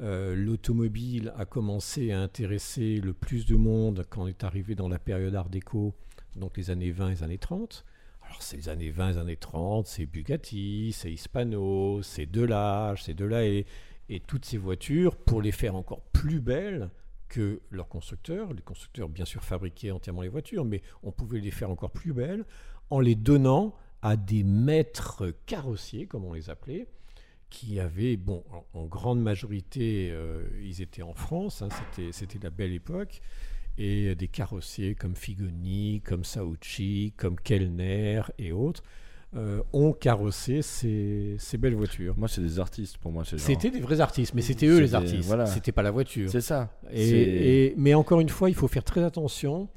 Euh, 0.00 0.34
L'automobile 0.34 1.32
a 1.36 1.44
commencé 1.44 2.12
à 2.12 2.20
intéresser 2.20 2.96
le 2.96 3.12
plus 3.12 3.44
de 3.44 3.56
monde 3.56 4.06
quand 4.08 4.22
on 4.22 4.26
est 4.26 4.44
arrivé 4.44 4.74
dans 4.74 4.88
la 4.88 4.98
période 4.98 5.34
Art 5.34 5.50
déco, 5.50 5.94
donc 6.36 6.56
les 6.56 6.70
années 6.70 6.90
20 6.90 7.08
et 7.08 7.10
les 7.10 7.22
années 7.22 7.38
30. 7.38 7.84
Alors, 8.22 8.40
c'est 8.40 8.56
les 8.56 8.68
années 8.70 8.90
20 8.90 9.10
et 9.10 9.12
les 9.12 9.18
années 9.18 9.36
30, 9.36 9.86
c'est 9.86 10.06
Bugatti, 10.06 10.92
c'est 10.96 11.12
Hispano, 11.12 12.02
c'est 12.02 12.26
Delage, 12.26 13.04
c'est 13.04 13.14
Delahaye. 13.14 13.66
Et 14.08 14.20
toutes 14.20 14.44
ces 14.44 14.58
voitures, 14.58 15.16
pour 15.16 15.42
les 15.42 15.52
faire 15.52 15.74
encore 15.74 16.02
plus 16.12 16.40
belles 16.40 16.90
que 17.32 17.62
leurs 17.70 17.88
constructeurs, 17.88 18.52
les 18.52 18.60
constructeurs 18.60 19.08
bien 19.08 19.24
sûr 19.24 19.42
fabriquaient 19.42 19.90
entièrement 19.90 20.20
les 20.20 20.28
voitures, 20.28 20.66
mais 20.66 20.82
on 21.02 21.12
pouvait 21.12 21.40
les 21.40 21.50
faire 21.50 21.70
encore 21.70 21.90
plus 21.90 22.12
belles 22.12 22.44
en 22.90 23.00
les 23.00 23.14
donnant 23.14 23.74
à 24.02 24.16
des 24.16 24.44
maîtres 24.44 25.34
carrossiers, 25.46 26.06
comme 26.06 26.26
on 26.26 26.34
les 26.34 26.50
appelait, 26.50 26.88
qui 27.48 27.80
avaient, 27.80 28.18
bon, 28.18 28.44
en, 28.74 28.84
grande 28.84 29.22
majorité, 29.22 30.10
euh, 30.12 30.46
ils 30.62 30.82
étaient 30.82 31.00
en 31.00 31.14
France, 31.14 31.62
hein, 31.62 31.70
c'était, 31.70 32.12
c'était 32.12 32.38
la 32.42 32.50
belle 32.50 32.74
époque, 32.74 33.22
et 33.78 34.14
des 34.14 34.28
carrossiers 34.28 34.94
comme 34.94 35.16
Figoni, 35.16 36.02
comme 36.04 36.24
Saucci, 36.24 37.14
comme 37.16 37.40
Kellner 37.40 38.20
et 38.36 38.52
autres, 38.52 38.82
euh, 39.34 39.62
ont 39.72 39.92
carrossé 39.92 40.60
ces, 40.62 41.36
ces 41.38 41.56
belles 41.58 41.74
voitures. 41.74 42.16
Moi, 42.18 42.28
c'est 42.28 42.42
des 42.42 42.58
artistes 42.58 42.98
pour 42.98 43.12
moi. 43.12 43.24
C'était 43.24 43.70
des 43.70 43.80
vrais 43.80 44.00
artistes, 44.00 44.34
mais 44.34 44.42
c'était 44.42 44.66
eux 44.66 44.78
les 44.80 44.94
artistes, 44.94 45.24
voilà. 45.26 45.46
c'était 45.46 45.72
pas 45.72 45.82
la 45.82 45.90
voiture. 45.90 46.28
C'est 46.30 46.40
ça. 46.42 46.70
Et- 46.92 47.74
mais 47.78 47.94
encore 47.94 48.20
une 48.20 48.28
fois, 48.28 48.50
il 48.50 48.54
faut 48.54 48.68
faire 48.68 48.84
très 48.84 49.02
attention. 49.02 49.68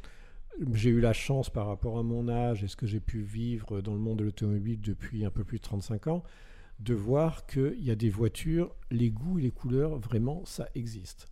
J'ai 0.74 0.89
eu 0.89 1.00
la 1.00 1.13
chance 1.13 1.50
par 1.50 1.68
rapport 1.68 1.98
à 1.98 2.04
mon 2.04 2.28
âge 2.30 2.63
et 2.63 2.68
ce 2.68 2.76
que 2.76 2.86
j'ai 2.86 3.00
pu 3.02 3.22
vivre 3.22 3.82
dans 3.82 3.94
le 3.94 4.00
monde 4.00 4.20
de 4.20 4.24
l'automobile 4.26 4.80
depuis 4.82 5.26
un 5.26 5.30
peu 5.32 5.44
plus 5.44 5.58
de 5.58 5.63
35 5.63 6.08
ans, 6.08 6.24
de 6.80 6.94
voir 6.94 7.46
qu'il 7.46 7.82
y 7.84 7.91
a 7.91 7.96
des 7.96 8.10
voitures, 8.10 8.74
les 8.91 9.10
goûts 9.10 9.39
et 9.39 9.44
les 9.44 9.52
couleurs, 9.52 9.98
vraiment, 10.00 10.44
ça 10.46 10.68
existe. 10.76 11.28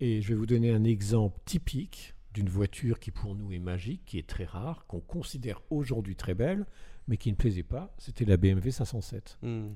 Et 0.00 0.22
je 0.22 0.28
vais 0.28 0.34
vous 0.34 0.46
donner 0.46 0.70
un 0.72 0.84
exemple 0.84 1.38
typique 1.44 2.14
d'une 2.32 2.48
voiture 2.48 2.98
qui 3.00 3.10
pour 3.10 3.34
nous 3.34 3.52
est 3.52 3.58
magique, 3.58 4.02
qui 4.06 4.18
est 4.18 4.26
très 4.26 4.44
rare, 4.44 4.84
qu'on 4.86 5.00
considère 5.00 5.60
aujourd'hui 5.70 6.16
très 6.16 6.34
belle, 6.34 6.64
mais 7.10 7.16
qui 7.18 7.30
ne 7.30 7.36
plaisait 7.36 7.62
pas. 7.64 7.92
C'était 7.98 8.24
la 8.24 8.38
BMW 8.38 8.70
507. 8.70 9.36
Hmm. 9.42 9.66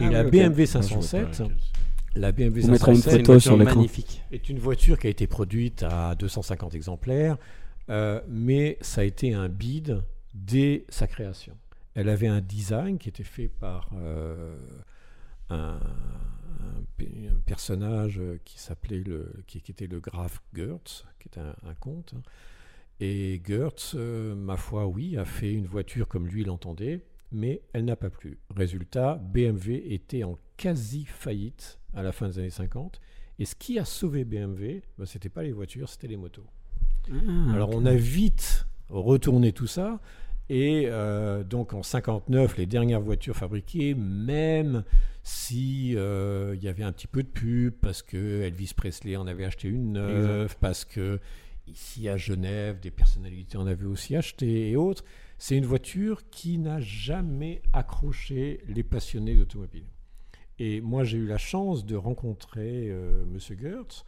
et 0.00 0.04
Ah 0.04 0.10
la. 0.10 0.24
BMW 0.24 0.30
Moi, 0.40 0.50
je 0.54 0.60
vois 0.62 0.96
pas 0.96 1.02
507, 1.02 1.22
laquelle 1.40 1.56
la 2.14 2.32
BMW 2.32 2.60
On 2.64 2.68
mettra 2.70 2.92
une 2.92 2.96
507, 2.96 3.10
C'est 3.12 3.18
une 3.18 3.26
photo 3.26 3.40
sur 3.40 3.50
voiture 3.50 3.56
l'écran. 3.58 3.74
magnifique. 3.76 4.22
est 4.32 4.48
une 4.48 4.58
voiture 4.58 4.98
qui 4.98 5.06
a 5.08 5.10
été 5.10 5.26
produite 5.26 5.82
à 5.82 6.14
250 6.14 6.74
exemplaires, 6.74 7.36
euh, 7.90 8.20
mais 8.28 8.78
ça 8.80 9.02
a 9.02 9.04
été 9.04 9.34
un 9.34 9.48
bid 9.48 10.02
dès 10.34 10.84
sa 10.88 11.06
création. 11.06 11.56
Elle 11.94 12.08
avait 12.08 12.28
un 12.28 12.40
design 12.40 12.96
qui 12.98 13.08
était 13.08 13.24
fait 13.24 13.48
par 13.48 13.90
euh, 13.94 14.56
un, 15.50 15.80
un 15.80 16.82
pe- 16.96 17.04
un 17.30 17.40
personnage 17.44 18.20
qui 18.44 18.58
s'appelait 18.60 19.02
le, 19.02 19.32
qui, 19.46 19.60
qui 19.60 19.72
était 19.72 19.86
le 19.88 19.98
Graf 20.00 20.40
Goertz, 20.54 21.04
qui 21.18 21.28
est 21.28 21.40
un, 21.40 21.54
un 21.68 21.74
comte. 21.74 22.14
hein. 22.16 22.22
Et 23.00 23.40
Goertz, 23.46 23.94
euh, 23.94 24.34
ma 24.34 24.56
foi, 24.56 24.86
oui, 24.86 25.16
a 25.16 25.24
fait 25.24 25.52
une 25.52 25.66
voiture 25.66 26.08
comme 26.08 26.26
lui 26.26 26.44
l'entendait, 26.44 27.04
mais 27.30 27.62
elle 27.72 27.84
n'a 27.84 27.96
pas 27.96 28.10
plu. 28.10 28.38
Résultat, 28.54 29.14
BMW 29.16 29.92
était 29.92 30.24
en 30.24 30.36
quasi 30.56 31.04
faillite 31.04 31.78
à 31.94 32.02
la 32.02 32.12
fin 32.12 32.28
des 32.28 32.38
années 32.40 32.50
50. 32.50 33.00
Et 33.38 33.44
ce 33.44 33.54
qui 33.54 33.78
a 33.78 33.84
sauvé 33.84 34.24
BMW, 34.24 34.82
ben, 34.98 35.06
c'était 35.06 35.28
pas 35.28 35.44
les 35.44 35.52
voitures, 35.52 35.88
c'était 35.88 36.08
les 36.08 36.16
motos. 36.16 36.46
Ah, 37.10 37.54
Alors 37.54 37.70
on 37.72 37.86
a 37.86 37.94
vite 37.94 38.66
retourné 38.88 39.52
tout 39.52 39.68
ça. 39.68 40.00
Et 40.50 40.84
euh, 40.86 41.44
donc 41.44 41.74
en 41.74 41.82
59, 41.82 42.56
les 42.56 42.66
dernières 42.66 43.00
voitures 43.00 43.36
fabriquées, 43.36 43.94
même 43.94 44.82
si 45.22 45.92
euh, 45.94 46.54
il 46.56 46.64
y 46.64 46.68
avait 46.68 46.82
un 46.82 46.92
petit 46.92 47.06
peu 47.06 47.22
de 47.22 47.28
pub, 47.28 47.74
parce 47.74 48.02
que 48.02 48.42
Elvis 48.42 48.72
Presley 48.74 49.16
en 49.16 49.26
avait 49.26 49.44
acheté 49.44 49.68
une 49.68 49.92
neuve, 49.92 50.56
parce 50.60 50.84
que 50.86 51.20
ici 51.70 52.08
à 52.08 52.16
Genève, 52.16 52.80
des 52.80 52.90
personnalités 52.90 53.56
en 53.56 53.66
avaient 53.66 53.86
aussi 53.86 54.16
acheté 54.16 54.70
et 54.70 54.76
autres, 54.76 55.04
c'est 55.38 55.56
une 55.56 55.66
voiture 55.66 56.28
qui 56.30 56.58
n'a 56.58 56.80
jamais 56.80 57.62
accroché 57.72 58.60
les 58.66 58.82
passionnés 58.82 59.34
d'automobile. 59.34 59.86
Et 60.58 60.80
moi 60.80 61.04
j'ai 61.04 61.18
eu 61.18 61.26
la 61.26 61.38
chance 61.38 61.86
de 61.86 61.94
rencontrer 61.94 62.90
euh, 62.90 63.24
Monsieur 63.26 63.54
Goertz, 63.54 64.04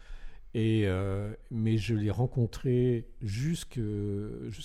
et, 0.54 0.82
euh, 0.86 1.32
mais 1.50 1.76
je 1.76 1.94
l'ai 1.94 2.10
rencontré 2.10 3.06
jusqu'à 3.22 3.80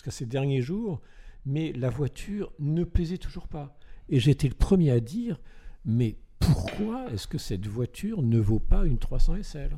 ces 0.09 0.25
derniers 0.25 0.61
jours, 0.61 1.01
mais 1.45 1.73
la 1.73 1.89
voiture 1.89 2.51
ne 2.59 2.83
plaisait 2.83 3.19
toujours 3.19 3.47
pas. 3.47 3.77
Et 4.09 4.19
j'étais 4.19 4.47
le 4.47 4.55
premier 4.55 4.91
à 4.91 4.99
dire, 4.99 5.39
mais 5.83 6.17
pourquoi 6.39 7.11
est-ce 7.11 7.27
que 7.27 7.37
cette 7.37 7.67
voiture 7.67 8.21
ne 8.21 8.39
vaut 8.39 8.59
pas 8.59 8.85
une 8.85 8.97
300 8.97 9.43
SL 9.43 9.77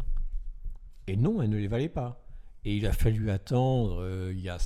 Et 1.08 1.18
non, 1.18 1.42
elle 1.42 1.50
ne 1.50 1.58
les 1.58 1.68
valait 1.68 1.90
pas. 1.90 2.27
Et 2.68 2.72
il 2.72 2.86
a 2.86 2.92
fallu 2.92 3.32
attendre, 3.32 4.02
euh, 4.02 4.34
il 4.36 4.42
y 4.42 4.50
a 4.50 4.58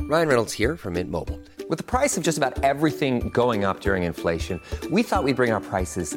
Ryan 0.00 0.26
Reynolds 0.26 0.52
here 0.52 0.76
from 0.76 0.94
Mint 0.94 1.08
Mobile. 1.08 1.38
With 1.68 1.78
the 1.78 1.84
price 1.84 2.16
of 2.16 2.24
just 2.24 2.36
about 2.36 2.64
everything 2.64 3.30
going 3.32 3.64
up 3.64 3.78
during 3.78 4.02
inflation, 4.02 4.60
we 4.90 5.04
thought 5.04 5.22
we'd 5.22 5.36
bring 5.36 5.52
our 5.52 5.60
prices 5.60 6.16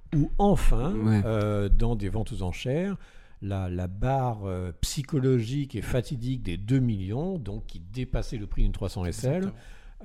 où 0.15 0.29
enfin, 0.37 0.93
Ouais. 0.93 1.21
euh, 1.25 1.69
dans 1.69 1.95
des 1.95 2.09
ventes 2.09 2.31
aux 2.33 2.41
enchères, 2.43 2.97
la, 3.41 3.69
la 3.69 3.87
barre 3.87 4.41
euh, 4.45 4.71
psychologique 4.81 5.75
et 5.75 5.81
fatidique 5.81 6.43
des 6.43 6.57
2 6.57 6.79
millions, 6.79 7.37
donc 7.39 7.65
qui 7.67 7.79
dépassait 7.79 8.37
le 8.37 8.45
prix 8.47 8.63
d'une 8.63 8.71
300 8.71 9.05
SL, 9.11 9.51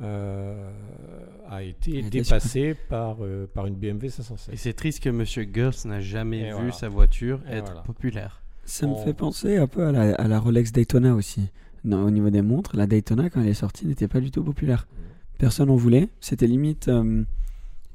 euh, 0.02 0.70
a 1.48 1.62
été 1.62 2.02
dépassée 2.02 2.74
par, 2.88 3.16
euh, 3.22 3.46
par 3.52 3.66
une 3.66 3.74
BMW 3.74 4.08
507. 4.08 4.54
Et 4.54 4.56
c'est 4.56 4.72
triste 4.74 5.02
que 5.02 5.08
Monsieur 5.10 5.46
Girls 5.52 5.74
n'a 5.86 6.00
jamais 6.00 6.40
Et 6.40 6.46
vu 6.48 6.52
voilà. 6.54 6.72
sa 6.72 6.88
voiture 6.88 7.40
Et 7.48 7.54
être 7.56 7.66
voilà. 7.66 7.80
populaire. 7.82 8.42
Ça 8.64 8.86
me 8.86 8.96
fait 8.96 9.14
penser 9.14 9.56
un 9.58 9.66
peu 9.66 9.86
à 9.86 9.92
la, 9.92 10.14
à 10.14 10.28
la 10.28 10.38
Rolex 10.40 10.72
Daytona 10.72 11.14
aussi. 11.14 11.48
Non, 11.84 12.02
au 12.04 12.10
niveau 12.10 12.30
des 12.30 12.42
montres, 12.42 12.76
la 12.76 12.86
Daytona, 12.86 13.30
quand 13.30 13.40
elle 13.40 13.48
est 13.48 13.54
sortie, 13.54 13.86
n'était 13.86 14.08
pas 14.08 14.20
du 14.20 14.30
tout 14.30 14.42
populaire. 14.42 14.88
Personne 15.38 15.70
en 15.70 15.76
voulait. 15.76 16.08
C'était 16.20 16.46
limite. 16.48 16.88
euh, 16.88 17.22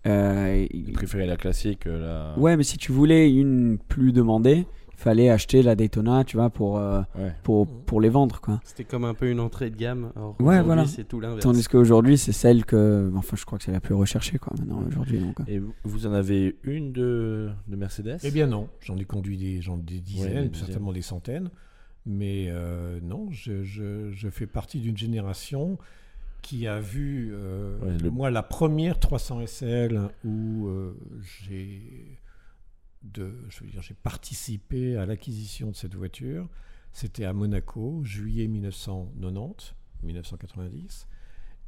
euh, 0.08 0.66
Il 0.72 0.92
préférait 0.94 1.26
la 1.28 1.38
classique, 1.38 1.88
euh, 1.88 2.34
la. 2.36 2.40
ouais, 2.40 2.58
mais 2.58 2.64
si 2.64 2.78
tu 2.78 2.92
voulais 2.92 3.32
une 3.32 3.78
plus 3.78 4.12
demandée, 4.14 4.66
il 4.94 4.98
fallait 5.04 5.30
acheter 5.30 5.64
la 5.64 5.76
Daytona, 5.76 6.24
tu 6.24 6.38
vois, 6.38 6.50
pour, 6.52 6.78
euh, 6.78 7.02
Ouais. 7.18 7.34
pour, 7.44 7.68
pour 7.68 8.02
les 8.02 8.10
vendre, 8.10 8.40
quoi. 8.40 8.60
C'était 8.64 8.84
comme 8.84 9.04
un 9.06 9.14
peu 9.16 9.30
une 9.32 9.40
entrée 9.40 9.70
de 9.72 9.76
gamme. 9.76 10.12
Ouais, 10.40 10.62
voilà. 10.62 10.86
C'est 10.86 11.04
tout 11.08 11.20
l'inverse. 11.20 11.42
Tandis 11.42 11.68
qu'aujourd'hui, 11.68 12.18
c'est 12.20 12.32
celle 12.32 12.66
que. 12.66 13.12
Enfin, 13.16 13.36
je 13.38 13.46
crois 13.46 13.58
que 13.58 13.64
c'est 13.64 13.72
la 13.72 13.80
plus 13.80 13.96
recherchée, 13.96 14.38
quoi, 14.38 14.54
maintenant, 14.60 14.84
aujourd'hui. 14.88 15.20
donc. 15.20 15.38
Et 15.48 15.60
vous- 15.84 16.06
en 16.08 16.14
avez 16.14 16.56
une 16.64 16.92
de, 16.94 17.50
de 17.68 17.76
Mercedes? 17.76 18.18
Eh 18.24 18.32
bien 18.32 18.48
non, 18.48 18.68
j'en 18.82 18.98
ai 18.98 19.06
conduit 19.06 19.38
des, 19.38 19.62
j'en 19.62 19.78
ai 19.78 19.82
des 19.82 20.00
dizaines, 20.00 20.44
des 20.44 20.50
dizaines. 20.50 20.54
certainement 20.54 20.94
des 20.94 21.02
centaines, 21.02 21.50
mais 22.06 22.46
euh, 22.50 23.00
non, 23.04 23.28
je, 23.32 23.64
je- 23.64 24.10
je 24.12 24.30
fais 24.30 24.48
partie 24.48 24.80
d'une 24.80 24.98
génération 24.98 25.78
qui 26.42 26.68
a 26.68 26.80
vu, 26.80 27.30
euh, 27.34 27.78
Ouais, 27.80 27.98
le- 27.98 28.10
moi, 28.12 28.30
la 28.32 28.44
première 28.44 29.00
300 29.00 29.42
SL 29.46 30.00
où 30.26 30.68
euh, 30.68 30.98
j'ai 31.46 32.20
de, 33.04 33.34
je 33.50 33.64
veux 33.64 33.70
dire, 33.70 33.82
j'ai 33.82 33.94
participé 33.96 34.96
à 34.98 35.06
l'acquisition 35.06 35.72
de 35.72 35.76
cette 35.76 35.96
voiture. 35.96 36.48
C'était 36.94 37.26
à 37.26 37.34
Monaco, 37.34 38.04
juillet 38.04 38.48
1990, 38.48 39.74
1990. 40.04 41.08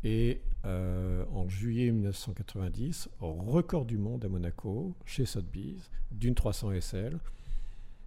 Et 0.06 0.42
euh, 0.66 1.24
en 1.32 1.48
juillet 1.48 1.90
1990, 1.92 3.10
record 3.20 3.86
du 3.86 3.98
monde 3.98 4.26
à 4.26 4.28
Monaco, 4.30 4.94
chez 5.06 5.26
Sotheby's, 5.26 5.90
d'une 6.12 6.36
300 6.36 6.74
SL, 6.82 7.20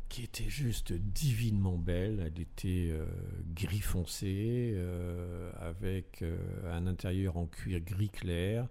qui 0.09 0.23
était 0.23 0.49
juste 0.49 0.92
divinement 0.92 1.79
belle. 1.79 2.23
Elle 2.25 2.40
était 2.40 2.90
euh, 2.90 3.07
gris 3.55 3.81
foncé, 3.81 4.73
euh, 4.75 5.51
avec 5.59 6.23
euh, 6.23 6.37
un 6.73 6.87
intérieur 6.87 7.37
en 7.37 7.47
cuir 7.47 7.81
gris 7.81 8.11
clair. 8.11 8.69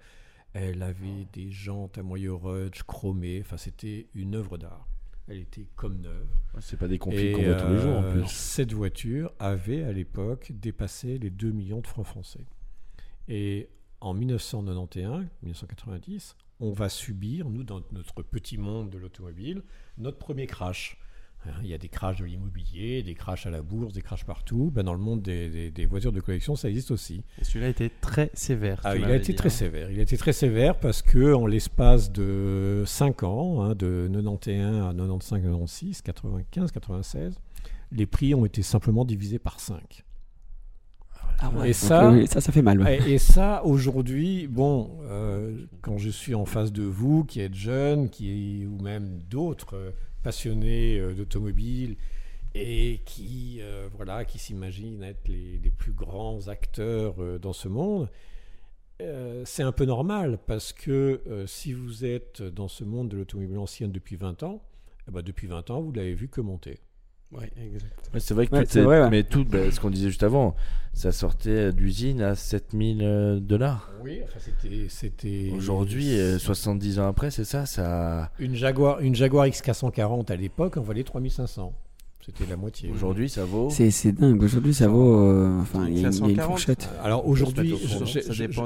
Elle 0.54 0.82
avait 0.84 1.28
des 1.34 1.52
jantes 1.52 1.98
à 1.98 2.04
moyeu 2.04 2.34
Rudge 2.34 2.84
chromées. 2.84 3.42
Enfin, 3.42 3.58
c'était 3.58 4.08
une 4.16 4.36
œuvre 4.36 4.58
d'art. 4.58 4.88
Elle 5.28 5.40
était 5.40 5.68
comme 5.76 6.00
neuve. 6.02 6.30
C'est 6.60 6.78
pas 6.78 6.88
des 6.88 7.00
conflits 7.00 7.34
qu'on 7.34 7.44
voit 7.44 7.56
tous 7.56 7.74
les 7.74 7.80
jours 7.80 7.98
en 7.98 8.12
plus. 8.12 8.28
Cette 8.28 8.74
voiture 8.74 9.34
avait 9.40 9.84
à 9.84 9.92
l'époque 9.92 10.52
dépassé 10.54 11.18
les 11.18 11.32
2 11.32 11.52
millions 11.52 11.82
de 11.82 11.88
francs 11.88 12.06
français. 12.06 12.46
Et 13.28 13.70
en 14.02 14.14
1991-1990, 14.16 16.36
on 16.60 16.72
va 16.72 16.90
subir, 16.90 17.50
nous, 17.50 17.64
dans 17.64 17.82
notre 17.92 18.22
petit 18.22 18.58
monde 18.58 18.92
de 18.92 18.98
l'automobile, 18.98 19.64
notre 19.98 20.18
premier 20.18 20.48
crash. 20.48 20.98
Hein, 21.48 21.54
Il 21.64 21.70
y 21.70 21.74
a 21.74 21.78
des 21.78 21.90
crashs 21.90 22.18
de 22.20 22.26
l'immobilier, 22.26 23.04
des 23.04 23.14
crashs 23.16 23.46
à 23.46 23.50
la 23.50 23.62
bourse, 23.62 23.94
des 23.94 24.02
crashs 24.02 24.24
partout. 24.26 24.72
Ben, 24.74 24.84
dans 24.84 24.94
le 24.94 25.00
monde 25.00 25.22
des, 25.22 25.50
des- 25.50 25.72
des 25.72 25.86
voitures 25.86 26.12
de 26.12 26.20
collection, 26.22 26.56
ça 26.56 26.70
existe 26.70 26.92
aussi. 26.92 27.24
Et 27.40 27.44
celui-là 27.44 27.70
était 27.70 27.90
très 28.02 28.32
sévère. 28.34 28.82
Ah, 28.84 28.96
il 28.96 29.04
a 29.06 29.16
été 29.16 29.34
dit, 29.34 29.36
très 29.36 29.48
hein. 29.48 29.52
sévère. 29.52 29.92
Il 29.92 30.00
a 30.00 30.04
été 30.04 30.18
très 30.18 30.34
sévère 30.34 30.80
parce 30.80 31.02
que 31.02 31.34
en 31.34 31.46
l'espace 31.46 32.12
de 32.12 32.84
5 32.86 33.24
ans, 33.24 33.62
hein, 33.62 33.76
de 33.76 34.10
91 34.12 34.88
à 34.88 34.94
95, 34.94 36.02
96, 36.02 36.02
95, 36.02 36.72
96, 36.72 37.40
les 37.92 38.06
prix 38.06 38.34
ont 38.34 38.46
été 38.46 38.62
simplement 38.64 39.06
divisés 39.06 39.40
par 39.40 39.60
5. 39.60 40.04
Ah 41.40 41.50
ouais, 41.52 41.70
Et 41.70 41.74
ça- 41.74 42.12
oui, 42.12 42.28
ça, 42.28 42.40
ça 42.40 42.52
fait 42.54 42.62
mal. 42.62 42.82
ouais. 42.82 43.00
Et, 43.10 43.14
et 43.16 43.18
ça, 43.18 43.64
aujourd'hui, 43.66 44.48
bon, 44.48 44.90
euh, 45.04 45.66
quand 45.82 45.98
je 45.98 46.10
suis 46.10 46.34
en 46.34 46.46
face 46.46 46.72
de 46.72 46.84
vous, 46.84 47.26
qui 47.26 47.42
êtes 47.42 47.54
jeune, 47.56 48.10
qui 48.10 48.66
ou 48.66 48.82
même 48.82 49.20
d'autres 49.30 49.76
euh, 49.76 49.92
passionnés 50.26 50.98
euh, 50.98 51.14
d'automobile 51.14 51.98
et 52.56 53.02
qui, 53.06 53.60
euh, 53.62 53.88
voilà, 53.96 54.26
qui 54.26 54.40
s'imaginent 54.40 55.04
être 55.04 55.28
les, 55.28 55.60
plus 55.78 55.92
grands 55.92 56.48
acteurs 56.48 57.22
euh, 57.22 57.38
dans 57.38 57.54
ce 57.54 57.68
monde, 57.68 58.10
c'est 59.44 59.62
un 59.62 59.74
peu 59.74 59.84
normal 59.84 60.40
parce 60.48 60.72
que 60.72 61.22
si 61.48 61.74
vous 61.74 62.06
êtes 62.06 62.42
dans 62.42 62.70
ce 62.70 62.86
monde 62.86 63.10
de 63.10 63.18
l'automobile 63.18 63.58
ancienne 63.58 63.92
depuis 63.92 64.16
20 64.16 64.44
ans, 64.44 64.64
eh 65.10 65.12
ben, 65.12 65.22
depuis 65.22 65.48
20 65.48 65.70
ans, 65.70 65.82
vous 65.82 65.92
l'avez 65.92 66.14
vu 66.14 66.30
que 66.30 66.40
monter. 66.40 66.80
Ouais, 67.38 67.52
exact. 67.64 68.10
Ouais, 68.14 68.20
c'est 68.20 68.34
vrai 68.34 68.48
que 68.48 68.54
Ouais, 68.54 68.62
toutes 68.62 68.72
c'est 68.72 68.80
ces- 68.80 68.86
vrai, 68.86 69.02
ouais. 69.02 69.10
mais 69.10 69.24
tout, 69.24 69.44
bah, 69.46 69.70
ce 69.72 69.80
qu'on 69.80 69.90
disait 69.90 70.08
juste 70.08 70.24
avant, 70.24 70.56
ça 70.94 71.12
sortait 71.12 71.74
d'usine 71.74 72.22
à 72.22 72.36
7000 72.36 73.02
euh, 73.04 73.40
dollars. 73.40 73.92
Oui, 74.04 74.20
enfin, 74.24 74.40
c'était, 74.40 74.86
c'était 74.90 75.52
Aujourd'hui, 75.56 76.18
euh, 76.18 76.40
70 76.40 77.00
ans 77.00 77.08
après, 77.08 77.32
c'est 77.32 77.44
ça, 77.44 77.66
ça. 77.66 78.32
Une 78.40 78.56
Jaguar, 78.56 79.02
une 79.02 79.16
Jaguar 79.16 79.48
XK140 79.48 80.32
à 80.32 80.36
l'époque 80.38 80.78
en 80.78 80.82
valait 80.82 81.04
3500. 81.04 81.74
C'était 82.26 82.46
la 82.50 82.58
moitié. 82.58 82.90
Aujourd'hui, 82.90 83.30
ça 83.30 83.46
vaut. 83.46 83.70
C'est 83.70 83.92
c'est 83.92 84.12
dingue. 84.12 84.42
Aujourd'hui, 84.42 84.74
ça 84.74 84.88
vaut. 84.88 85.16
euh, 85.20 85.60
Enfin, 85.62 85.86
il 85.88 85.94
y, 85.94 85.98
a- 85.98 86.00
il 86.00 86.02
y 86.02 86.06
a 86.06 86.08
une 86.08 86.14
540. 86.14 86.50
fourchette. 86.50 86.90
Alors 87.04 87.28
aujourd'hui, 87.28 87.76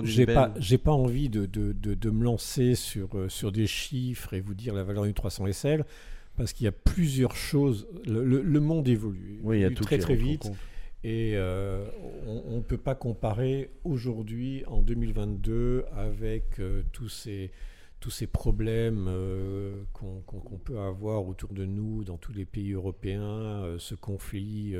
j'ai- 0.06 0.26
pas, 0.26 0.54
j'ai 0.60 0.78
pas 0.78 0.93
envie 0.93 1.28
de, 1.28 1.46
de, 1.46 1.74
de, 1.74 1.93
de 1.93 2.10
me 2.10 2.24
lancer 2.24 2.76
sur, 2.76 3.10
euh, 3.18 3.28
sur 3.28 3.52
des 3.52 3.68
chiffres 3.68 4.34
et 4.34 4.39
vous 4.39 4.54
dire 4.54 4.74
la 4.74 4.84
valeur 4.84 5.04
d'une 5.04 5.14
300 5.14 5.46
SL 5.48 5.84
parce 6.40 6.54
qu'il 6.54 6.64
y 6.64 6.68
a 6.68 6.72
plusieurs 6.72 7.36
choses. 7.36 7.88
Le, 8.08 8.24
le- 8.24 8.42
le 8.42 8.60
monde 8.60 8.88
évolue, 8.88 9.40
Oui, 9.44 9.58
il 9.58 9.62
y 9.62 9.66
a 9.66 9.70
tout 9.76 9.84
très 9.84 9.98
très 10.00 10.16
vite 10.16 10.46
et 11.04 11.34
euh, 11.36 11.86
on 12.26 12.56
ne 12.58 12.62
peut 12.62 12.78
pas 12.78 12.96
comparer 12.96 13.70
aujourd'hui 13.84 14.64
en 14.68 14.82
2022 14.82 15.86
avec 15.96 16.60
euh, 16.60 16.82
tous 16.92 17.10
ces 17.10 17.52
tous 18.00 18.10
ces 18.12 18.28
problèmes 18.28 19.08
euh, 19.10 19.84
qu'on 19.92 20.58
peut 20.64 20.80
avoir 20.80 21.28
autour 21.28 21.54
de 21.54 21.66
nous 21.66 22.06
dans 22.06 22.18
tous 22.18 22.32
les 22.32 22.46
pays 22.46 22.72
européens, 22.72 23.76
ce 23.78 23.94
conflit 23.94 24.74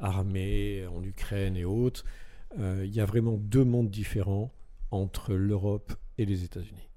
armé 0.00 0.84
en 0.88 1.02
Ukraine 1.04 1.56
et 1.56 1.64
autres, 1.64 2.04
il 2.58 2.92
y 2.92 2.98
a 3.00 3.04
vraiment 3.04 3.36
deux 3.36 3.64
mondes 3.64 3.90
différents 3.90 4.52
entre 4.90 5.34
l'Europe 5.34 5.92
et 6.18 6.24
les 6.26 6.42
États-Unis. 6.44 6.88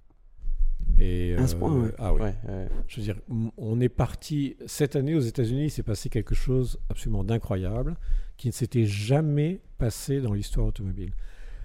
Et, 1.00 1.36
À 1.36 1.48
ce 1.48 1.56
point, 1.56 1.72
ouais. 1.74 1.92
ah 1.98 2.14
oui. 2.14 2.22
Ouais, 2.22 2.36
ouais. 2.48 2.68
Je 2.88 2.98
veux 2.98 3.04
dire, 3.04 3.16
on 3.58 3.80
est 3.80 3.90
parti. 3.90 4.56
Cette 4.66 4.96
année, 4.96 5.16
aux 5.16 5.22
États-Unis, 5.22 5.66
il 5.66 5.70
s'est 5.72 5.84
passé 5.84 6.10
quelque 6.10 6.36
chose 6.36 6.80
absolument 6.90 7.24
d'incroyable 7.24 7.96
qui 8.38 8.48
ne 8.48 8.54
s'était 8.54 8.86
jamais 8.86 9.62
passé 9.78 10.22
dans 10.22 10.34
l'histoire 10.34 10.68
automobile. 10.68 11.12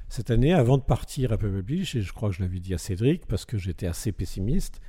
Cette 0.08 0.30
année, 0.30 0.52
avant 0.52 0.78
de 0.78 0.82
partir 0.82 1.32
à 1.32 1.38
Pebble 1.38 1.62
Beach, 1.62 1.94
et 1.94 2.02
je 2.02 2.12
crois 2.12 2.28
que 2.30 2.36
je 2.36 2.42
l'avais 2.42 2.60
dit 2.60 2.74
à 2.74 2.78
Cédric 2.78 3.26
parce 3.26 3.44
que 3.44 3.58
j'étais 3.58 3.86
assez 3.86 4.12
pessimiste, 4.12 4.80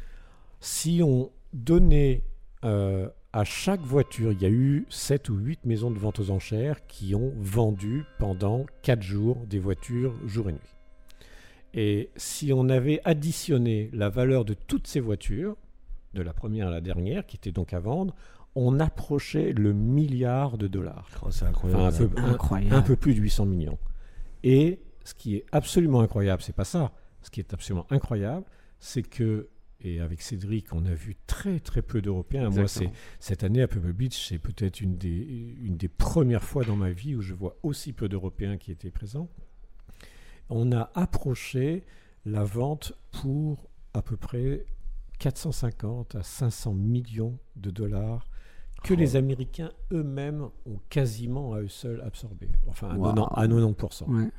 si 0.60 1.02
on 1.04 1.32
donnait 1.54 2.24
euh, 2.64 3.10
à 3.34 3.44
chaque 3.44 3.82
voiture, 3.82 4.32
il 4.32 4.42
y 4.42 4.46
a 4.46 4.50
eu 4.50 4.86
7 4.90 5.30
ou 5.30 5.36
8 5.36 5.66
maisons 5.66 5.92
de 5.92 6.00
vente 6.00 6.20
aux 6.20 6.32
enchères 6.32 6.86
qui 6.88 7.16
ont 7.16 7.34
vendu 7.38 8.04
pendant 8.18 8.66
4 8.82 9.02
jours 9.02 9.38
des 9.46 9.60
voitures 9.60 10.16
jour 10.26 10.50
et 10.50 10.54
nuit. 10.54 10.75
Et 11.78 12.10
si 12.16 12.54
on 12.54 12.70
avait 12.70 13.02
additionné 13.04 13.90
la 13.94 14.10
valeur 14.10 14.46
de 14.46 14.54
toutes 14.54 14.88
ces 14.88 15.02
voitures, 15.02 15.58
de 16.14 16.22
la 16.22 16.32
première 16.34 16.68
à 16.68 16.72
la 16.72 16.80
dernière, 16.82 17.26
qui 17.26 17.36
étaient 17.36 17.52
donc 17.52 17.74
à 17.74 17.80
vendre, 17.80 18.16
on 18.56 18.80
approchait 18.80 19.52
le 19.52 19.74
milliard 19.74 20.58
de 20.58 20.68
dollars. 20.68 21.10
Oh, 21.22 21.30
c'est 21.30 21.44
Enfin, 21.44 21.50
incroyable. 21.50 21.84
un, 21.94 22.08
peu, 22.08 22.22
Incroyable. 22.22 22.74
un 22.76 22.82
peu 22.82 22.96
plus 22.96 23.14
de 23.14 23.20
800 23.20 23.46
millions. 23.46 23.78
Et 24.44 24.80
ce 25.04 25.14
qui 25.14 25.36
est 25.36 25.46
absolument 25.52 26.00
incroyable, 26.00 26.42
c'est 26.42 26.56
pas 26.56 26.64
ça. 26.64 26.94
Ce 27.22 27.30
qui 27.30 27.42
est 27.42 27.54
absolument 27.54 27.86
incroyable, 27.90 28.46
c'est 28.80 29.04
que, 29.04 29.50
et 29.82 30.00
avec 30.00 30.22
Cédric, 30.22 30.72
on 30.74 30.86
a 30.86 30.94
vu 30.94 31.18
très 31.28 31.60
très 31.60 31.82
peu 31.82 32.02
d'Européens. 32.02 32.50
Moi, 32.52 32.68
c'est 32.70 32.90
cette 33.20 33.44
année 33.44 33.62
à 33.62 33.68
Pebble 33.68 33.92
Beach, 33.92 34.28
c'est 34.30 34.40
peut-être 34.40 34.80
une 34.80 34.96
des, 34.96 35.56
une 35.62 35.76
des 35.76 35.90
premières 35.90 36.44
fois 36.44 36.64
dans 36.64 36.78
ma 36.78 36.92
vie 36.92 37.16
où 37.16 37.22
je 37.22 37.34
vois 37.34 37.58
aussi 37.64 37.92
peu 37.92 38.08
d'Européens 38.08 38.56
qui 38.58 38.72
étaient 38.72 38.90
présents. 38.92 39.30
On 40.50 40.72
a 40.72 40.90
approché 40.96 41.84
la 42.26 42.44
vente 42.44 42.94
pour 43.12 43.70
à 43.94 44.02
peu 44.02 44.16
près 44.18 44.66
450 45.20 46.16
à 46.16 46.24
500 46.24 46.74
millions 46.74 47.38
de 47.56 47.72
dollars 47.72 48.28
que 48.84 48.94
Oh. 48.94 48.98
les 48.98 49.16
Américains 49.16 49.72
eux-mêmes 49.92 50.44
ont 50.68 50.80
quasiment 50.90 51.54
à 51.54 51.62
eux 51.62 51.68
seuls 51.68 52.02
absorbé. 52.06 52.50
Enfin, 52.68 52.90
à, 52.90 52.96
Wow. 52.96 53.14
90 53.14 53.34
à 53.36 53.48
90%. 53.48 54.06
Ouais. 54.10 54.30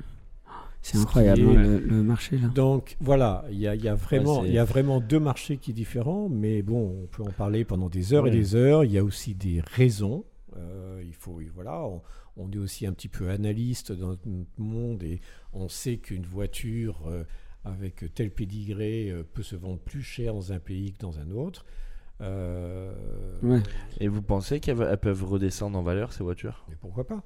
C'est 0.81 0.93
Ce 0.93 0.97
qui 0.99 1.03
incroyable 1.03 1.41
est- 1.41 1.57
hein, 1.57 1.63
le, 1.63 1.79
le 1.79 2.03
marché 2.03 2.37
là. 2.37 2.47
Donc 2.49 2.95
voilà, 3.01 3.43
il 3.49 3.57
y 3.57 3.67
a, 3.67 3.75
il 3.75 3.83
y 3.83 3.89
a 3.89 3.95
vraiment, 3.95 4.41
c'est- 4.43 4.47
il 4.47 4.53
y 4.53 4.59
a 4.59 4.63
vraiment 4.63 5.01
deux 5.01 5.19
marchés 5.19 5.57
qui 5.57 5.71
sont 5.71 5.75
différents, 5.75 6.29
mais 6.29 6.61
bon, 6.61 7.01
on 7.03 7.07
peut 7.07 7.23
en 7.23 7.31
parler 7.31 7.65
pendant 7.65 7.89
des 7.89 8.13
heures 8.13 8.27
et 8.27 8.31
des 8.31 8.55
heures. 8.55 8.85
Il 8.85 8.91
y 8.91 8.97
a 8.97 9.03
aussi 9.03 9.33
des 9.33 9.61
raisons. 9.73 10.23
Euh, 10.57 11.01
il 11.05 11.13
faut, 11.13 11.39
voilà, 11.53 11.81
on, 11.83 12.01
on 12.37 12.51
est 12.51 12.57
aussi 12.57 12.85
un 12.87 12.93
petit 12.93 13.09
peu 13.09 13.29
analyste 13.29 13.91
dans 13.91 14.07
notre 14.09 14.27
monde 14.57 15.03
et 15.03 15.21
on 15.53 15.69
sait 15.69 15.97
qu'une 15.97 16.25
voiture 16.25 17.01
euh, 17.07 17.23
avec 17.63 18.13
tel 18.15 18.31
pédigré 18.31 19.09
euh, 19.11 19.23
peut 19.23 19.43
se 19.43 19.55
vendre 19.55 19.79
plus 19.79 20.01
cher 20.01 20.33
dans 20.33 20.51
un 20.51 20.59
pays 20.59 20.93
que 20.93 20.99
dans 20.99 21.19
un 21.19 21.31
autre. 21.31 21.65
Euh, 22.21 22.93
Ouais. 23.43 23.61
Et 23.99 24.07
vous 24.07 24.21
pensez 24.23 24.59
qu'elles 24.59 24.81
elles 24.81 24.97
peuvent 24.97 25.23
redescendre 25.23 25.77
en 25.77 25.83
valeur, 25.83 26.11
ces 26.13 26.23
voitures? 26.23 26.65
Mais 26.69 26.75
pourquoi 26.79 27.05
pas? 27.05 27.21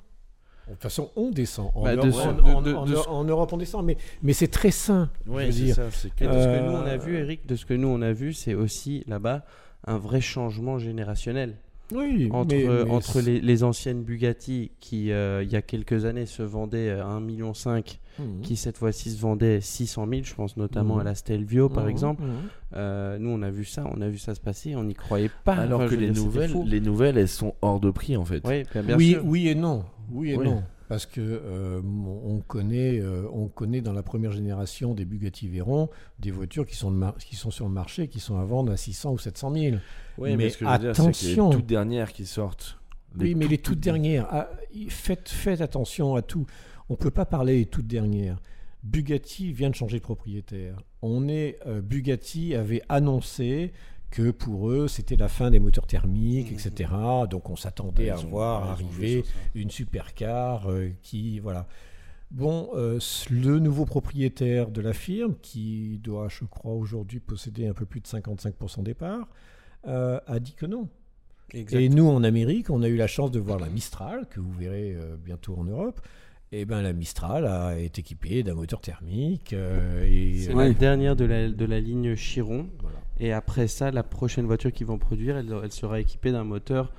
De 0.68 0.74
toute 0.74 0.84
façon, 0.84 1.12
on 1.16 1.32
descend. 1.32 1.72
En, 1.74 1.84
Bah, 1.84 1.96
de 1.96 2.08
Europe, 2.08 2.14
ce- 2.14 2.28
en- 2.28 2.34
de- 2.34 2.42
en- 2.42 2.62
de- 2.62 2.74
en- 2.74 2.86
de 2.86 2.96
ce- 2.96 3.08
en 3.10 3.24
Europe, 3.24 3.52
on 3.54 3.58
descend, 3.58 3.86
mais, 3.86 3.98
mais 4.22 4.34
c'est 4.34 4.48
très 4.48 4.72
sain. 4.72 5.10
Je 5.26 5.32
veux 5.32 5.50
dire. 5.50 5.76
ça. 5.76 5.90
C'est 5.92 6.14
que- 6.14 6.24
Et 6.24 6.28
de 6.28 6.34
ce 6.34 6.46
que 6.46 6.66
nous 6.66 6.72
on 6.78 6.86
a 6.86 6.98
vu, 6.98 7.16
Eric, 7.16 7.46
de 7.48 7.56
ce 7.56 7.66
que 7.66 7.74
nous 7.74 7.88
on 7.88 8.02
a 8.02 8.12
vu, 8.14 8.34
c'est 8.34 8.54
aussi 8.54 9.04
là-bas 9.08 9.44
un 9.86 9.98
vrai 9.98 10.22
changement 10.22 10.78
générationnel 10.78 11.58
Oui, 11.94 12.30
entre, 12.32 12.56
mais- 12.56 12.68
euh, 12.68 12.86
mais 12.86 12.92
entre 12.92 13.12
c'est- 13.14 13.22
les, 13.22 13.42
les 13.42 13.64
anciennes 13.64 14.04
Bugatti 14.04 14.72
qui, 14.80 15.12
euh, 15.12 15.44
il 15.44 15.52
y 15.52 15.56
a 15.56 15.62
quelques 15.62 16.06
années, 16.06 16.26
se 16.26 16.42
vendaient 16.44 16.92
à 16.92 17.06
1,5 17.08 17.20
million, 17.22 17.54
Mhm. 18.20 18.42
qui 18.42 18.56
cette 18.56 18.78
fois-ci 18.78 19.10
se 19.12 19.20
vendaient 19.22 19.62
600 19.62 20.08
000, 20.10 20.22
je 20.24 20.34
pense 20.36 20.58
notamment 20.58 20.96
Mhm. 20.96 21.02
à 21.02 21.04
la 21.06 21.16
Stelvio 21.16 21.70
par 21.70 21.84
Mhm, 21.86 21.90
exemple. 21.90 22.24
mhm. 22.24 22.30
Euh, 22.76 23.18
nous 23.20 23.30
on 23.30 23.42
a 23.42 23.50
vu 23.50 23.66
ça, 23.66 23.84
on 23.96 24.02
a 24.02 24.08
vu 24.10 24.18
ça 24.18 24.36
se 24.36 24.40
passer, 24.42 24.76
on 24.76 24.84
n'y 24.84 24.94
croyait 24.94 25.30
pas. 25.44 25.56
Alors 25.56 25.82
Enfin, 25.82 25.90
que 25.90 25.96
les 25.96 26.10
dire, 26.12 26.24
nouvelles, 26.24 26.52
les 26.66 26.80
nouvelles, 26.80 27.18
elles 27.18 27.28
sont 27.28 27.54
hors 27.62 27.80
de 27.80 27.90
prix 27.92 28.16
en 28.18 28.26
fait. 28.26 28.42
Oui, 28.46 28.64
bien, 28.74 28.84
bien 28.84 28.98
oui, 28.98 29.10
sûr. 29.12 29.22
oui 29.26 29.48
et 29.48 29.56
non. 29.56 29.84
Oui 30.12 30.32
et 30.32 30.38
Oui. 30.38 30.46
non. 30.46 30.64
Parce 30.92 31.06
que 31.06 31.22
euh, 31.22 31.82
on, 32.26 32.42
connaît, 32.42 33.00
euh, 33.00 33.26
on 33.32 33.48
connaît 33.48 33.80
dans 33.80 33.94
la 33.94 34.04
première 34.04 34.34
génération 34.34 34.94
des 34.94 35.06
Bugatti 35.06 35.48
Veyron 35.48 35.88
des 36.20 36.32
voitures 36.32 36.66
qui 36.66 36.76
sont, 36.76 37.14
qui 37.18 37.38
sont 37.38 37.50
sur 37.50 37.66
le 37.66 37.72
marché, 37.72 38.10
qui 38.10 38.20
sont 38.20 38.38
à 38.38 38.44
vendre 38.44 38.74
à 38.74 38.76
600 38.76 39.14
ou 39.14 39.18
700 39.18 39.54
000. 39.54 39.76
Oui, 40.18 40.32
mais, 40.32 40.36
Mais 40.36 40.50
ce 40.50 40.58
que 40.58 40.66
je 40.66 40.70
veux 40.70 40.78
dire, 40.80 40.90
attention. 40.90 41.50
les 41.50 41.56
toutes 41.56 41.66
dernières 41.66 42.12
qui 42.12 42.26
sortent. 42.26 42.78
oui, 43.18 43.36
mais 43.36 43.48
les 43.48 43.58
toutes- 43.58 43.80
dernières, 43.80 44.28
ah, 44.32 44.50
faites, 44.90 45.30
faites 45.30 45.62
attention 45.62 46.16
à 46.16 46.22
tout. 46.22 46.46
On 46.90 46.96
ne 46.96 46.98
peut 46.98 47.10
pas 47.10 47.24
parler 47.26 47.60
des 47.60 47.66
toutes 47.68 47.88
dernières. 47.88 48.42
Bugatti 48.84 49.54
vient 49.54 49.70
de 49.70 49.76
changer 49.76 50.00
de 50.00 50.04
propriétaire. 50.04 50.76
On 51.02 51.30
est, 51.30 51.58
euh, 51.68 51.80
Bugatti 51.82 52.54
avait 52.54 52.82
annoncé 52.90 53.72
que 54.12 54.32
pour 54.32 54.70
eux, 54.70 54.88
c'était 54.88 55.16
la 55.16 55.30
fin 55.30 55.50
des 55.50 55.60
moteurs 55.60 55.88
thermiques, 55.88 56.52
etc. 56.52 56.92
Donc 57.30 57.50
on 57.50 57.56
s'attendait 57.56 58.06
Ils 58.06 58.10
à 58.12 58.16
voir 58.16 58.70
arriver 58.70 59.24
une 59.56 59.72
supercar 59.72 60.70
euh, 60.70 60.90
qui 61.02 61.40
voilà. 61.40 61.68
Bon, 62.30 62.70
euh, 62.76 62.98
le 63.30 63.60
nouveau 63.60 63.86
propriétaire 63.86 64.70
de 64.72 64.80
la 64.82 64.94
firme, 64.94 65.36
qui 65.42 66.00
doit, 66.02 66.30
je 66.30 66.46
crois, 66.46 66.74
aujourd'hui 66.74 67.20
posséder 67.20 67.68
un 67.68 67.74
peu 67.74 67.86
plus 67.86 68.00
de 68.00 68.08
55% 68.08 68.84
des 68.84 68.94
parts, 68.94 69.28
euh, 69.88 70.18
a 70.28 70.40
dit 70.40 70.54
que 70.54 70.66
non. 70.66 70.88
Exact. 71.54 71.80
Et 71.82 71.90
nous, 71.90 72.08
en 72.08 72.24
Amérique, 72.24 72.70
on 72.70 72.84
a 72.84 72.88
eu 72.88 72.96
la 72.96 73.08
chance 73.08 73.32
de 73.32 73.40
voir 73.40 73.60
la 73.60 73.68
Mistral, 73.68 74.28
que 74.30 74.40
vous 74.40 74.54
verrez 74.54 74.94
euh, 74.96 75.18
bientôt 75.18 75.56
en 75.58 75.66
Europe. 75.66 76.00
Et 76.54 76.66
ben 76.66 76.82
la 76.82 76.94
Mistral 76.94 77.46
a, 77.46 77.78
est 77.80 77.98
équipée 78.00 78.44
d'un 78.44 78.56
moteur 78.56 78.82
thermique. 78.82 79.54
euh, 79.54 80.02
C'est 80.38 80.52
euh, 80.52 80.56
la 80.58 80.74
dernière 80.74 81.16
de 81.16 81.26
la, 81.26 81.50
de 81.50 81.66
la 81.66 81.80
ligne 81.80 82.16
Chiron. 82.16 82.68
voilà. 82.80 82.98
Et 83.22 83.32
après 83.32 83.68
ça, 83.68 83.92
la 83.92 84.02
prochaine 84.02 84.48
voiture 84.48 84.72
qu'ils 84.74 84.88
vont 84.88 84.98
produire, 84.98 85.38
elle, 85.38 85.72
sera 85.72 86.00
équipée 86.00 86.32
d'un 86.32 86.44
moteur 86.44 86.92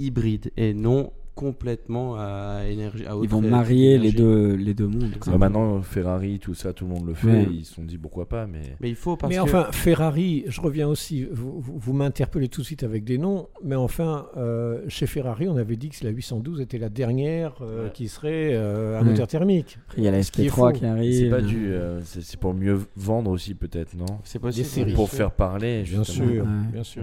hybride 0.00 0.50
et 0.56 0.74
non 0.74 1.12
complètement 1.38 2.16
à 2.18 2.62
énergie. 2.68 3.06
À 3.06 3.14
Ils 3.22 3.28
vont 3.28 3.40
marier 3.40 3.96
les 3.96 4.10
deux, 4.12 4.54
les 4.54 4.74
deux 4.74 4.88
mondes. 4.88 5.14
Ouais, 5.26 5.38
maintenant, 5.38 5.80
Ferrari, 5.82 6.40
tout 6.40 6.54
ça, 6.54 6.72
tout 6.72 6.84
le 6.86 6.90
monde 6.94 7.06
le 7.06 7.14
fait. 7.14 7.28
Ouais. 7.28 7.46
Ils 7.52 7.64
se 7.64 7.74
sont 7.74 7.84
dit 7.84 7.96
pourquoi 7.96 8.26
pas, 8.28 8.46
mais. 8.48 8.60
Mais 8.80 8.88
il 8.88 8.96
faut 8.96 9.16
parce 9.16 9.30
Mais 9.30 9.36
que 9.36 9.42
enfin, 9.42 9.68
Ferrari, 9.70 10.44
je 10.48 10.60
reviens 10.60 10.88
aussi, 10.88 11.26
vous, 11.30 11.60
vous- 11.60 11.78
vous 11.78 11.92
m'interpellez 11.92 12.48
tout 12.48 12.62
de 12.62 12.66
suite 12.66 12.82
avec 12.82 13.04
des 13.04 13.18
noms, 13.18 13.48
mais 13.62 13.76
enfin, 13.76 14.26
euh, 14.36 14.82
chez 14.88 15.06
Ferrari, 15.06 15.48
on 15.48 15.56
avait 15.56 15.76
dit 15.76 15.88
que 15.90 16.04
la 16.04 16.10
812 16.10 16.60
était 16.60 16.78
la 16.78 16.88
dernière 16.88 17.54
euh, 17.62 17.84
Ouais. 17.84 17.90
qui 17.94 18.08
serait 18.08 18.50
euh, 18.54 18.98
un 18.98 19.02
Ouais. 19.04 19.10
moteur 19.10 19.28
thermique. 19.28 19.78
Après, 19.86 19.98
il 20.02 20.04
y 20.04 20.08
a 20.08 20.10
la 20.10 20.22
Ce 20.24 20.32
qui 20.32 20.42
est 20.42 20.48
SP3 20.48 20.72
faux. 20.72 20.72
qui 20.72 20.86
arrive. 20.86 21.14
C'est 21.14 21.30
pas 21.30 21.40
dû. 21.40 21.68
euh, 21.68 22.00
c'est 22.04 22.36
pour 22.40 22.52
mieux 22.52 22.80
vendre 22.96 23.30
aussi, 23.30 23.54
peut-être, 23.54 23.94
non? 23.96 24.06
C'est 24.24 24.38
possible. 24.40 24.64
Des 24.64 24.68
séries. 24.68 24.92
Pour 24.94 25.08
faire 25.08 25.30
parler. 25.30 25.82
Bien 25.84 26.02
justement. 26.02 26.26
sûr, 26.28 26.42
Ouais. 26.44 26.72
bien 26.72 26.82
sûr. 26.82 27.02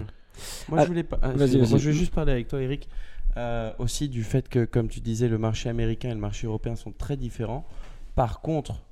Moi, 0.68 0.78
Ah, 0.80 0.82
je 0.82 0.88
voulais 0.88 1.02
pas. 1.02 1.18
ah, 1.22 1.32
moi, 1.34 1.46
je 1.46 1.56
veux 1.58 1.92
juste 1.92 2.12
parler 2.14 2.32
avec 2.32 2.48
toi, 2.48 2.60
Eric, 2.60 2.88
euh, 3.36 3.72
aussi 3.78 4.08
du 4.08 4.24
fait 4.24 4.48
que, 4.48 4.64
comme 4.64 4.88
tu 4.88 5.00
disais, 5.00 5.28
le 5.28 5.38
marché 5.38 5.68
américain 5.68 6.10
et 6.10 6.14
le 6.14 6.20
marché 6.20 6.46
européen 6.46 6.76
sont 6.76 6.92
très 6.92 7.16
différents. 7.16 7.66
Par 8.14 8.40
contre, 8.40 8.82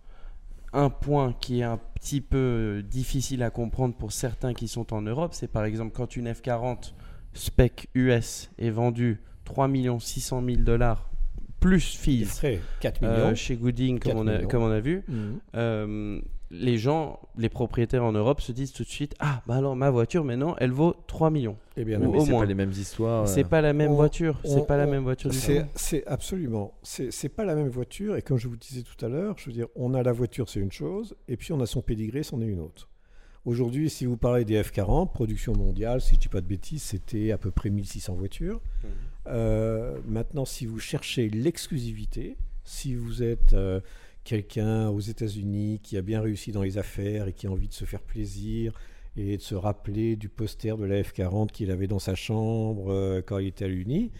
un 0.72 0.90
point 0.90 1.34
qui 1.40 1.60
est 1.60 1.64
un 1.64 1.78
petit 1.94 2.20
peu 2.20 2.82
difficile 2.88 3.42
à 3.42 3.50
comprendre 3.50 3.94
pour 3.94 4.12
certains 4.12 4.54
qui 4.54 4.68
sont 4.68 4.92
en 4.92 5.02
Europe, 5.02 5.32
c'est 5.34 5.48
par 5.48 5.64
exemple 5.64 5.92
quand 5.94 6.16
une 6.16 6.28
F40 6.30 6.92
spec 7.32 7.88
US 7.94 8.50
est 8.58 8.70
vendue 8.70 9.20
3 9.44 9.68
600 10.00 10.42
000 10.44 10.56
dollars 10.62 11.08
plus 11.60 11.96
fees 11.96 12.26
serait 12.26 12.60
4 12.80 13.00
millions. 13.00 13.12
euh, 13.14 13.34
chez 13.34 13.56
Gooding, 13.56 13.98
comme 13.98 14.12
4 14.12 14.16
on, 14.18 14.26
a, 14.26 14.32
millions. 14.36 14.48
comme 14.48 14.62
on 14.64 14.70
a 14.70 14.80
vu. 14.80 15.02
Mhm. 15.08 15.40
Euh, 15.54 16.20
les 16.60 16.78
gens, 16.78 17.18
les 17.36 17.48
propriétaires 17.48 18.04
en 18.04 18.12
Europe 18.12 18.40
se 18.40 18.52
disent 18.52 18.72
tout 18.72 18.84
de 18.84 18.88
suite 18.88 19.14
Ah, 19.18 19.42
bah 19.46 19.56
alors 19.56 19.76
ma 19.76 19.90
voiture 19.90 20.24
maintenant, 20.24 20.54
elle 20.58 20.70
vaut 20.72 20.94
3 21.06 21.30
millions. 21.30 21.56
Eh 21.76 21.84
bien, 21.84 22.00
Ou 22.00 22.04
non. 22.04 22.12
Mais 22.12 22.18
au 22.18 22.24
c'est 22.24 22.30
moins. 22.30 22.40
pas 22.42 22.46
les 22.46 22.54
mêmes 22.54 22.70
histoires. 22.70 23.26
C'est 23.28 23.44
euh. 23.44 23.48
pas 23.48 23.60
la 23.60 23.72
même 23.72 23.90
on- 23.92 23.96
voiture. 23.96 24.40
C'est 24.44 24.66
pas 24.66 24.76
la 24.76 24.86
même 24.86 25.02
voiture 25.02 25.30
du 25.30 25.36
C'est 25.36 25.62
tout. 25.62 25.68
c'est 25.74 26.06
absolument, 26.06 26.74
c'est 26.82 27.10
c'est 27.12 27.28
pas 27.28 27.44
la 27.44 27.54
même 27.54 27.68
voiture. 27.68 28.16
Et 28.16 28.22
comme 28.22 28.38
je 28.38 28.48
vous 28.48 28.56
disais 28.56 28.82
tout 28.82 29.04
à 29.04 29.08
l'heure, 29.08 29.34
je 29.38 29.46
veux 29.46 29.52
dire, 29.52 29.66
on 29.74 29.94
a 29.94 30.02
la 30.02 30.12
voiture, 30.12 30.48
c'est 30.48 30.60
une 30.60 30.72
chose, 30.72 31.14
et 31.28 31.36
puis 31.36 31.52
on 31.52 31.60
a 31.60 31.66
son 31.66 31.82
pédigré, 31.82 32.22
c'en 32.22 32.40
est 32.40 32.46
une 32.46 32.60
autre. 32.60 32.88
Aujourd'hui, 33.44 33.90
si 33.90 34.06
vous 34.06 34.16
parlez 34.16 34.46
des 34.46 34.62
F40, 34.62 35.12
production 35.12 35.54
mondiale, 35.54 36.00
si 36.00 36.14
je 36.14 36.20
dis 36.20 36.28
pas 36.28 36.40
de 36.40 36.46
bêtises, 36.46 36.82
c'était 36.82 37.30
à 37.30 37.36
peu 37.36 37.50
près 37.50 37.68
1600 37.68 38.14
voitures. 38.14 38.60
Mhm. 38.82 38.90
Euh, 39.26 39.98
maintenant, 40.06 40.44
si 40.46 40.64
vous 40.64 40.78
cherchez 40.78 41.28
l'exclusivité, 41.28 42.36
si 42.64 42.94
vous 42.94 43.22
êtes 43.22 43.52
euh, 43.52 43.80
quelqu'un 44.24 44.88
aux 44.88 45.00
États-Unis 45.00 45.80
qui 45.82 45.96
a 45.96 46.02
bien 46.02 46.20
réussi 46.20 46.50
dans 46.52 46.62
les 46.62 46.78
affaires 46.78 47.28
et 47.28 47.32
qui 47.32 47.46
a 47.46 47.50
envie 47.50 47.68
de 47.68 47.74
se 47.74 47.84
faire 47.84 48.02
plaisir 48.02 48.72
et 49.16 49.36
de 49.36 49.42
se 49.42 49.54
rappeler 49.54 50.16
du 50.16 50.28
poster 50.28 50.76
de 50.76 50.84
la 50.84 51.02
F40 51.02 51.48
qu'il 51.50 51.70
avait 51.70 51.86
dans 51.86 51.98
sa 52.00 52.14
chambre 52.14 52.90
euh, 52.90 53.22
quand 53.24 53.38
il 53.38 53.46
était 53.48 53.66
à 53.66 53.68
l'Uni, 53.68 54.10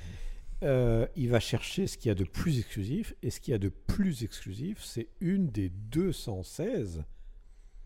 euh, 0.63 1.07
il 1.17 1.31
va 1.31 1.41
chercher 1.41 1.87
ce 1.87 1.99
qu'il 1.99 2.09
y 2.11 2.13
a 2.13 2.15
de 2.15 2.25
plus 2.25 2.59
exclusif. 2.59 3.15
Et 3.23 3.31
ce 3.31 3.41
qu'il 3.41 3.53
y 3.53 3.55
a 3.55 3.59
de 3.59 3.71
plus 3.71 4.23
exclusif, 4.23 4.83
c'est 4.85 5.09
une 5.21 5.49
des 5.49 5.69
216 5.91 7.03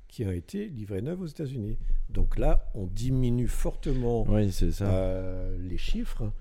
qui 0.07 0.25
a 0.25 0.33
été 0.35 0.69
livrée 0.69 1.03
neuve 1.03 1.21
aux 1.23 1.27
États-Unis. 1.27 1.79
Donc 2.09 2.39
là, 2.39 2.71
on 2.75 2.87
diminue 2.87 3.49
fortement 3.49 4.25
Oui, 4.29 4.51
c'est 4.53 4.73
ça. 4.73 4.91
euh, 4.91 5.57
les 5.59 5.79
chiffres. 5.79 6.33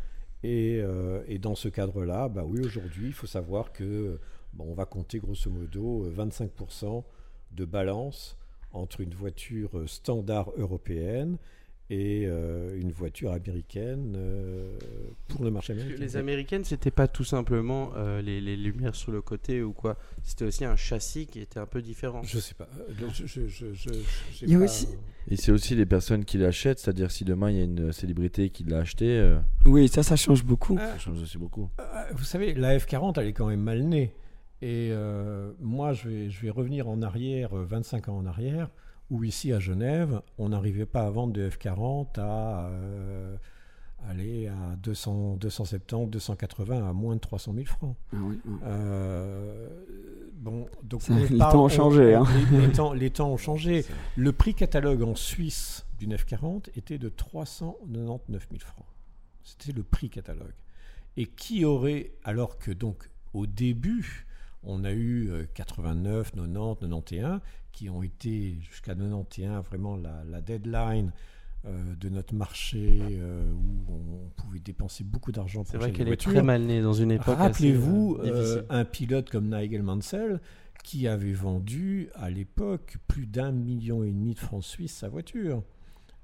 Et, 0.43 0.79
euh, 0.81 1.23
et 1.27 1.39
dans 1.39 1.55
ce 1.55 1.67
cadre-là, 1.67 2.29
bah 2.29 2.43
oui, 2.45 2.61
aujourd'hui, 2.61 3.07
il 3.07 3.13
faut 3.13 3.27
savoir 3.27 3.73
que 3.73 4.19
bon, 4.57 4.65
on 4.69 4.73
va 4.73 4.85
compter 4.85 5.19
grosso 5.19 5.49
modo 5.49 6.05
euh, 6.05 6.11
25% 6.25 7.03
de 7.53 7.65
balance 7.65 8.37
entre 8.73 9.01
une 9.01 9.13
voiture 9.13 9.77
euh, 9.77 9.87
standard 9.87 10.51
européenne 10.57 11.37
et 11.89 12.25
euh, 12.25 12.77
une 12.77 12.91
voiture 12.91 13.31
américaine 13.31 14.13
euh, 14.17 14.77
pour 15.29 15.45
le 15.45 15.51
marché 15.51 15.71
américain. 15.71 15.95
Les 16.01 16.17
américaines, 16.17 16.65
c'était 16.65 16.91
pas 16.91 17.07
tout 17.07 17.23
simplement 17.23 17.91
euh, 17.95 18.21
les, 18.21 18.41
les 18.41 18.57
lumières 18.57 18.93
sur 18.93 19.13
le 19.13 19.21
côté 19.21 19.61
ou 19.63 19.71
quoi. 19.71 19.95
C'était 20.21 20.43
aussi 20.43 20.65
un 20.65 20.75
châssis 20.75 21.27
qui 21.27 21.39
était 21.39 21.59
un 21.61 21.65
peu 21.65 21.81
différent. 21.81 22.21
Je 22.23 22.39
sais 22.39 22.55
pas. 22.55 22.67
Euh, 22.89 23.07
Je, 23.13 23.25
je, 23.25 23.47
je, 23.47 23.73
je- 23.73 23.89
j'ai 24.33 24.45
Il 24.45 24.51
y 24.51 24.55
a 24.55 24.57
pas- 24.59 24.65
aussi- 24.65 24.89
Et 25.29 25.37
c'est 25.37 25.53
aussi 25.53 25.75
les 25.75 25.85
personnes 25.85 26.25
qui 26.25 26.37
l'achètent, 26.37 26.79
c'est-à-dire 26.79 27.09
si 27.09 27.23
demain 27.23 27.51
il 27.51 27.57
y 27.57 27.61
a 27.61 27.63
une 27.63 27.93
célébrité 27.93 28.49
qui 28.49 28.65
l'a 28.65 28.79
acheté, 28.79 29.05
euh, 29.17 29.39
Oui, 29.65 29.87
ça, 29.87 30.03
ça 30.03 30.17
change 30.17 30.43
beaucoup. 30.43 30.75
Ah, 30.77 30.91
ça 30.91 30.97
change 30.99 31.21
aussi 31.21 31.37
beaucoup. 31.37 31.69
Euh, 31.79 31.83
Vous 32.15 32.25
savez, 32.25 32.53
la 32.53 32.77
F40, 32.77 33.17
elle 33.21 33.27
est 33.27 33.33
quand 33.33 33.47
même 33.47 33.61
mal 33.61 33.81
née. 33.83 34.11
Et 34.61 34.89
euh, 34.91 35.51
moi, 35.59 35.93
je 35.93 36.09
vais, 36.09 36.29
je 36.29 36.41
vais 36.41 36.49
revenir 36.49 36.87
en 36.89 37.01
arrière, 37.01 37.55
euh, 37.57 37.63
25 37.63 38.09
ans 38.09 38.17
en 38.17 38.25
arrière, 38.25 38.69
où 39.09 39.23
ici 39.23 39.53
à 39.53 39.59
Genève, 39.59 40.21
on 40.37 40.49
n'arrivait 40.49 40.85
pas 40.87 41.03
à 41.05 41.09
vendre 41.09 41.33
de 41.33 41.47
F40 41.49 42.19
à 42.19 42.67
euh, 42.67 43.35
aller 44.09 44.47
à 44.47 44.75
200, 44.77 45.37
270, 45.39 46.09
280, 46.09 46.89
à 46.89 46.93
moins 46.93 47.15
de 47.15 47.19
300 47.19 47.53
000 47.53 47.65
francs. 47.65 47.95
Ah 48.13 48.17
oui, 48.21 48.39
ouais. 48.45 48.51
Euh, 48.65 49.67
bon, 50.33 50.67
donc 50.83 51.03
Ça, 51.03 51.13
les 51.13 51.37
temps 51.37 51.61
ont 51.61 51.65
on- 51.65 51.69
changé, 51.69 52.15
hein. 52.15 52.25
Les, 52.51 52.61
les 52.67 52.71
temps, 52.71 52.93
les 52.93 53.09
temps 53.11 53.29
ont 53.31 53.37
changé. 53.37 53.85
Le 54.15 54.31
prix 54.31 54.53
catalogue 54.55 55.03
en 55.03 55.15
Suisse 55.15 55.85
d'une 55.99 56.15
F40 56.15 56.69
était 56.75 56.97
de 56.97 57.09
399 57.09 58.47
000 58.49 58.59
francs. 58.61 58.85
C'était 59.43 59.71
le 59.71 59.83
prix 59.83 60.09
catalogue. 60.09 60.53
Et 61.15 61.25
qui 61.25 61.63
aurait, 61.63 62.11
alors 62.23 62.57
que 62.57 62.71
donc 62.71 63.09
au 63.33 63.45
début, 63.47 64.26
on 64.63 64.83
a 64.83 64.91
eu 64.91 65.29
euh, 65.29 65.45
89, 65.53 66.31
90, 66.31 66.79
91, 66.81 67.39
qui 67.71 67.89
ont 67.89 68.03
été 68.03 68.57
jusqu'à 68.61 68.95
91 68.95 69.63
vraiment 69.65 69.95
la, 69.95 70.23
la 70.29 70.41
deadline 70.41 71.11
euh, 71.65 71.95
de 71.99 72.09
notre 72.09 72.33
marché 72.35 72.99
euh, 73.11 73.51
où 73.53 73.93
on 73.93 74.29
pouvait 74.41 74.59
dépenser 74.59 75.03
beaucoup 75.03 75.31
d'argent 75.31 75.63
pour 75.63 75.71
C'est 75.71 75.77
vrai 75.77 75.91
qu'elle 75.91 76.07
est 76.09 76.17
très 76.17 76.41
mal 76.43 76.61
née 76.63 76.81
dans 76.81 76.93
une 76.93 77.11
époque. 77.11 77.37
Rappelez-vous 77.37 78.19
euh, 78.23 78.63
un 78.69 78.85
pilote 78.85 79.29
comme 79.29 79.49
Nigel 79.55 79.83
Mansell 79.83 80.39
qui 80.83 81.07
avait 81.07 81.33
vendu 81.33 82.09
à 82.15 82.29
l'époque 82.29 82.97
plus 83.07 83.25
d'un 83.25 83.51
million 83.51 84.03
et 84.03 84.11
demi 84.11 84.33
de 84.35 84.39
francs 84.39 84.63
suisses 84.63 84.95
sa 84.95 85.09
voiture. 85.09 85.63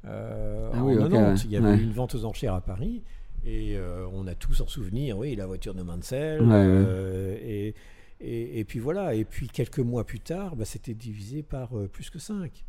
Euh, 0.06 0.70
Ah 0.74 0.82
en 0.82 0.86
oui, 0.88 0.96
ok, 0.96 1.10
90, 1.12 1.42
ouais. 1.44 1.48
il 1.50 1.52
y 1.52 1.58
avait 1.58 1.68
Ouais. 1.70 1.82
une 1.82 1.92
vente 1.92 2.16
aux 2.16 2.26
enchères 2.26 2.54
à 2.54 2.62
Paris 2.62 3.04
et 3.46 3.76
euh, 3.76 4.06
on 4.14 4.28
a 4.28 4.36
tous 4.36 4.62
en 4.62 4.68
souvenir, 4.68 5.18
oui, 5.18 5.36
la 5.36 5.46
voiture 5.48 5.74
de 5.74 5.82
Mansell. 5.82 6.42
Ouais, 6.42 6.48
ouais. 6.48 6.56
euh, 6.64 7.38
et, 7.42 7.76
et, 8.24 8.60
et 8.60 8.64
puis 8.64 8.80
voilà, 8.80 9.14
et 9.16 9.26
puis 9.26 9.48
quelques 9.48 9.80
mois 9.80 10.06
plus 10.06 10.20
tard, 10.20 10.56
bah, 10.56 10.66
c'était 10.66 10.94
divisé 10.94 11.44
par 11.44 11.78
euh, 11.78 11.88
plus 11.88 12.10
que 12.10 12.20
5. 12.20 12.64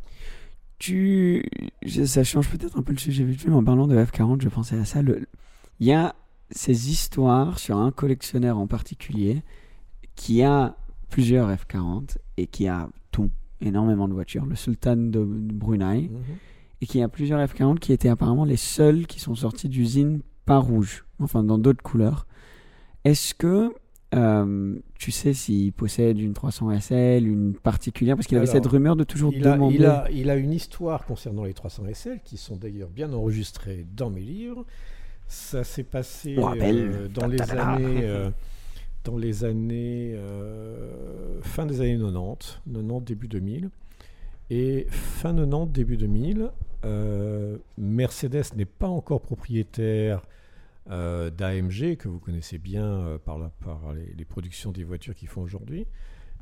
Tu... 0.78 1.44
Ça 2.04 2.24
change 2.24 2.48
peut-être 2.50 2.76
un 2.76 2.82
peu 2.82 2.92
le 2.92 2.98
sujet 2.98 3.24
vite 3.24 3.40
fait, 3.40 3.48
mais 3.48 3.54
en 3.56 3.64
parlant 3.64 3.86
de 3.86 3.96
F40, 3.96 4.42
je 4.42 4.48
pensais 4.48 4.76
à 4.78 4.84
ça. 4.84 5.02
Le- 5.02 5.26
Il 5.80 5.86
y 5.86 5.92
a 5.92 6.14
ces 6.50 6.90
histoires 6.90 7.58
sur 7.58 7.78
un 7.78 7.90
collectionneur 7.90 8.58
en 8.58 8.66
particulier 8.66 9.42
qui 10.14 10.42
a 10.42 10.76
plusieurs 11.08 11.48
F40 11.50 12.16
et 12.36 12.46
qui 12.46 12.66
a 12.68 12.88
tout, 13.12 13.30
énormément 13.60 14.08
de 14.08 14.12
voitures, 14.14 14.44
le 14.46 14.56
sultan 14.56 14.96
de 14.96 15.24
Brunei, 15.24 16.10
et 16.80 16.86
qui 16.86 17.00
a 17.02 17.08
plusieurs 17.08 17.40
F40 17.46 17.78
qui 17.78 17.92
étaient 17.92 18.08
apparemment 18.08 18.44
les 18.44 18.56
seuls 18.56 19.06
qui 19.06 19.20
sont 19.20 19.34
sortis 19.34 19.68
d'usine 19.68 20.20
pas 20.44 20.58
rouge, 20.58 21.04
enfin 21.20 21.42
dans 21.44 21.56
d'autres 21.58 21.82
couleurs. 21.82 22.26
Est-ce 23.04 23.34
que 23.34 23.72
euh, 24.14 24.76
tu 24.98 25.10
sais 25.10 25.34
s'il 25.34 25.72
possède 25.72 26.18
une 26.18 26.32
300 26.34 26.80
SL, 26.80 27.26
une 27.26 27.54
particulière 27.54 28.16
Parce 28.16 28.26
qu'il 28.26 28.36
avait 28.38 28.48
Alors, 28.48 28.62
cette 28.62 28.70
rumeur 28.70 28.96
de 28.96 29.04
toujours 29.04 29.32
Il 29.34 29.46
a, 29.46 29.52
demander. 29.54 29.74
il, 29.76 29.84
a, 29.86 30.10
il 30.10 30.30
a 30.30 30.36
une 30.36 30.52
histoire 30.52 31.04
concernant 31.04 31.44
les 31.44 31.54
300 31.54 31.84
SL 31.92 32.20
qui 32.24 32.36
sont 32.36 32.56
d'ailleurs 32.56 32.88
bien 32.90 33.12
enregistrées 33.12 33.86
dans 33.96 34.10
mes 34.10 34.20
livres. 34.20 34.64
Ça 35.26 35.64
s'est 35.64 35.82
passé 35.84 36.36
rappelle. 36.38 36.90
euh, 36.92 37.08
dans, 37.08 37.26
les 37.26 37.40
années, 37.42 38.00
euh, 38.02 38.30
dans 39.04 39.16
les 39.16 39.44
années 39.44 40.12
euh, 40.14 41.40
fin 41.42 41.66
des 41.66 41.80
années 41.80 41.98
90, 41.98 42.60
90 42.72 43.04
début 43.04 43.28
2000. 43.28 43.70
Et 44.50 44.86
fin 44.90 45.34
90 45.34 45.72
début 45.72 45.96
2000, 45.96 46.50
euh, 46.84 47.56
Mercedes 47.78 48.54
n'est 48.56 48.66
pas 48.66 48.88
encore 48.88 49.22
propriétaire 49.22 50.22
euh, 50.90 51.30
d'AMG 51.30 51.96
que 51.96 52.08
vous 52.08 52.18
connaissez 52.20 52.58
bien 52.58 52.84
euh, 52.86 53.18
par, 53.18 53.38
la- 53.38 53.50
par 53.50 53.92
les, 53.94 54.24
productions 54.24 54.70
des 54.72 54.84
voitures 54.84 55.14
qu'ils 55.14 55.28
font 55.28 55.42
aujourd'hui. 55.42 55.86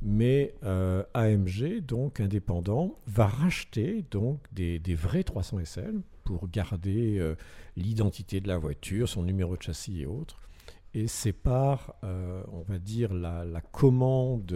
Mais 0.03 0.55
euh, 0.65 1.05
AMG, 1.15 1.81
donc 1.87 2.19
indépendant, 2.21 2.99
va 3.07 3.27
racheter 3.27 4.05
donc 4.11 4.41
des, 4.53 4.79
des 4.81 4.95
vrais 4.97 5.23
300 5.23 5.65
SL 5.65 6.01
pour 6.25 6.49
garder 6.49 7.35
l'identité 7.77 8.41
de 8.41 8.49
la 8.49 8.57
voiture, 8.59 9.09
son 9.09 9.23
numéro 9.25 9.57
de 9.57 9.63
châssis 9.63 10.03
et 10.03 10.07
autres. 10.07 10.49
Et 10.95 11.07
c'est 11.09 11.33
par, 11.33 11.95
euh, 12.05 12.43
on 12.53 12.63
va 12.63 12.79
dire, 12.79 13.13
la, 13.15 13.45
la 13.45 13.61
commande 13.61 14.53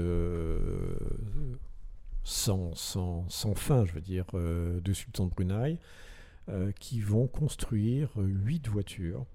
sans, 2.24 2.74
sans, 2.74 3.28
sans 3.28 3.55
fin, 3.55 3.84
je 3.84 3.93
veux 3.93 4.01
dire, 4.01 4.26
de 4.34 4.93
Sultan 4.93 5.26
de 5.26 5.30
Brunei, 5.30 5.78
qui 6.80 7.01
vont 7.01 7.26
construire 7.26 8.09
euh, 8.18 8.24
huit 8.24 8.68
voitures. 8.68 9.26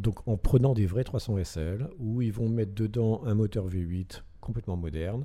Donc 0.00 0.26
en 0.28 0.36
prenant 0.36 0.74
des 0.74 0.86
vrais 0.86 1.04
300 1.04 1.42
SL, 1.44 1.88
où 1.98 2.22
ils 2.22 2.32
vont 2.32 2.48
mettre 2.48 2.74
dedans 2.74 3.22
un 3.24 3.34
moteur 3.34 3.68
V8 3.68 4.22
complètement 4.40 4.76
moderne, 4.76 5.24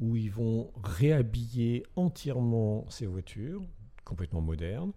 où 0.00 0.16
ils 0.16 0.30
vont 0.30 0.70
réhabiller 0.82 1.84
entièrement 1.96 2.84
ces 2.90 3.06
voitures 3.06 3.62
complètement 4.04 4.40
modernes, 4.42 4.92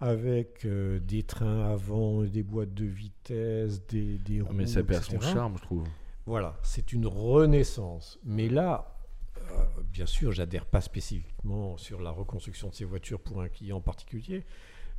avec 0.00 0.64
euh, 0.64 0.98
des 1.00 1.22
trains 1.22 1.70
avant, 1.70 2.22
des 2.22 2.42
boîtes 2.42 2.74
de 2.74 2.84
vitesse, 2.84 3.84
des, 3.86 4.18
des 4.18 4.40
roues, 4.40 4.48
Ah, 4.50 4.54
Mais 4.54 4.66
ça 4.66 4.82
perd 4.82 5.04
son 5.04 5.20
charme, 5.20 5.56
je 5.56 5.62
trouve. 5.62 5.86
Voilà, 6.26 6.56
c'est 6.62 6.92
une 6.92 7.06
renaissance. 7.06 8.18
Mais 8.24 8.48
là, 8.48 8.96
euh, 9.38 9.64
bien 9.92 10.06
sûr, 10.06 10.32
j'adhère 10.32 10.66
pas 10.66 10.80
spécifiquement 10.80 11.76
sur 11.76 12.00
la 12.00 12.10
reconstruction 12.10 12.68
de 12.68 12.74
ces 12.74 12.84
voitures 12.84 13.20
pour 13.20 13.42
un 13.42 13.48
client 13.48 13.78
en 13.78 13.80
particulier, 13.80 14.44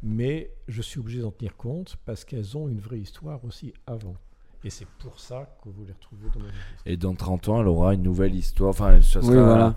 mais 0.03 0.51
je 0.67 0.81
suis 0.81 0.99
obligé 0.99 1.21
d'en 1.21 1.31
tenir 1.31 1.55
compte 1.55 1.95
parce 2.05 2.25
qu'elles 2.25 2.57
ont 2.57 2.67
une 2.67 2.79
vraie 2.79 2.99
histoire 2.99 3.43
aussi 3.45 3.73
avant. 3.87 4.15
Et 4.65 4.69
c'est 4.69 4.87
pour 4.99 5.19
ça 5.19 5.57
que 5.63 5.69
vous 5.69 5.83
les 5.85 5.91
retrouvez 5.93 6.29
dans. 6.33 6.45
Et 6.85 6.95
dans 6.97 7.15
30 7.15 7.49
ans, 7.49 7.61
elle 7.61 7.67
aura 7.67 7.93
une 7.93 8.03
nouvelle 8.03 8.35
histoire. 8.35 8.69
Enfin, 8.69 9.01
ça 9.01 9.19
Oui, 9.19 9.25
sera, 9.27 9.43
voilà. 9.45 9.75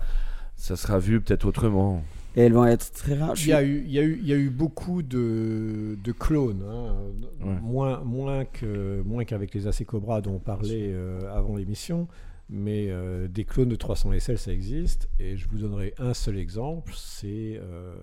ça 0.55 0.75
sera 0.75 0.99
vu 0.99 1.19
peut-être 1.21 1.45
autrement. 1.45 2.03
Et 2.35 2.41
elles 2.41 2.53
vont 2.53 2.65
être 2.65 2.91
très 2.91 3.15
rares. 3.15 3.33
Il 3.37 3.47
y, 3.47 3.53
a 3.53 3.63
eu, 3.63 3.83
il, 3.85 3.91
y 3.91 3.99
a 3.99 4.03
eu, 4.03 4.19
il 4.21 4.27
y 4.27 4.33
a 4.33 4.37
eu 4.37 4.49
beaucoup 4.49 5.01
de, 5.01 5.97
de 6.01 6.11
clones, 6.11 6.63
hein, 6.69 6.95
Ouais. 7.43 7.59
moins, 7.61 7.99
moins, 8.03 8.45
que, 8.45 9.01
moins 9.05 9.25
qu'avec 9.25 9.53
les 9.55 9.67
AC 9.67 9.83
Cobra 9.85 10.21
dont 10.21 10.35
on 10.35 10.39
parlait 10.39 10.91
euh, 10.93 11.19
avant 11.35 11.55
l'émission, 11.55 12.07
mais 12.49 12.89
euh, 12.89 13.27
des 13.27 13.43
clones 13.45 13.69
de 13.69 13.75
300 13.75 14.13
SL 14.19 14.37
ça 14.37 14.53
existe. 14.53 15.09
Et 15.19 15.35
je 15.37 15.47
vous 15.49 15.57
donnerai 15.57 15.93
un 15.97 16.13
seul 16.13 16.37
exemple 16.37 16.93
c'est 16.95 17.59
euh, 17.61 17.95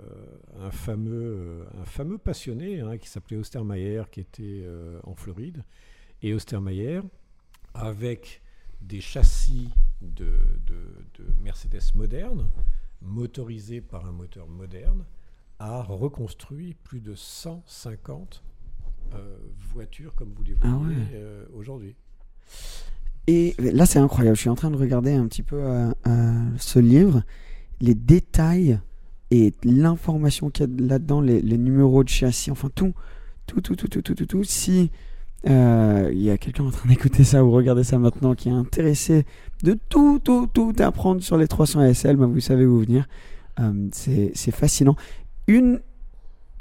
un, 0.60 0.70
fameux, 0.70 1.36
euh, 1.38 1.64
un 1.80 1.84
fameux 1.84 2.18
passionné 2.18 2.80
hein, 2.80 2.98
qui 2.98 3.08
s'appelait 3.08 3.36
Ostermayer 3.38 4.02
qui 4.10 4.20
était 4.20 4.62
euh, 4.64 5.00
en 5.04 5.14
Floride. 5.14 5.64
Et 6.22 6.32
Ostermayer, 6.34 7.00
avec 7.74 8.42
des 8.80 9.00
châssis 9.00 9.70
de, 10.02 10.38
de- 10.66 11.04
de 11.22 11.34
Mercedes 11.42 11.94
modernes, 11.94 12.48
motorisés 13.02 13.80
par 13.80 14.06
un 14.06 14.12
moteur 14.12 14.46
moderne, 14.48 15.04
a 15.58 15.82
reconstruit 15.82 16.74
plus 16.74 17.00
de 17.00 17.14
150 17.14 18.42
euh, 19.14 19.36
voitures 19.72 20.14
comme 20.14 20.32
vous 20.32 20.42
les 20.42 20.56
Ah 20.62 20.68
voyez 20.68 20.96
ouais. 20.96 21.46
aujourd'hui. 21.54 21.94
Et 23.26 23.54
là, 23.58 23.86
c'est 23.86 23.98
incroyable. 23.98 24.36
Je 24.36 24.42
suis 24.42 24.50
en 24.50 24.54
train 24.54 24.70
de 24.70 24.76
regarder 24.76 25.12
un 25.12 25.26
petit 25.26 25.42
peu 25.42 25.56
euh, 25.56 25.90
euh, 26.06 26.32
ce 26.58 26.78
livre, 26.78 27.22
les 27.80 27.94
détails 27.94 28.78
et 29.30 29.52
l'information 29.64 30.50
qu'il 30.50 30.66
y 30.66 30.68
a 30.68 30.88
là-dedans, 30.88 31.20
les, 31.20 31.42
numéros 31.58 32.04
de 32.04 32.08
châssis, 32.08 32.50
enfin 32.50 32.68
tout, 32.74 32.92
tout, 33.46 33.60
tout, 33.60 33.76
tout, 33.76 33.88
tout, 33.88 34.02
tout, 34.02 34.26
tout. 34.26 34.44
Si 34.44 34.90
euh, 35.48 36.10
il 36.12 36.22
y 36.22 36.30
a 36.30 36.38
quelqu'un 36.38 36.64
en 36.64 36.70
train 36.70 36.88
d'écouter 36.88 37.24
ça 37.24 37.44
ou 37.44 37.50
regarder 37.50 37.84
ça 37.84 37.98
maintenant 37.98 38.34
qui 38.34 38.48
est 38.48 38.52
intéressé 38.52 39.24
de 39.62 39.78
tout, 39.88 40.20
tout, 40.22 40.46
tout 40.52 40.74
apprendre 40.78 41.22
sur 41.22 41.36
les 41.36 41.48
300 41.48 41.94
SL, 41.94 42.16
ben 42.16 42.26
vous 42.26 42.40
savez 42.40 42.66
où 42.66 42.78
venir. 42.78 43.08
C'est 43.92 44.32
c'est 44.34 44.50
fascinant. 44.50 44.96
Une 45.46 45.80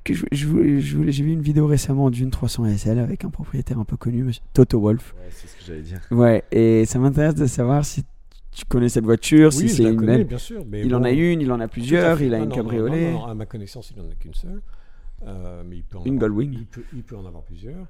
que 0.03 0.13
je, 0.13 0.25
j'ai 0.31 1.23
vu 1.23 1.31
une 1.31 1.41
vidéo 1.41 1.65
récemment 1.67 2.09
d'une 2.09 2.29
300 2.31 2.65
SL 2.77 2.99
avec 2.99 3.23
un 3.25 3.29
propriétaire 3.29 3.79
un 3.79 3.85
peu 3.85 3.97
connu, 3.97 4.23
monsieur 4.23 4.41
Toto 4.53 4.79
Wolf. 4.79 5.13
Ouais, 5.17 5.27
c'est 5.31 5.47
ce 5.47 5.55
que 5.57 5.63
j'allais 5.65 5.81
dire. 5.81 6.01
Ouais, 6.11 6.43
et 6.51 6.85
ça 6.85 6.99
m'intéresse 6.99 7.35
de 7.35 7.45
savoir 7.45 7.85
si 7.85 8.03
tu 8.51 8.65
connais 8.65 8.89
cette 8.89 9.05
voiture, 9.05 9.47
Oui, 9.53 9.53
si 9.61 9.67
je 9.69 9.73
c'est 9.75 9.83
la 9.83 9.89
une 9.89 9.95
connais, 9.97 10.17
belle- 10.19 10.27
bien 10.27 10.37
sûr. 10.37 10.63
Mais 10.67 10.81
Il 10.85 10.93
en 10.95 11.03
a 11.03 11.11
une, 11.11 11.41
il 11.41 11.51
en 11.51 11.59
a 11.59 11.67
plusieurs, 11.67 12.21
il 12.21 12.33
a 12.33 12.39
Non, 12.39 12.45
une 12.45 12.51
cabriolet, 12.51 13.11
non, 13.13 13.19
non, 13.19 13.25
à 13.25 13.33
ma 13.33 13.45
connaissance, 13.45 13.91
il 13.95 14.01
n'en 14.01 14.09
a 14.09 14.13
qu'une 14.15 14.33
seule. 14.33 14.61
Euh, 15.25 15.63
mais 15.65 15.77
il 15.77 15.83
peut 15.83 15.97
en 15.97 16.03
une 16.03 16.15
avoir, 16.15 16.29
Goldwing. 16.31 16.53
il 16.53 16.65
peut, 16.65 16.83
il 16.93 17.01
peut 17.03 17.15
en 17.15 17.25
avoir 17.25 17.43
plusieurs. 17.43 17.85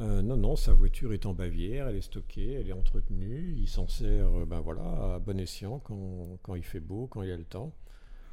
Euh, 0.00 0.20
non, 0.20 0.36
non, 0.36 0.56
sa 0.56 0.72
voiture 0.72 1.12
est 1.12 1.24
en 1.26 1.32
Bavière, 1.32 1.86
elle 1.88 1.96
est 1.96 2.00
stockée, 2.02 2.54
elle 2.60 2.68
est 2.68 2.72
entretenue. 2.72 3.54
Il 3.56 3.68
s'en 3.68 3.86
sert 3.86 4.26
euh, 4.26 4.44
ben 4.44 4.60
voilà, 4.60 4.82
à 4.82 5.18
bon 5.24 5.38
escient 5.38 5.80
quand, 5.84 6.38
quand 6.42 6.56
il 6.56 6.64
fait 6.64 6.80
beau, 6.80 7.06
quand 7.08 7.22
il 7.22 7.28
y 7.28 7.32
a 7.32 7.36
le 7.36 7.44
temps. 7.44 7.72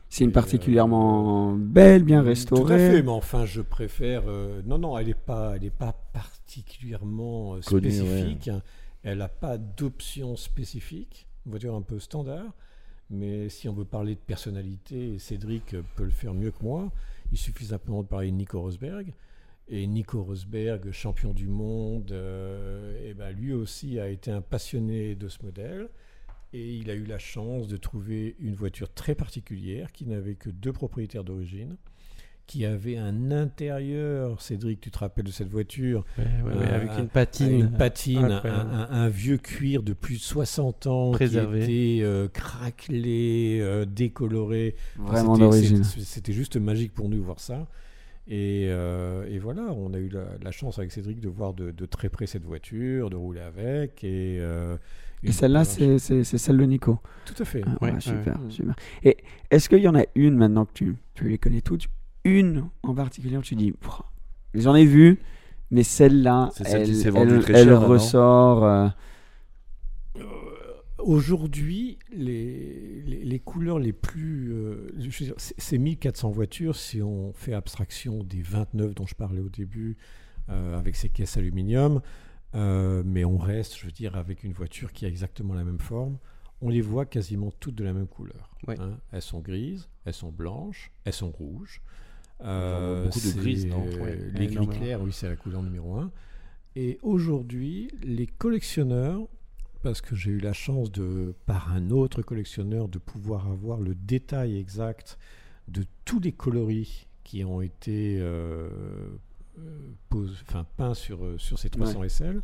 C'est 0.10 0.24
une 0.24 0.32
particulièrement 0.32 1.53
belle, 1.53 2.03
bien 2.03 2.22
Tout 2.22 2.28
à 2.28 2.30
restaurée. 2.30 2.78
fait, 2.78 3.03
mais 3.03 3.10
enfin, 3.10 3.45
je 3.45 3.62
préfère. 3.62 4.24
euh, 4.28 4.62
non, 4.66 4.80
non, 4.80 4.97
elle 4.97 5.07
n'est 5.07 5.14
pas, 5.14 5.53
elle 5.55 5.66
est 5.66 5.70
pas 5.70 5.93
particulièrement 6.14 7.55
euh, 7.55 7.60
Connue, 7.66 7.91
spécifique. 7.91 8.49
Elle 9.03 9.20
n'a 9.20 9.30
pas 9.30 9.57
d'option 9.57 10.36
spécifique. 10.36 11.28
Une 11.45 11.51
voiture 11.51 11.76
un 11.76 11.82
peu 11.82 11.99
standard. 11.99 12.53
Mais 13.12 13.49
si 13.49 13.70
on 13.70 13.74
veut 13.74 13.86
parler 13.86 14.16
de 14.16 14.20
personnalité, 14.20 15.14
et 15.16 15.20
Cédric 15.20 15.76
peut 15.95 16.03
le 16.03 16.10
faire 16.12 16.34
mieux 16.34 16.51
que 16.51 16.64
moi. 16.64 16.91
Il 17.32 17.38
suffit 17.38 17.66
simplement 17.66 18.01
de 18.01 18.07
parler 18.07 18.32
de 18.32 18.36
Nico 18.36 18.60
Rosberg. 18.62 19.14
Et 19.68 19.86
Nico 19.86 20.24
Rosberg, 20.24 20.91
champion 20.91 21.34
du 21.34 21.47
monde, 21.47 22.12
euh, 22.12 22.99
eh 23.05 23.14
ben, 23.14 23.30
lui 23.32 23.53
aussi 23.53 23.99
a 23.99 24.07
été 24.10 24.32
un 24.32 24.41
passionné 24.41 25.14
de 25.14 25.28
ce 25.30 25.38
modèle. 25.43 25.89
Et 26.53 26.73
il 26.77 26.89
a 26.89 26.95
eu 26.95 27.03
la 27.05 27.19
chance 27.19 27.67
de 27.67 27.77
trouver 27.77 28.35
une 28.39 28.55
voiture 28.55 28.91
très 28.91 29.13
particulière 29.13 29.91
qui 29.91 30.05
n'avait 30.07 30.33
que 30.35 30.49
deux 30.49 30.73
propriétaires 30.73 31.23
d'origine, 31.23 31.75
qui 32.47 32.65
avait 32.65 32.97
un 32.97 33.29
intérieur, 33.29 34.41
Cédric, 34.41 34.81
tu 34.81 34.89
te 34.89 34.97
rappelles 34.97 35.25
de 35.25 35.31
cette 35.31 35.49
voiture, 35.49 36.03
Ouais, 36.17 36.23
ouais, 36.43 36.51
ouais, 36.57 36.65
Euh, 36.65 36.75
avec 36.75 36.89
une 36.97 37.07
patine. 37.07 37.51
une 37.59 37.71
patine, 37.71 38.17
un, 38.17 38.31
incroyable. 38.37 38.69
un- 38.71 38.87
un 38.89 39.09
vieux 39.09 39.37
cuir 39.37 39.83
de 39.83 39.93
plus 39.93 40.15
de 40.15 40.21
60 40.21 40.87
ans 40.87 41.11
Préservé. 41.11 41.59
qui 41.59 41.65
était 41.65 42.03
euh, 42.03 42.27
craquelé, 42.29 43.59
euh, 43.61 43.85
décoloré. 43.85 44.75
Vraiment 44.97 45.37
d'origine. 45.37 45.83
c'était- 45.83 46.33
juste 46.33 46.57
magique 46.57 46.93
pour 46.93 47.09
nous 47.09 47.17
de 47.17 47.23
voir 47.23 47.39
ça. 47.39 47.67
Et, 48.27 48.65
euh, 48.69 49.27
et 49.29 49.37
voilà, 49.37 49.63
on 49.73 49.93
a 49.93 49.99
eu 49.99 50.09
la, 50.09 50.25
la 50.41 50.51
chance 50.51 50.79
avec 50.79 50.91
Cédric 50.91 51.19
de 51.19 51.29
voir 51.29 51.53
de, 51.53 51.69
de 51.69 51.85
très 51.85 52.09
près 52.09 52.25
cette 52.25 52.45
voiture, 52.45 53.11
de 53.11 53.15
rouler 53.15 53.41
avec. 53.41 54.03
Et, 54.03 54.37
euh, 54.39 54.75
Et 55.24 55.32
celle-là, 55.32 55.65
c'est 55.65 55.97
celle 56.24 56.57
de 56.57 56.63
Nico. 56.63 56.99
Tout 57.26 57.34
à 57.41 57.45
fait. 57.45 57.61
Ah, 57.65 57.72
Ouais, 57.82 57.89
ouais, 57.89 57.93
ouais. 57.95 57.99
super, 57.99 58.39
super. 58.49 58.76
Et 59.03 59.17
est-ce 59.51 59.67
qu'il 59.70 59.80
y 59.80 59.88
en 59.88 59.95
a 59.95 60.03
une 60.15 60.36
maintenant 60.38 60.65
que 60.65 60.74
tu, 60.74 60.95
tu 61.13 61.28
les 61.28 61.38
connais 61.38 61.61
toutes, 61.61 61.88
une 62.24 62.70
en 62.84 62.93
particulier 62.95 63.38
où 63.38 63.41
tu 63.41 63.55
dis, 63.55 63.74
j'en 64.53 64.76
ai 64.76 64.86
vu, 64.86 65.20
mais 65.72 65.84
celle-là, 65.84 66.49
celle 66.55 66.82
elle, 66.82 67.41
cher, 67.41 67.82
ressort. 67.82 68.63
euh, 68.63 68.88
Euh, 70.17 70.22
Aujourd'hui, 70.99 71.97
les, 72.11 73.01
les, 73.05 73.24
les 73.24 73.39
couleurs 73.39 73.80
les 73.80 73.93
plus. 73.93 74.51
euh, 74.51 74.89
c'est 75.38 75.78
1400 75.78 76.30
voitures 76.30 76.76
si 76.76 77.01
on 77.01 77.32
fait 77.34 77.53
abstraction 77.53 78.22
des 78.24 78.41
29 78.41 78.95
dont 78.95 79.05
je 79.05 79.15
parlais 79.15 79.39
au 79.39 79.47
début, 79.49 79.95
euh, 80.49 80.78
avec 80.78 80.95
ces 80.97 81.07
caisses 81.09 81.38
aluminium. 81.38 82.01
Euh, 82.55 83.03
mais 83.05 83.25
on 83.25 83.37
reste, 83.37 83.77
je 83.77 83.85
veux 83.85 83.91
dire, 83.91 84.15
avec 84.15 84.43
une 84.43 84.53
voiture 84.53 84.91
qui 84.91 85.05
a 85.05 85.07
exactement 85.07 85.53
la 85.53 85.63
même 85.63 85.79
forme. 85.79 86.17
On 86.61 86.69
les 86.69 86.81
voit 86.81 87.05
quasiment 87.05 87.51
toutes 87.59 87.75
de 87.75 87.83
la 87.83 87.93
même 87.93 88.07
couleur. 88.07 88.51
Oui. 88.67 88.75
hein. 88.79 88.97
Elles 89.11 89.21
sont 89.21 89.39
grises, 89.39 89.87
elles 90.05 90.13
sont 90.13 90.31
blanches, 90.31 90.91
elles 91.05 91.13
sont 91.13 91.31
rouges. 91.31 91.81
voit 92.39 93.03
beaucoup 93.05 93.19
de 93.19 93.39
grises, 93.39 93.65
non 93.65 93.85
euh, 93.85 94.01
Ouais, 94.01 94.17
Les 94.33 94.47
gris 94.47 94.67
clairs, 94.67 95.01
oui, 95.01 95.11
c'est 95.13 95.29
la 95.29 95.35
couleur 95.35 95.63
numéro 95.63 95.95
un. 95.95 96.11
Et 96.75 96.99
aujourd'hui, 97.01 97.91
les 98.03 98.27
collectionneurs, 98.27 99.27
parce 99.81 100.01
que 100.01 100.15
j'ai 100.15 100.31
eu 100.31 100.39
la 100.39 100.53
chance 100.53 100.91
de, 100.91 101.33
par 101.45 101.71
un 101.71 101.89
autre 101.91 102.21
collectionneur, 102.21 102.89
de 102.89 102.99
pouvoir 102.99 103.47
avoir 103.47 103.79
le 103.79 103.95
détail 103.95 104.57
exact 104.57 105.17
de 105.67 105.85
tous 106.05 106.19
les 106.19 106.31
coloris 106.31 107.07
qui 107.23 107.43
ont 107.45 107.61
été 107.61 108.17
euh, 108.19 108.69
euh, 108.71 109.09
pose- 110.10 110.43
enfin, 110.47 110.66
peints 110.78 110.93
sur, 110.93 111.24
euh, 111.24 111.38
sur 111.38 111.57
ces 111.60 111.70
300 111.70 112.03
SL. 112.03 112.41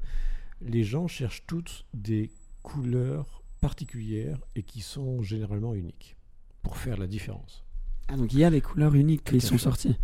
Les 0.61 0.83
gens 0.83 1.07
cherchent 1.07 1.43
toutes 1.47 1.85
des 1.93 2.31
couleurs 2.63 3.43
particulières 3.61 4.37
et 4.55 4.63
qui 4.63 4.81
sont 4.81 5.21
généralement 5.21 5.73
uniques 5.73 6.15
pour 6.61 6.77
faire 6.77 6.97
la 6.97 7.07
différence. 7.07 7.63
Ah, 8.07 8.15
donc 8.17 8.33
il 8.33 8.39
y 8.39 8.43
a 8.43 8.49
les 8.49 8.61
couleurs 8.61 8.93
uniques 8.95 9.23
qui 9.23 9.41
sont 9.41 9.57
sorties. 9.57 9.97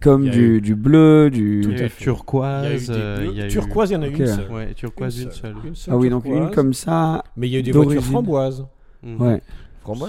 Comme 0.00 0.28
du, 0.28 0.56
eu- 0.56 0.60
du 0.60 0.74
bleu, 0.74 1.30
du. 1.30 1.64
Turquoise. 1.98 2.90
Euh, 2.90 3.48
turquoise, 3.48 3.90
il 3.90 3.92
y 3.94 3.96
en 3.96 4.02
a 4.02 4.08
Ok. 4.08 4.18
une 4.18 4.26
seule. 4.26 4.50
Ouais, 4.52 4.74
turquoise, 4.74 5.20
une 5.20 5.30
seule. 5.30 5.56
Une 5.64 5.74
seule 5.76 5.94
Ah 5.94 5.96
oui, 5.96 6.08
donc 6.10 6.24
une 6.24 6.50
comme 6.50 6.72
ça. 6.74 7.22
Mais 7.36 7.48
il 7.48 7.52
y 7.52 7.56
a 7.56 7.58
eu 7.60 7.62
des 7.62 7.70
voitures 7.72 8.02
framboises. 8.04 8.66
Ouais. 9.04 9.40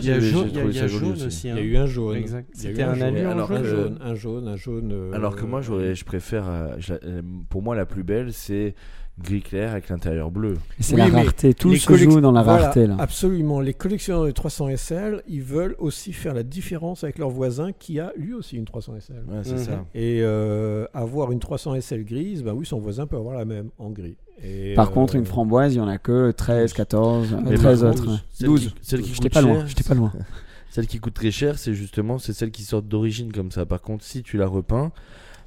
Il 0.02 0.08
y 0.08 0.12
a 0.12 0.20
j'ai- 0.20 0.30
jaune, 0.30 0.48
il 0.50 0.56
y 0.56 0.58
a, 0.58 0.60
trouvé 0.62 0.74
il 0.74 0.76
y 0.76 0.80
ça 0.80 0.84
a 0.86 0.88
joli 0.88 1.06
jaune 1.06 1.14
aussi. 1.16 1.26
aussi. 1.26 1.48
Il 1.50 1.56
y 1.56 1.58
a 1.58 1.62
eu 1.62 1.78
un 1.78 1.86
jaune. 1.86 2.24
C'était 2.54 2.84
un 2.84 2.94
jaune. 2.96 3.18
en 3.26 3.30
Alors, 3.32 3.52
un 3.52 3.64
jaune. 3.64 3.66
jaune, 3.66 3.98
un 4.02 4.16
jaune, 4.16 4.48
un 4.48 4.56
jaune. 4.56 4.92
euh, 4.94 5.12
Alors 5.14 5.36
que 5.36 5.46
moi, 5.46 5.62
je 5.62 6.04
préfère. 6.04 6.48
euh, 6.50 6.76
euh, 7.04 7.22
pour 7.50 7.62
moi, 7.62 7.76
la 7.76 7.86
plus 7.86 8.04
belle, 8.04 8.32
c'est 8.34 8.76
gris 9.18 9.42
clair 9.42 9.72
avec 9.72 9.88
l'intérieur 9.88 10.30
bleu. 10.30 10.56
C'est 10.80 10.96
Oui, 10.96 11.00
la 11.00 11.08
rareté. 11.08 11.54
Tout 11.54 11.70
les 11.70 11.78
se 11.78 11.96
joue 11.96 12.20
dans 12.20 12.34
la 12.34 12.44
Voilà, 12.44 12.64
rareté 12.64 12.86
là. 12.86 12.98
Absolument. 13.00 13.62
Les 13.62 13.74
collectionneurs 13.74 14.26
de 14.26 14.32
300 14.32 14.68
SL, 14.76 15.22
ils 15.28 15.42
veulent 15.42 15.76
aussi 15.80 16.12
faire 16.12 16.34
la 16.34 16.44
différence 16.44 17.06
avec 17.06 17.18
leur 17.18 17.30
voisin 17.30 17.72
qui 17.72 17.98
a 18.02 18.12
lui 18.18 18.34
aussi 18.34 18.58
une 18.58 18.66
300 18.66 18.96
SL. 18.98 19.24
Ouais, 19.30 19.40
c'est 19.44 19.54
Mhm. 19.54 19.58
ça. 19.60 19.86
Et 19.96 20.20
euh, 20.22 20.86
avoir 20.94 21.32
une 21.32 21.40
300 21.40 21.76
SL 21.76 22.04
grise, 22.04 22.44
bah 22.44 22.54
oui, 22.54 22.66
son 22.66 22.80
voisin 22.80 23.08
peut 23.08 23.16
avoir 23.16 23.36
la 23.38 23.46
même 23.46 23.70
en 23.78 23.90
gris. 23.90 24.18
Et, 24.44 24.74
Par 24.76 24.90
euh, 24.90 24.92
contre, 24.94 25.16
une 25.16 25.26
framboise, 25.26 25.74
il 25.74 25.78
y 25.78 25.82
en 25.82 25.88
a 25.88 25.98
que 25.98 26.32
13, 26.32 26.74
14, 26.74 27.34
euh, 27.34 27.38
Mais 27.46 27.56
13 27.56 27.82
par 27.82 27.90
autres. 27.92 28.20
celle 28.32 28.48
12. 28.48 28.62
qui- 28.68 28.76
celle 28.82 29.02
qui 29.02 29.14
coûte 29.14 29.34
pas 29.34 29.42
loin. 29.42 29.60
cher, 29.60 29.68
J'étais 29.68 29.84
pas 29.84 29.96
loin. 29.96 30.12
Celle 30.70 30.88
qui 30.88 31.00
coûte 31.00 31.14
très 31.14 31.32
cher, 31.32 31.58
c'est 31.58 31.74
justement 31.74 32.18
c'est 32.20 32.34
celle 32.34 32.52
qui 32.52 32.64
sort 32.64 32.82
d'origine 32.82 33.32
comme 33.32 33.50
ça. 33.50 33.66
Par 33.66 33.82
contre, 33.82 34.04
si 34.04 34.24
tu 34.24 34.36
la 34.36 34.46
repeins, 34.46 34.92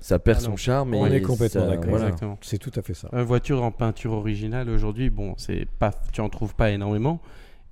ça 0.01 0.19
perd 0.19 0.39
Ah 0.41 0.45
son 0.45 0.57
charme. 0.57 0.95
On 0.95 1.07
et 1.07 1.17
est 1.17 1.21
complètement 1.21 1.67
d'accord. 1.67 1.91
voilà. 1.91 2.13
C'est 2.41 2.57
tout 2.57 2.71
à 2.77 2.81
fait 2.81 2.95
ça. 2.95 3.11
Une 3.13 3.21
voiture 3.25 3.63
en 3.63 3.71
peinture 3.71 4.13
originale 4.13 4.71
aujourd'hui, 4.71 5.11
bon, 5.11 5.35
c'est 5.37 5.67
pas, 5.79 5.93
tu 6.13 6.23
en 6.23 6.31
trouves 6.31 6.55
pas 6.55 6.71
énormément, 6.71 7.21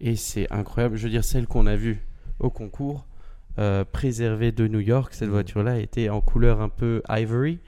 et 0.03 0.17
c'est 0.17 0.53
incroyable. 0.53 0.97
Je 0.97 1.05
veux 1.05 1.11
dire, 1.11 1.25
celle 1.25 1.47
qu'on 1.47 1.67
a 1.67 1.77
vue 1.77 2.05
au 2.41 2.51
concours, 2.51 3.07
euh, 3.59 3.85
préservée 3.91 4.53
de 4.53 4.69
New 4.69 4.81
York, 4.81 5.15
cette 5.15 5.29
Mhm. 5.29 5.33
voiture-là 5.35 5.79
était 5.79 6.11
en 6.11 6.21
couleur 6.21 6.61
un 6.61 6.69
peu 6.69 7.01
ivory. 7.09 7.59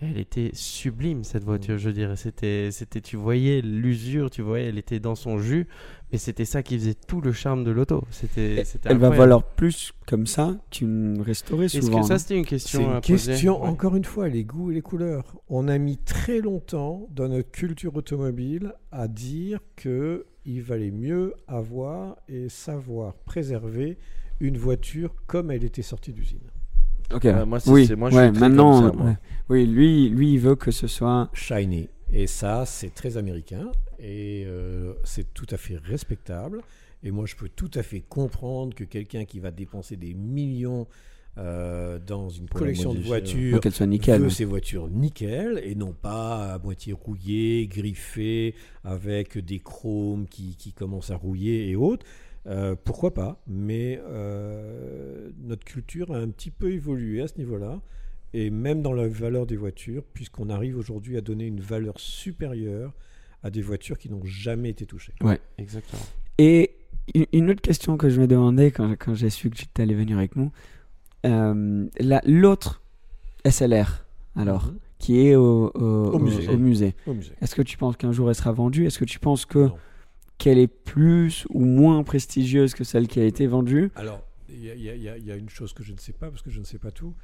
Elle 0.00 0.18
était 0.18 0.50
sublime 0.54 1.24
cette 1.24 1.42
voiture, 1.42 1.76
je 1.76 1.90
dirais. 1.90 2.14
C'était, 2.14 2.70
c'était, 2.70 3.00
tu 3.00 3.16
voyais 3.16 3.60
l'usure, 3.62 4.30
tu 4.30 4.42
voyais, 4.42 4.66
elle 4.68 4.78
était 4.78 5.00
dans 5.00 5.16
son 5.16 5.38
jus, 5.38 5.66
mais 6.12 6.18
c'était 6.18 6.44
ça 6.44 6.62
qui 6.62 6.78
faisait 6.78 6.94
tout 6.94 7.20
le 7.20 7.32
charme 7.32 7.64
de 7.64 7.72
l'auto. 7.72 8.04
C'était, 8.10 8.64
c'était 8.64 8.90
Elle 8.90 8.98
va 8.98 9.10
valoir 9.10 9.42
plus 9.42 9.92
comme 10.06 10.26
ça 10.28 10.56
qu'une 10.70 11.20
restaurée 11.20 11.64
Est-ce 11.64 11.80
souvent. 11.80 12.02
que 12.02 12.06
ça 12.06 12.18
c'était 12.20 12.36
une 12.36 12.44
C'est 12.44 12.48
question 12.50 12.80
une 12.82 12.96
à 12.96 13.00
poser 13.00 13.32
question, 13.32 13.62
Ouais. 13.62 13.68
encore 13.68 13.96
une 13.96 14.04
fois, 14.04 14.28
les 14.28 14.44
goûts 14.44 14.70
et 14.70 14.74
les 14.74 14.82
couleurs. 14.82 15.34
On 15.48 15.66
a 15.66 15.78
mis 15.78 15.98
très 15.98 16.40
longtemps 16.40 17.08
dans 17.10 17.26
notre 17.28 17.50
culture 17.50 17.96
automobile 17.96 18.74
à 18.92 19.08
dire 19.08 19.58
que 19.74 20.26
il 20.44 20.62
valait 20.62 20.92
mieux 20.92 21.34
avoir 21.48 22.16
et 22.28 22.48
savoir 22.48 23.14
préserver 23.14 23.98
une 24.40 24.56
voiture 24.56 25.12
comme 25.26 25.50
elle 25.50 25.64
était 25.64 25.82
sortie 25.82 26.12
d'usine. 26.12 26.38
Ok. 27.14 27.24
Ouais, 27.24 27.44
moi, 27.46 27.60
c'est- 27.60 27.70
oui, 27.70 27.88
moi, 27.96 28.10
je 28.10 28.14
suis 28.16 28.24
ouais, 28.24 28.32
maintenant, 28.32 28.82
ça, 28.90 28.92
moi. 28.96 29.16
oui, 29.48 29.66
lui, 29.66 30.08
lui, 30.10 30.34
il 30.34 30.38
veut 30.40 30.56
que 30.56 30.70
ce 30.70 30.86
soit. 30.86 31.30
Shiny. 31.32 31.88
Et 32.12 32.26
ça, 32.26 32.64
c'est 32.66 32.94
très 32.94 33.16
américain 33.16 33.70
et 33.98 34.44
euh, 34.46 34.94
c'est 35.04 35.32
tout 35.34 35.46
à 35.50 35.56
fait 35.56 35.76
respectable. 35.76 36.62
Et 37.02 37.10
moi, 37.10 37.26
je 37.26 37.36
peux 37.36 37.48
tout 37.48 37.70
à 37.74 37.82
fait 37.82 38.00
comprendre 38.00 38.74
que 38.74 38.84
quelqu'un 38.84 39.24
qui 39.24 39.40
va 39.40 39.50
dépenser 39.50 39.96
des 39.96 40.14
millions 40.14 40.86
euh, 41.36 42.00
dans 42.04 42.28
une 42.28 42.46
Pour 42.46 42.58
collection 42.60 42.92
de 42.92 42.98
voitures 43.00 43.54
Faut 43.54 43.60
qu'elle 43.60 43.72
soit 43.72 43.86
nickel. 43.86 44.20
veut 44.20 44.30
ces 44.30 44.44
voitures 44.44 44.88
nickel 44.88 45.60
et 45.62 45.76
non 45.76 45.92
pas 45.92 46.54
à 46.54 46.58
moitié 46.58 46.92
rouillées, 46.92 47.68
griffées, 47.68 48.54
avec 48.82 49.38
des 49.38 49.60
chromes 49.60 50.26
qui, 50.28 50.56
qui 50.56 50.72
commencent 50.72 51.10
à 51.12 51.16
rouiller 51.16 51.68
et 51.70 51.76
autres. 51.76 52.04
Euh, 52.46 52.74
pourquoi 52.82 53.12
pas 53.12 53.42
Mais 53.46 54.00
euh, 54.06 55.30
notre 55.42 55.64
culture 55.64 56.12
a 56.14 56.18
un 56.18 56.28
petit 56.28 56.50
peu 56.50 56.70
évolué 56.72 57.20
à 57.20 57.28
ce 57.28 57.36
niveau-là. 57.38 57.80
Et 58.34 58.50
même 58.50 58.82
dans 58.82 58.92
la 58.92 59.08
valeur 59.08 59.46
des 59.46 59.56
voitures, 59.56 60.02
puisqu'on 60.12 60.50
arrive 60.50 60.76
aujourd'hui 60.76 61.16
à 61.16 61.20
donner 61.22 61.46
une 61.46 61.60
valeur 61.60 61.98
supérieure 61.98 62.92
à 63.42 63.50
des 63.50 63.62
voitures 63.62 63.98
qui 63.98 64.10
n'ont 64.10 64.24
jamais 64.24 64.68
été 64.70 64.84
touchées. 64.84 65.14
Exactement. 65.56 66.02
Et 66.36 66.72
une- 67.32 67.50
autre 67.50 67.62
question 67.62 67.96
que 67.96 68.10
je 68.10 68.20
me 68.20 68.26
demandais 68.26 68.70
quand, 68.70 68.92
quand 68.98 69.14
j'ai 69.14 69.30
su 69.30 69.48
que 69.48 69.56
tu 69.56 69.66
allais 69.80 69.94
venir 69.94 70.18
avec 70.18 70.36
nous, 70.36 70.50
euh, 71.26 71.86
la- 71.98 72.20
l'autre 72.26 72.82
SLR, 73.44 74.04
alors, 74.36 74.66
Mhm. 74.66 74.78
qui 74.98 75.20
est 75.26 75.34
au, 75.34 75.70
au- 75.74 76.10
Au 76.12 76.18
musée. 76.18 76.48
au 76.48 76.56
musée. 76.58 76.94
Est-ce 77.40 77.54
que 77.54 77.62
tu 77.62 77.78
penses 77.78 77.96
qu'un 77.96 78.12
jour 78.12 78.28
elle 78.28 78.34
sera 78.34 78.52
vendue? 78.52 78.86
Est-ce 78.86 78.98
que 78.98 79.04
tu 79.06 79.18
penses 79.20 79.46
que 79.46 79.58
Non. 79.60 79.76
Qu'elle 80.38 80.58
est 80.58 80.68
plus 80.68 81.46
ou 81.50 81.64
moins 81.64 82.02
prestigieuse 82.04 82.74
que 82.74 82.84
celle 82.84 83.08
qui 83.08 83.20
a 83.20 83.24
été 83.24 83.46
vendue 83.46 83.90
Alors, 83.96 84.24
il 84.48 84.64
y, 84.64 84.70
a- 84.88 84.94
y 85.16 85.20
y 85.20 85.32
une 85.38 85.48
chose 85.50 85.72
que 85.72 85.82
je 85.82 85.92
ne 85.92 85.98
sais 85.98 86.12
pas, 86.12 86.30
parce 86.30 86.42
que 86.42 86.50
je 86.50 86.60
ne 86.60 86.64
sais 86.64 86.78
pas 86.78 86.90
tout. 86.90 87.14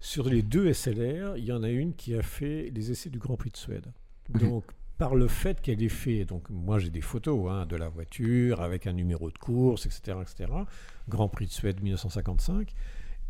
Sur 0.00 0.28
les 0.28 0.42
deux 0.42 0.72
SLR, 0.72 1.36
il 1.36 1.44
y 1.44 1.52
en 1.52 1.62
a 1.62 1.68
une 1.68 1.94
qui 1.94 2.14
a 2.14 2.22
fait 2.22 2.70
les 2.74 2.90
essais 2.90 3.08
du 3.10 3.18
Grand 3.18 3.36
Prix 3.36 3.50
de 3.50 3.56
Suède. 3.56 3.92
Ok. 4.34 4.40
Donc, 4.40 4.64
par 4.98 5.14
le 5.14 5.28
fait 5.28 5.60
qu'elle 5.60 5.82
ait 5.82 5.88
fait, 5.88 6.24
donc 6.24 6.48
moi 6.50 6.78
j'ai 6.78 6.90
des 6.90 7.00
photos 7.00 7.50
hein, 7.50 7.66
de 7.66 7.76
la 7.76 7.88
voiture 7.88 8.60
avec 8.60 8.86
un 8.86 8.92
numéro 8.92 9.30
de 9.30 9.38
course, 9.38 9.86
etc., 9.86 10.18
etc. 10.22 10.50
Grand 11.08 11.28
Prix 11.28 11.46
de 11.46 11.50
Suède 11.52 11.82
1955. 11.82 12.72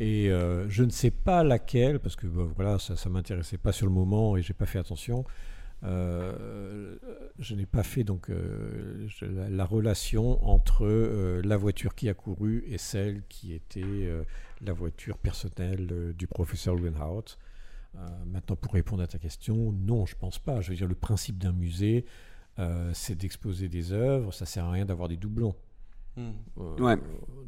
Et 0.01 0.31
euh, 0.31 0.69
je 0.69 0.83
ne 0.85 0.91
sais 0.91 1.11
pas 1.11 1.45
laquelle, 1.45 1.99
parce 2.01 2.17
que 2.17 2.27
bah, 2.27 2.47
voilà, 2.57 2.79
ça 2.79 2.95
ne 3.07 3.11
m'intéressait 3.13 3.59
pas 3.59 3.73
sur 3.73 3.87
le 3.87 3.93
moment 3.93 4.37
et 4.37 4.43
j'ai 4.43 4.55
pas 4.55 4.67
fait 4.67 4.79
attention. 4.79 5.25
Euh, 5.85 6.97
je 7.41 7.57
n'ai 7.57 7.67
pas 7.67 7.83
fait 7.83 8.05
donc 8.05 8.31
euh, 8.31 9.05
je- 9.09 9.25
la, 9.25 9.51
la 9.51 9.65
relation 9.65 10.45
entre 10.49 10.85
euh, 10.87 11.43
la 11.45 11.57
voiture 11.57 11.97
qui 11.97 12.09
a 12.09 12.15
couru 12.15 12.63
et 12.69 12.79
celle 12.79 13.23
qui 13.29 13.53
était 13.53 14.09
la 14.61 14.73
voiture 14.73 15.19
personnelle 15.19 16.15
du 16.17 16.27
professeur 16.27 16.77
Lewenhout. 16.77 17.37
Euh, 17.97 17.99
maintenant, 18.27 18.57
pour 18.57 18.73
répondre 18.73 19.03
à 19.03 19.07
ta 19.07 19.19
question, 19.19 19.73
non, 19.73 20.07
je 20.07 20.15
pense 20.17 20.39
pas. 20.39 20.61
Je 20.61 20.71
veux 20.71 20.77
dire, 20.77 20.87
le 20.89 20.95
principe 20.95 21.39
d'un 21.39 21.53
musée, 21.53 22.05
c'est 22.93 23.17
d'exposer 23.17 23.69
des 23.69 23.93
œuvres. 23.93 24.33
Ça 24.33 24.47
sert 24.47 24.65
à 24.65 24.71
rien 24.71 24.85
d'avoir 24.85 25.09
des 25.09 25.17
doublons. 25.17 25.57
Ouais. 26.79 26.97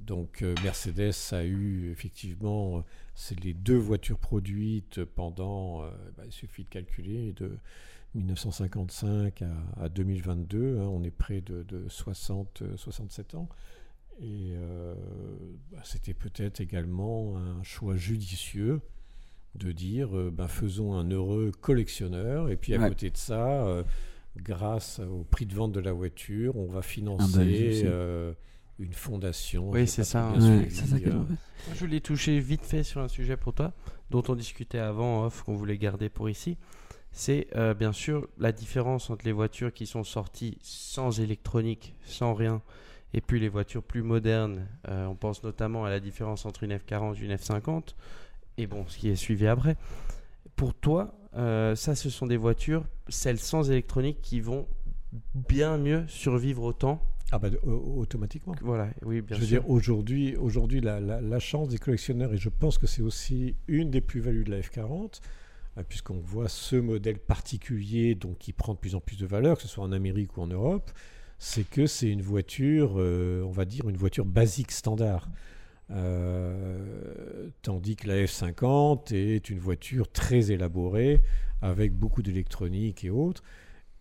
Donc 0.07 0.43
Mercedes 0.63 1.13
a 1.33 1.45
eu 1.45 1.91
effectivement, 1.93 2.83
c'est 3.15 3.39
les 3.45 3.55
deux 3.55 3.77
voitures 3.77 4.19
produites 4.19 5.05
pendant, 5.05 5.83
bah, 6.17 6.25
il 6.27 6.33
suffit 6.33 6.65
de 6.65 6.69
calculer, 6.71 7.33
de 7.33 7.59
1955 8.15 9.43
à, 9.43 9.83
à 9.85 9.89
2022, 9.89 10.79
hein, 10.79 10.83
on 10.83 11.03
est 11.03 11.11
près 11.11 11.41
de, 11.41 11.63
de 11.63 11.89
60, 11.89 12.63
euh, 12.63 12.77
67 12.77 13.35
ans. 13.35 13.49
Et 14.21 14.53
euh, 14.55 14.95
bah, 15.73 15.79
c'était 15.83 16.15
peut-être 16.15 16.61
également 16.61 17.37
un 17.37 17.63
choix 17.65 17.97
judicieux 17.97 18.81
de 19.57 19.73
dire, 19.73 20.17
euh, 20.17 20.31
ben, 20.33 20.49
faisons 20.49 20.95
un 20.95 21.11
heureux 21.11 21.51
collectionneur, 21.61 22.49
et 22.49 22.57
puis 22.57 22.75
à 22.75 22.81
Ouais. 22.81 22.89
côté 22.89 23.11
de 23.11 23.17
ça, 23.17 23.67
euh, 23.67 23.83
grâce 24.37 25.01
au 25.01 25.25
prix 25.25 25.47
de 25.47 25.55
vente 25.55 25.73
de 25.73 25.81
la 25.81 25.93
voiture, 25.93 26.57
on 26.57 26.67
va 26.67 26.75
bah, 26.77 26.83
financer 26.83 27.83
euh, 27.85 28.33
une 28.79 28.93
fondation. 28.93 29.71
Oui, 29.71 29.87
c'est 29.87 30.05
ça, 30.05 30.33
Ouais, 30.33 30.69
ça 30.71 30.99
que 30.99 31.09
euh, 31.09 31.23
je 31.73 31.79
voulais 31.81 32.01
toucher 32.01 32.39
vite 32.41 32.65
fait 32.65 32.83
sur 32.83 33.01
un 33.01 33.09
sujet 33.09 33.37
pour 33.37 33.53
toi, 33.53 33.73
dont 34.11 34.23
on 34.29 34.35
discutait 34.35 34.79
avant 34.79 35.25
off, 35.27 35.43
qu'on 35.43 35.55
voulait 35.55 35.79
garder 35.79 36.09
pour 36.09 36.29
ici. 36.29 36.57
C'est 37.17 37.47
euh, 37.55 37.75
bien 37.75 37.93
sûr 37.93 38.29
la 38.39 38.51
différence 38.51 39.09
entre 39.09 39.25
les 39.25 39.31
voitures 39.33 39.73
qui 39.73 39.87
sont 39.87 40.03
sorties 40.03 40.59
sans 40.63 41.21
électronique, 41.21 41.95
sans 42.05 42.35
rien, 42.35 42.61
et 43.15 43.21
puis 43.21 43.39
les 43.39 43.49
voitures 43.49 43.85
plus 43.85 44.03
modernes. 44.03 44.67
Euh, 44.89 45.07
on 45.07 45.15
pense 45.15 45.45
notamment 45.45 45.85
à 45.85 45.91
la 45.91 46.01
différence 46.01 46.45
entre 46.45 46.65
une 46.65 46.73
F40 46.77 47.15
et 47.23 47.25
une 47.25 47.33
F50, 47.37 47.95
et 48.59 48.67
bon, 48.67 48.85
ce 48.89 48.99
qui 48.99 49.09
est 49.11 49.15
suivi 49.17 49.47
après. 49.47 49.77
Pour 50.57 50.75
toi, 50.75 51.15
euh, 51.37 51.77
ça, 51.77 51.95
ce 51.95 52.11
sont 52.11 52.27
des 52.27 52.37
voitures, 52.37 52.85
celles 53.09 53.39
sans 53.39 53.71
électronique, 53.71 54.19
qui 54.21 54.41
vont 54.41 54.67
bien 55.35 55.79
mieux 55.79 56.05
survivre 56.09 56.65
au 56.65 56.73
temps? 56.73 57.01
Ah 57.31 57.39
bah, 57.39 57.49
au- 57.65 58.01
automatiquement. 58.01 58.55
Voilà, 58.61 58.89
oui, 59.03 59.21
bien 59.21 59.37
je 59.37 59.41
veux 59.43 59.47
sûr. 59.47 59.61
dire, 59.63 59.71
aujourd'hui, 59.71 60.37
aujourd'hui 60.37 60.81
la, 60.81 60.99
la- 60.99 61.21
la 61.21 61.39
chance 61.39 61.69
des 61.69 61.79
collectionneurs, 61.79 62.33
et 62.35 62.39
je 62.39 62.49
pense 62.49 62.77
que 62.77 62.89
c'est 62.89 63.03
aussi 63.03 63.55
une 63.69 63.93
des 63.93 64.01
plus-values 64.01 64.43
de 64.45 64.51
la 64.51 64.59
F40, 64.61 65.21
euh, 65.21 65.29
puisqu'on 65.83 66.21
voit 66.21 66.49
ce 66.49 66.77
modèle 66.77 67.19
particulier 67.19 68.15
donc, 68.15 68.39
qui 68.39 68.53
prend 68.53 68.75
de 68.75 68.79
plus 68.79 68.95
en 68.95 69.01
plus 69.01 69.19
de 69.19 69.27
valeur, 69.27 69.57
que 69.57 69.63
ce 69.63 69.69
soit 69.69 69.85
en 69.85 69.93
Amérique 69.93 70.37
ou 70.37 70.43
en 70.43 70.47
Europe, 70.47 70.91
c'est 71.39 71.69
que 71.69 71.87
c'est 71.87 72.09
une 72.09 72.23
voiture, 72.23 72.95
euh, 72.97 73.43
on 73.43 73.51
va 73.51 73.65
dire, 73.65 73.89
une 73.89 73.97
voiture 73.97 74.25
basique 74.25 74.71
standard. 74.71 75.29
Euh, 75.91 77.51
tandis 77.63 77.97
que 77.97 78.09
la 78.09 78.25
F50 78.25 79.15
est 79.15 79.51
une 79.51 79.59
voiture 79.59 80.11
très 80.11 80.53
élaborée, 80.53 81.21
avec 81.61 81.93
beaucoup 81.93 82.23
d'électronique 82.23 83.05
et 83.05 83.11
autres. 83.11 83.43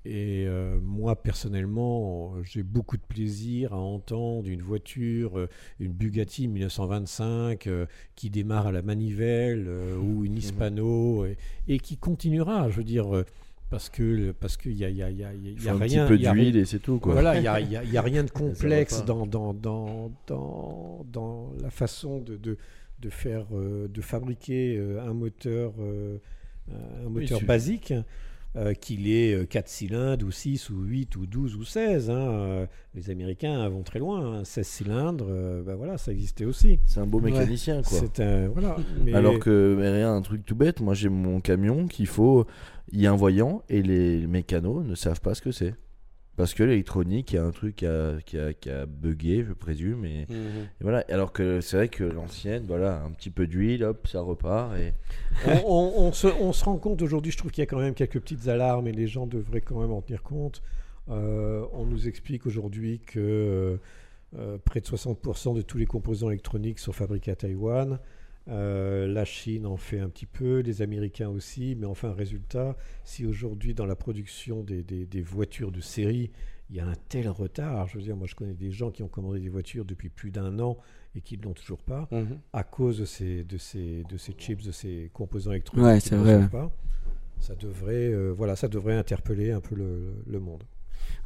Et 0.06 0.45
euh, 0.47 0.80
moi, 0.82 1.16
personnellement, 1.16 2.34
j'ai 2.43 2.62
beaucoup 2.62 2.97
de 2.97 3.01
plaisir 3.04 3.72
à 3.74 3.78
entendre 3.78 4.49
une 4.49 4.62
voiture, 4.62 5.39
euh, 5.39 5.47
une 5.80 5.93
Bugatti 5.93 6.47
1925 6.49 7.68
euh, 7.68 7.86
qui 8.16 8.30
démarre 8.30 8.68
à 8.68 8.72
la 8.74 8.82
manivelle 8.82 9.66
euh, 9.68 9.97
ou 9.97 10.26
une 10.26 10.36
Hispano 10.38 11.26
et, 11.26 11.38
et 11.70 11.80
qui 11.80 11.95
continuera, 11.95 12.70
je 12.70 12.78
veux 12.78 12.84
dire, 12.84 13.24
parce 13.70 13.89
que 13.89 14.32
parce 14.34 14.58
qu'il 14.58 14.74
y 14.74 14.84
a, 14.84 14.89
y 14.89 15.01
a, 15.04 15.10
y 15.10 15.24
a, 15.24 15.34
y 15.34 15.70
un 15.70 15.78
rien. 15.78 16.06
petit 16.06 16.18
peu 16.18 16.18
d'huile 16.18 16.58
et 16.58 16.66
c'est 16.66 16.80
tout. 16.80 16.99
Quoi. 16.99 17.14
voilà, 17.14 17.38
il 17.38 17.41
n'y 17.41 17.47
a, 17.47 17.60
il 17.84 17.91
y 17.91 17.97
a- 17.97 18.01
rien 18.01 18.26
de 18.26 18.30
complexe 18.30 19.06
dans, 19.06 19.26
dans, 19.26 19.54
dans, 19.54 20.12
dans, 20.28 21.06
dans 21.12 21.54
la 21.62 21.70
façon 21.70 22.20
de, 22.20 22.36
de, 22.36 22.58
de 22.99 23.10
faire, 23.10 23.45
de 23.54 24.01
fabriquer 24.01 24.78
un 24.99 25.14
moteur, 25.14 25.74
un 26.70 27.10
moteur 27.10 27.41
basique, 27.41 27.93
euh, 28.56 28.74
qu'il 28.74 29.08
ait 29.10 29.45
4 29.47 29.68
cylindres, 29.68 30.26
ou 30.26 30.32
6, 30.32 30.70
ou 30.70 30.84
8, 30.84 31.16
ou 31.16 31.26
12, 31.26 31.56
ou 31.56 31.64
16. 31.64 32.10
hein, 32.10 32.14
euh, 32.16 32.66
les 32.93 33.10
Américains 33.10 33.68
vont 33.70 33.84
très 33.84 33.99
loin. 33.99 34.39
hein, 34.39 34.43
16 34.43 34.68
cylindres, 34.68 35.26
euh, 35.30 35.64
ben 35.64 35.76
voilà, 35.76 35.97
ça 35.97 36.12
existait 36.12 36.45
aussi. 36.45 36.80
C'est 36.86 36.99
un 36.99 37.06
beau 37.08 37.20
mécanicien. 37.20 37.82
Quoi. 37.82 37.99
C'est 37.99 38.20
un, 38.20 38.47
voilà, 38.49 38.76
mais- 39.04 39.14
Alors 39.14 39.39
que, 39.39 39.76
mais 39.80 39.89
rien, 39.89 40.14
un 40.14 40.22
truc 40.22 40.45
tout 40.45 40.56
bête, 40.56 40.82
moi 40.82 40.93
j'ai 40.93 41.10
mon 41.10 41.39
camion 41.41 41.88
qu'il 41.88 42.08
faut, 42.08 42.45
il 42.91 43.01
y 43.01 43.08
a 43.08 43.12
un 43.12 43.16
voyant 43.16 43.64
et 43.70 43.82
les 43.82 44.28
mécanos 44.28 44.86
ne 44.86 44.93
savent 44.95 45.22
pas 45.22 45.34
ce 45.34 45.41
que 45.41 45.51
c'est. 45.51 45.74
Parce 46.36 46.55
que 46.55 46.63
l'électronique, 46.63 47.31
il 47.31 47.36
y 47.36 47.38
a 47.38 47.43
un 47.45 47.51
truc 47.51 47.75
qui 47.77 47.86
a, 47.86 48.17
qui 48.25 48.39
a, 48.39 48.53
qui 48.53 48.69
a 48.71 48.86
bugué, 48.88 49.45
je 49.47 49.53
présume. 49.53 50.03
Et, 50.05 50.25
Mhm. 50.29 50.63
et 50.79 50.84
voilà. 50.84 51.05
Alors 51.09 51.31
que 51.31 51.61
c'est 51.61 51.77
vrai 51.77 51.89
que 51.89 52.03
l'ancienne, 52.03 52.63
voilà, 52.67 53.03
un 53.03 53.11
petit 53.11 53.29
peu 53.29 53.45
d'huile, 53.45 53.84
hop, 53.84 54.07
ça 54.07 54.21
repart. 54.21 54.75
Et... 54.77 54.93
on, 55.45 55.61
on- 55.65 55.93
on 56.07 56.11
se, 56.11 56.27
on 56.41 56.51
se 56.51 56.65
rend 56.65 56.77
compte 56.77 57.01
aujourd'hui, 57.03 57.31
je 57.31 57.38
trouve 57.38 57.51
qu'il 57.51 57.61
y 57.61 57.67
a 57.67 57.67
quand 57.67 57.79
même 57.79 57.93
quelques 57.93 58.19
petites 58.19 58.47
alarmes 58.47 58.88
et 58.88 58.91
les 58.91 59.05
gens 59.07 59.27
devraient 59.27 59.61
quand 59.61 59.79
même 59.79 59.91
en 59.91 60.01
tenir 60.01 60.23
compte. 60.23 60.63
Euh, 61.09 61.65
on 61.73 61.86
nous 61.86 62.07
explique 62.07 62.45
aujourd'hui 62.47 62.99
que 62.99 63.19
euh, 63.19 63.77
euh, 64.39 64.57
près 64.63 64.79
de 64.79 64.86
60% 64.88 65.53
de 65.55 65.61
tous 65.61 65.77
les 65.77 65.86
composants 65.86 66.29
électroniques 66.29 66.79
sont 66.79 66.93
fabriqués 66.93 67.31
à 67.31 67.36
Taïwan. 67.36 67.99
Euh, 68.49 69.07
la 69.07 69.23
Chine 69.23 69.65
en 69.65 69.77
fait 69.77 69.99
un 69.99 70.09
petit 70.09 70.25
peu, 70.25 70.59
les 70.59 70.81
Américains 70.81 71.29
aussi, 71.29 71.75
mais 71.79 71.85
enfin, 71.85 72.11
résultat, 72.11 72.75
si 73.05 73.25
aujourd'hui 73.25 73.73
dans 73.73 73.85
la 73.85 73.95
production 73.95 74.63
des, 74.63 74.83
des- 74.83 75.05
des 75.05 75.21
voitures 75.21 75.71
de 75.71 75.79
série, 75.79 76.29
il 76.69 76.75
y 76.75 76.79
a 76.81 76.85
un 76.87 76.95
tel 77.07 77.29
retard, 77.29 77.87
je 77.87 77.97
veux 77.97 78.03
dire, 78.03 78.17
moi 78.17 78.27
je 78.27 78.35
connais 78.35 78.53
des 78.53 78.71
gens 78.71 78.91
qui 78.91 79.01
ont 79.01 79.07
commandé 79.07 79.39
des 79.39 79.47
voitures 79.49 79.85
depuis 79.85 80.09
plus 80.09 80.29
d'un 80.31 80.59
an 80.59 80.77
et 81.15 81.21
qui 81.21 81.37
ne 81.37 81.43
l'ont 81.43 81.53
toujours 81.53 81.81
pas 81.81 82.07
Mhm. 82.11 82.37
à 82.51 82.63
cause 82.63 82.97
de 82.99 83.05
ces, 83.05 83.43
de 83.45 83.57
ces, 83.57 84.03
de 84.03 84.17
ces 84.17 84.33
chips, 84.33 84.63
de 84.65 84.71
ces 84.71 85.09
composants 85.13 85.51
électroniques. 85.51 85.85
Ouais, 85.85 85.99
qui 86.01 86.13
ne 86.13 86.19
vrai, 86.19 86.49
Pas, 86.49 86.69
ça 87.39 87.55
devrait, 87.55 88.11
euh, 88.11 88.31
voilà, 88.35 88.55
ça 88.55 88.67
devrait 88.67 88.95
interpeller 88.95 89.51
un 89.51 89.61
peu 89.61 89.75
le, 89.75 90.15
le 90.27 90.39
monde. 90.39 90.63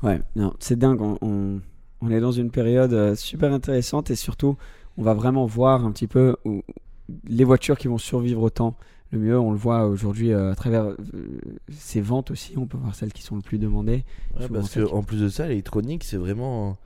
Ouais, 0.04 0.22
non, 0.36 0.54
c'est 0.60 0.78
dingue. 0.78 1.02
On, 1.02 1.18
on- 1.22 1.62
on 2.02 2.12
est 2.12 2.20
dans 2.20 2.32
une 2.32 2.52
période 2.52 2.94
euh, 2.94 3.16
super 3.16 3.52
intéressante 3.54 4.12
et 4.12 4.16
surtout, 4.16 4.56
on 4.98 5.04
va 5.04 5.14
vraiment 5.16 5.46
voir 5.48 5.84
un 5.84 5.92
petit 5.92 6.08
peu 6.08 6.36
où- 6.46 6.64
les 7.28 7.44
voitures 7.44 7.78
qui 7.78 7.88
vont 7.88 7.98
survivre 7.98 8.42
au 8.42 8.50
temps 8.50 8.76
le 9.12 9.20
mieux. 9.20 9.40
On 9.40 9.52
le 9.52 9.58
voit 9.58 9.86
aujourd'hui 9.88 10.32
euh, 10.34 10.52
à 10.52 10.56
travers 10.56 10.84
euh, 10.86 10.98
ces 11.72 12.02
ventes 12.02 12.32
aussi. 12.32 12.58
On 12.58 12.66
peut 12.66 12.78
voir 12.78 12.96
celles 12.96 13.14
qui 13.14 13.22
sont 13.24 13.36
le 13.36 13.42
plus 13.42 13.58
demandées. 13.60 14.04
Ouais, 14.40 14.48
parce 14.50 14.70
que 14.74 14.82
qui- 14.86 14.94
en 14.94 15.04
plus 15.04 15.22
de 15.22 15.30
ça, 15.30 15.48
l'électronique, 15.48 16.04
c'est 16.04 16.18
vraiment. 16.18 16.78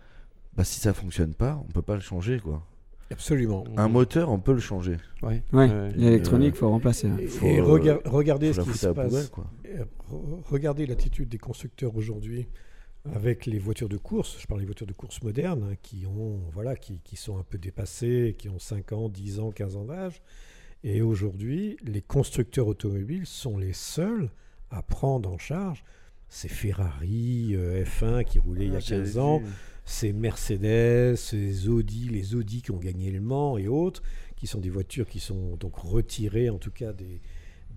Bah, 0.55 0.63
si 0.63 0.79
ça 0.79 0.93
fonctionne 0.93 1.33
pas, 1.33 1.63
on 1.67 1.71
peut 1.71 1.81
pas 1.81 1.95
le 1.95 2.01
changer. 2.01 2.39
quoi. 2.39 2.61
Absolument. 3.09 3.63
Un 3.77 3.87
moteur, 3.89 4.29
on 4.31 4.39
peut 4.39 4.53
le 4.53 4.59
changer. 4.59 4.97
Ouais. 5.21 5.43
Ouais, 5.51 5.67
Ouais. 5.69 5.91
l'électronique, 5.95 6.55
faut 6.55 6.69
remplacer. 6.69 7.07
hein. 7.07 7.17
Et, 7.19 7.27
Faut, 7.27 7.45
et 7.45 7.59
euh, 7.59 7.63
rega- 7.63 7.99
regardez 8.05 8.53
Faut 8.53 8.61
ce 8.63 8.69
qui 8.71 8.77
se 8.77 8.87
passe. 8.87 9.07
poubelle. 9.09 9.29
Quoi. 9.29 9.45
Euh, 9.67 9.83
re- 10.09 10.41
Regardez 10.49 10.85
l'attitude 10.85 11.27
des 11.29 11.37
constructeurs 11.37 11.95
aujourd'hui 11.95 12.47
avec 13.13 13.45
les 13.45 13.59
voitures 13.59 13.89
de 13.89 13.97
course. 13.97 14.37
Je 14.39 14.47
parle 14.47 14.59
des 14.61 14.65
voitures 14.65 14.87
de 14.87 14.93
course 14.93 15.21
modernes 15.23 15.69
hein, 15.71 15.75
qui, 15.81 16.05
ont, 16.05 16.39
voilà, 16.53 16.75
qui, 16.75 16.99
qui 17.03 17.15
sont 17.15 17.37
un 17.37 17.43
peu 17.43 17.57
dépassées, 17.57 18.35
qui 18.37 18.49
ont 18.49 18.59
5 18.59 18.91
ans, 18.93 19.09
10 19.09 19.39
ans, 19.39 19.51
15 19.51 19.75
ans 19.75 19.85
d'âge. 19.85 20.21
Et 20.83 21.01
aujourd'hui, 21.01 21.77
les 21.83 22.01
constructeurs 22.01 22.67
automobiles 22.67 23.25
sont 23.25 23.57
les 23.57 23.73
seuls 23.73 24.29
à 24.69 24.81
prendre 24.81 25.31
en 25.31 25.37
charge 25.37 25.83
ces 26.31 26.47
Ferrari 26.47 27.51
euh, 27.55 27.83
F1 27.83 28.23
qui 28.23 28.39
roulaient 28.39 28.67
il 28.67 28.73
y 28.73 28.77
a 28.77 28.81
15 28.81 29.17
ans, 29.17 29.41
ces 29.83 30.13
Mercedes, 30.13 31.15
ces 31.17 31.67
Audi, 31.67 32.07
les 32.07 32.35
Audi 32.35 32.61
qui 32.61 32.71
ont 32.71 32.77
gagné 32.77 33.11
le 33.11 33.19
Mans 33.19 33.57
et 33.57 33.67
autres, 33.67 34.01
qui 34.37 34.47
sont 34.47 34.61
des 34.61 34.69
voitures 34.69 35.07
qui 35.07 35.19
sont 35.19 35.57
donc 35.57 35.75
retirées 35.75 36.49
en 36.49 36.57
tout 36.57 36.71
cas 36.71 36.93
des, 36.93 37.19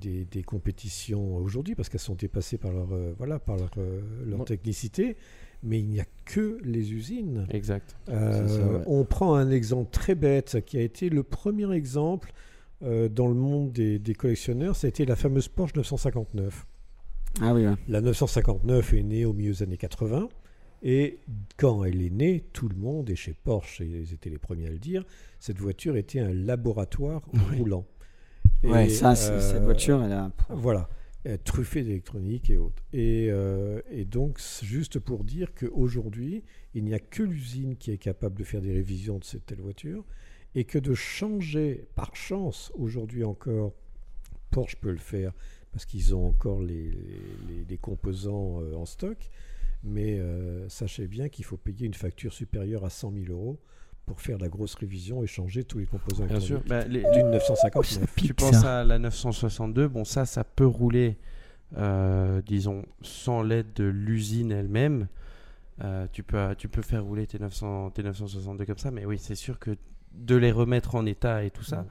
des, 0.05 0.24
des 0.24 0.42
compétitions 0.42 1.36
aujourd'hui 1.36 1.74
parce 1.74 1.88
qu'elles 1.88 2.00
sont 2.00 2.14
dépassées 2.14 2.59
par 2.59 2.72
leur, 2.72 2.92
euh, 2.92 3.14
voilà, 3.18 3.38
par 3.38 3.57
leur, 3.57 3.70
euh, 3.78 4.00
leur 4.26 4.44
technicité. 4.44 5.16
Mais 5.62 5.78
il 5.80 5.86
n'y 5.86 6.00
a 6.00 6.05
que 6.26 6.59
les 6.62 6.92
usines. 6.92 7.46
Exact. 7.50 7.96
Euh, 8.11 8.46
C'est 8.46 8.55
ça, 8.57 8.66
ouais. 8.66 8.82
On 8.86 9.05
prend 9.05 9.34
un 9.34 9.50
exemple 9.50 9.90
très 9.90 10.14
bête 10.14 10.62
qui 10.66 10.76
a 10.76 10.82
été 10.82 11.09
le 11.09 11.22
premier 11.22 11.74
exemple 11.74 12.32
dans 12.82 13.28
le 13.28 13.34
monde 13.34 13.72
des, 13.72 13.98
des 13.98 14.14
collectionneurs, 14.14 14.76
ça 14.76 14.86
a 14.86 14.90
été 14.90 15.07
la 15.07 15.16
fameuse 15.16 15.48
Porsche 15.48 15.74
959. 15.74 16.66
Ah 17.40 17.55
oui, 17.55 17.66
ouais. 17.66 17.74
La 17.88 18.02
959 18.02 18.92
est 18.92 19.02
née 19.02 19.24
au 19.24 19.32
milieu 19.32 19.52
des 19.52 19.62
années 19.62 19.78
80. 19.78 20.28
Et 20.82 21.18
quand 21.57 21.82
elle 21.84 22.02
est 22.02 22.11
née, 22.11 22.44
tout 22.52 22.68
le 22.68 22.76
monde, 22.76 23.09
et 23.09 23.16
chez 23.16 23.32
Porsche, 23.32 23.80
et 23.80 23.86
ils 23.86 24.12
étaient 24.12 24.28
les 24.28 24.38
premiers 24.38 24.66
à 24.66 24.70
le 24.70 24.78
dire, 24.78 25.02
cette 25.40 25.59
voiture 25.59 25.96
était 25.96 26.20
un 26.20 26.34
laboratoire 26.34 27.22
roulant. 27.57 27.86
Et, 28.65 28.71
ouais, 28.71 28.89
ça, 28.89 29.15
c'est- 29.15 29.31
euh, 29.33 29.41
cette 29.41 29.62
voiture, 29.62 30.03
elle 30.03 30.12
a. 30.12 30.33
Voilà. 30.51 30.89
euh, 31.27 31.39
truffée 31.43 31.83
d'électronique 31.83 32.51
et 32.51 32.59
autres. 32.59 32.83
Et, 32.93 33.29
euh, 33.31 33.81
et 33.91 34.05
donc, 34.05 34.39
juste 34.62 34.99
pour 34.99 35.25
dire 35.25 35.55
qu'aujourd'hui, 35.55 36.43
il 36.75 36.85
n'y 36.85 36.93
a 36.93 36.99
que 36.99 37.23
l'usine 37.23 37.77
qui 37.77 37.93
est 37.93 37.97
capable 37.99 38.37
de 38.37 38.45
faire 38.45 38.61
des 38.61 38.73
révisions 38.75 39.19
de 39.19 39.25
cette 39.25 39.47
telle 39.47 39.61
voiture 39.62 40.05
et 40.55 40.65
que 40.65 40.79
de 40.79 40.93
changer, 40.95 41.87
par 41.95 42.15
chance, 42.15 42.71
aujourd'hui 42.75 43.25
encore, 43.25 43.73
Porsche 44.51 44.77
peut 44.77 44.91
le 44.93 44.99
faire 44.99 45.33
parce 45.73 45.87
qu'ils 45.87 46.15
ont 46.15 46.27
encore 46.29 46.61
les, 46.61 46.91
les- 46.91 47.65
les 47.69 47.79
composants 47.79 48.61
en 48.75 48.85
stock. 48.85 49.31
Mais 49.83 50.19
euh, 50.19 50.69
sachez 50.69 51.07
bien 51.09 51.29
qu'il 51.31 51.45
faut 51.47 51.57
payer 51.57 51.87
une 51.87 51.95
facture 51.95 52.33
supérieure 52.35 52.85
à 52.85 52.91
100 52.91 53.12
000 53.12 53.33
euros 53.33 53.59
pour 54.07 54.20
faire 54.20 54.38
la 54.38 54.48
grosse 54.48 54.74
révision 54.74 55.22
et 55.22 55.26
changer 55.26 55.64
tous 55.64 55.78
les 55.78 55.86
composants 55.86 56.26
Bien 56.26 56.40
sûr. 56.40 56.61
Bah, 56.66 56.84
les- 56.84 57.02
D'une 57.14 57.30
959. 57.30 58.14
tu 58.16 58.34
penses 58.34 58.64
à 58.64 58.84
la 58.84 58.98
962, 58.98 59.88
bon 59.88 60.05
ça, 60.05 60.26
ça 60.26 60.44
peut 60.44 60.66
rouler, 60.66 61.16
euh, 61.78 62.42
disons, 62.46 62.84
sans 63.02 63.42
l'aide 63.42 63.72
de 63.74 63.84
l'usine 63.84 64.52
elle-même. 64.52 65.09
Euh, 65.82 66.07
tu, 66.12 66.22
peux, 66.22 66.55
tu 66.57 66.68
peux 66.68 66.82
faire 66.82 67.02
rouler 67.05 67.26
tes, 67.26 67.38
900, 67.38 67.90
tes 67.90 68.02
962 68.02 68.64
comme 68.64 68.78
ça, 68.78 68.90
mais 68.90 69.05
oui, 69.07 69.18
c'est 69.18 69.34
sûr 69.34 69.59
que 69.59 69.72
de 70.12 70.36
les 70.36 70.52
remettre 70.52 70.94
en 70.94 71.05
état 71.07 71.42
et 71.42 71.50
tout 71.50 71.64
ça, 71.64 71.84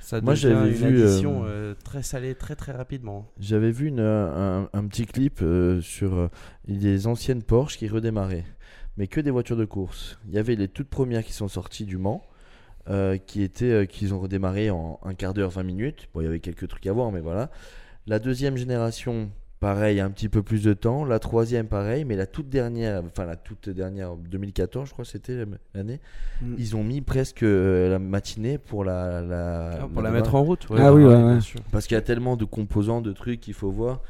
ça 0.00 0.22
Moi, 0.22 0.32
devient 0.32 0.42
j'avais 0.42 0.68
une 0.70 0.74
vu, 0.74 1.02
addition 1.02 1.44
euh, 1.44 1.48
euh, 1.48 1.74
très 1.84 2.02
salée 2.02 2.34
très 2.34 2.56
très 2.56 2.72
rapidement. 2.72 3.30
J'avais 3.38 3.70
vu 3.72 3.88
une, 3.88 4.00
un, 4.00 4.70
un 4.72 4.86
petit 4.86 5.04
clip 5.04 5.40
euh, 5.42 5.82
sur 5.82 6.14
euh, 6.14 6.28
des 6.66 7.06
anciennes 7.06 7.42
Porsche 7.42 7.76
qui 7.76 7.88
redémarraient, 7.88 8.44
mais 8.96 9.06
que 9.06 9.20
des 9.20 9.30
voitures 9.30 9.56
de 9.56 9.64
course. 9.64 10.18
Il 10.28 10.34
y 10.34 10.38
avait 10.38 10.56
les 10.56 10.68
toutes 10.68 10.88
premières 10.88 11.24
qui 11.24 11.32
sont 11.32 11.48
sorties 11.48 11.84
du 11.84 11.98
Mans, 11.98 12.22
euh, 12.88 13.18
qui 13.18 13.42
étaient, 13.42 13.64
euh, 13.64 13.84
qu'ils 13.84 14.14
ont 14.14 14.20
redémarré 14.20 14.70
en 14.70 15.00
un 15.04 15.14
quart 15.14 15.34
d'heure, 15.34 15.50
20 15.50 15.62
minutes. 15.64 16.08
Bon, 16.14 16.20
il 16.20 16.24
y 16.24 16.26
avait 16.28 16.40
quelques 16.40 16.68
trucs 16.68 16.86
à 16.86 16.92
voir, 16.92 17.10
mais 17.12 17.20
voilà. 17.20 17.50
La 18.06 18.18
deuxième 18.18 18.56
génération, 18.56 19.30
pareil, 19.60 20.00
un 20.00 20.10
petit 20.10 20.28
peu 20.28 20.42
plus 20.42 20.62
de 20.62 20.72
temps. 20.72 21.04
La 21.04 21.18
troisième, 21.18 21.66
pareil, 21.66 22.04
mais 22.04 22.14
la 22.14 22.26
toute 22.26 22.48
dernière, 22.48 23.02
enfin 23.04 23.24
la 23.24 23.36
toute 23.36 23.68
dernière, 23.68 24.14
2014, 24.14 24.88
je 24.88 24.92
crois, 24.92 25.04
c'était 25.04 25.44
l'année. 25.74 26.00
Mm. 26.40 26.54
Ils 26.58 26.76
ont 26.76 26.84
mis 26.84 27.00
presque 27.00 27.42
euh, 27.42 27.90
la 27.90 27.98
matinée 27.98 28.58
pour 28.58 28.84
la, 28.84 29.20
la 29.20 29.70
Ah, 29.82 29.88
pour 29.92 30.02
la 30.02 30.10
mettre 30.10 30.34
en 30.36 30.44
route. 30.44 30.66
Ah 30.70 30.94
oui, 30.94 31.02
ouais, 31.02 31.16
bien 31.16 31.34
ouais. 31.34 31.40
sûr. 31.40 31.60
Parce 31.72 31.86
qu'il 31.86 31.96
y 31.96 31.98
a 31.98 32.02
tellement 32.02 32.36
de 32.36 32.44
composants, 32.44 33.00
de 33.00 33.12
trucs 33.12 33.40
qu'il 33.40 33.54
faut 33.54 33.70
voir. 33.70 34.00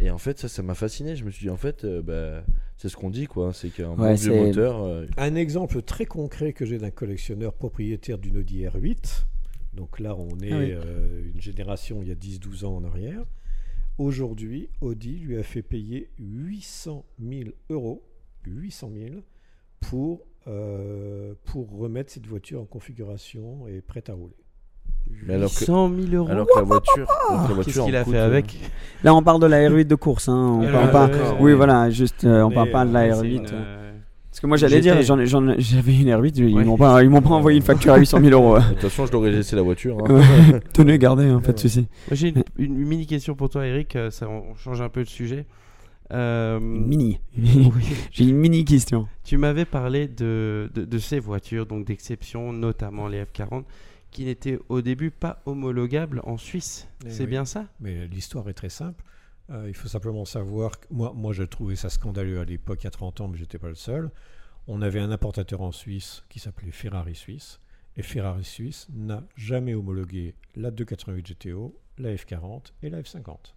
Et 0.00 0.10
en 0.10 0.18
fait, 0.18 0.38
ça, 0.38 0.48
ça 0.48 0.62
m'a 0.62 0.74
fasciné. 0.74 1.14
Je 1.14 1.24
me 1.24 1.30
suis 1.30 1.44
dit, 1.44 1.50
en 1.50 1.56
fait, 1.56 1.84
euh, 1.84 2.02
bah, 2.02 2.44
c'est 2.76 2.88
ce 2.88 2.96
qu'on 2.96 3.10
dit, 3.10 3.26
quoi. 3.26 3.52
C'est 3.52 3.70
qu'un 3.70 3.90
Ouais, 3.90 3.96
bon 4.10 4.14
vieux 4.14 4.34
moteur. 4.46 4.82
euh, 4.84 5.06
Un 5.16 5.34
exemple 5.36 5.82
très 5.82 6.06
concret 6.06 6.52
que 6.52 6.64
j'ai 6.66 6.78
d'un 6.78 6.90
collectionneur 6.90 7.52
propriétaire 7.54 8.18
d'une 8.18 8.36
Audi 8.38 8.62
R8. 8.64 9.24
Donc 9.72 9.98
là, 10.00 10.14
on 10.16 10.38
est 10.40 10.52
Ah 10.52 10.58
oui. 10.58 10.72
euh, 10.72 11.30
une 11.34 11.40
génération 11.40 12.00
il 12.02 12.08
y 12.08 12.12
a 12.12 12.14
10-12 12.14 12.64
ans 12.64 12.76
en 12.76 12.84
arrière. 12.84 13.24
Aujourd'hui, 13.98 14.68
Audi 14.80 15.16
lui 15.18 15.36
a 15.36 15.42
fait 15.42 15.62
payer 15.62 16.10
800 16.18 17.04
000 17.20 17.50
euros, 17.70 18.02
800 18.46 18.90
000, 18.92 19.14
pour, 19.80 20.26
euh, 20.48 21.34
pour 21.44 21.70
remettre 21.76 22.10
cette 22.12 22.26
voiture 22.26 22.60
en 22.60 22.64
configuration 22.66 23.68
et 23.68 23.80
prête 23.80 24.08
à 24.10 24.14
rouler. 24.14 24.34
Mais 25.26 25.34
alors 25.34 25.48
que, 25.50 25.64
100 25.64 25.90
000 26.10 26.14
euros. 26.14 26.30
alors 26.30 26.46
que 26.46 26.58
la 26.58 26.64
voiture. 26.64 27.06
alors 27.30 27.48
que 27.48 27.54
la 27.54 27.64
Qu'est-ce 27.64 27.80
qu'il 27.80 27.96
a 27.96 28.04
coûte, 28.04 28.12
fait 28.12 28.18
euh, 28.20 28.26
avec? 28.26 28.58
Là, 29.02 29.14
on 29.14 29.22
parle 29.22 29.40
de 29.40 29.46
la 29.46 29.68
R8 29.68 29.86
de 29.86 29.94
course. 29.94 30.28
Hein. 30.28 30.58
On 30.60 30.60
Ouais, 30.64 30.70
parle 30.72 30.90
pas. 30.90 31.10
oui, 31.40 31.44
ouais. 31.50 31.54
voilà, 31.54 31.90
juste, 31.90 32.24
euh, 32.24 32.42
on 32.42 32.50
parle 32.50 32.70
pas 32.70 32.84
de 32.84 32.92
la 32.92 33.00
euh, 33.04 33.14
C'est 33.14 33.22
R8. 33.22 33.34
une, 33.36 33.46
euh. 33.52 33.80
Parce 34.30 34.40
que 34.40 34.46
moi, 34.48 34.56
j'allais 34.56 34.80
dire, 34.80 35.00
j'en- 35.02 35.24
j'en- 35.24 35.54
j'avais 35.58 35.94
une 35.96 36.08
R8, 36.08 36.32
ils 36.38 36.54
Ouais. 36.56 36.64
m'ont 36.64 36.76
pas, 36.76 37.02
ils 37.04 37.08
m'ont 37.08 37.22
pas 37.22 37.30
envoyé 37.30 37.56
une 37.56 37.62
facture 37.64 37.92
à 37.92 37.98
800 37.98 38.18
000 38.20 38.32
euros. 38.32 38.58
De 38.58 38.64
toute 38.70 38.80
façon, 38.80 39.06
je 39.06 39.12
l'aurais 39.12 39.30
laissé 39.30 39.54
la 39.56 39.62
voiture. 39.62 39.96
hein. 40.08 40.12
Ouais. 40.14 40.60
Tenez, 40.72 40.98
gardez, 40.98 41.24
hein, 41.26 41.40
pas 41.40 41.52
de 41.52 41.56
Ouais. 41.56 41.62
souci. 41.62 41.80
Moi, 42.08 42.14
j'ai 42.16 42.28
une, 42.28 42.42
une 42.58 42.74
mini 42.76 43.06
question 43.06 43.34
pour 43.34 43.48
toi, 43.48 43.64
Eric. 43.66 43.94
euh, 43.96 44.10
Ça, 44.10 44.28
on 44.28 44.54
change 44.56 44.80
un 44.82 44.88
peu 44.88 45.04
de 45.04 45.08
sujet. 45.08 45.46
Euh, 46.12 46.58
Une 46.58 46.86
mini. 46.86 47.20
oui. 47.38 47.72
J'ai 48.10 48.24
une 48.24 48.36
mini 48.36 48.64
question. 48.64 49.06
Tu 49.24 49.38
m'avais 49.38 49.64
parlé 49.64 50.06
de, 50.06 50.68
de, 50.74 50.84
de 50.84 50.98
ces 50.98 51.18
voitures, 51.18 51.64
donc 51.64 51.86
d'exception, 51.86 52.52
notamment 52.52 53.08
les 53.08 53.22
F40, 53.24 53.62
qui 54.14 54.24
n'étaient 54.24 54.58
au 54.70 54.80
début 54.80 55.10
pas 55.10 55.42
homologables 55.44 56.20
en 56.24 56.38
Suisse. 56.38 56.88
Eh 57.04 57.10
C'est 57.10 57.24
oui. 57.24 57.30
bien 57.30 57.44
ça? 57.44 57.66
Mais 57.80 58.06
l'histoire 58.06 58.48
est 58.48 58.54
très 58.54 58.70
simple. 58.70 59.04
Euh, 59.50 59.66
il 59.68 59.74
faut 59.74 59.88
simplement 59.88 60.24
savoir 60.24 60.80
que 60.80 60.86
moi, 60.90 61.12
moi, 61.14 61.32
je 61.34 61.42
trouvais 61.42 61.76
ça 61.76 61.90
scandaleux 61.90 62.40
à 62.40 62.44
l'époque, 62.44 62.82
il 62.82 62.84
y 62.84 62.86
a 62.86 62.90
30 62.92 63.20
ans, 63.20 63.28
mais 63.28 63.36
j'étais 63.36 63.58
pas 63.58 63.68
le 63.68 63.74
seul. 63.74 64.10
On 64.68 64.80
avait 64.80 65.00
un 65.00 65.10
importateur 65.10 65.60
en 65.60 65.72
Suisse 65.72 66.22
qui 66.30 66.38
s'appelait 66.38 66.70
Ferrari 66.70 67.14
Suisse. 67.14 67.60
Et 67.96 68.02
Ferrari 68.02 68.44
Suisse 68.44 68.86
n'a 68.94 69.22
jamais 69.36 69.74
homologué 69.74 70.34
la 70.56 70.70
288 70.70 71.26
GTO, 71.34 71.78
la 71.98 72.14
F40 72.14 72.72
et 72.82 72.90
la 72.90 73.02
F50. 73.02 73.52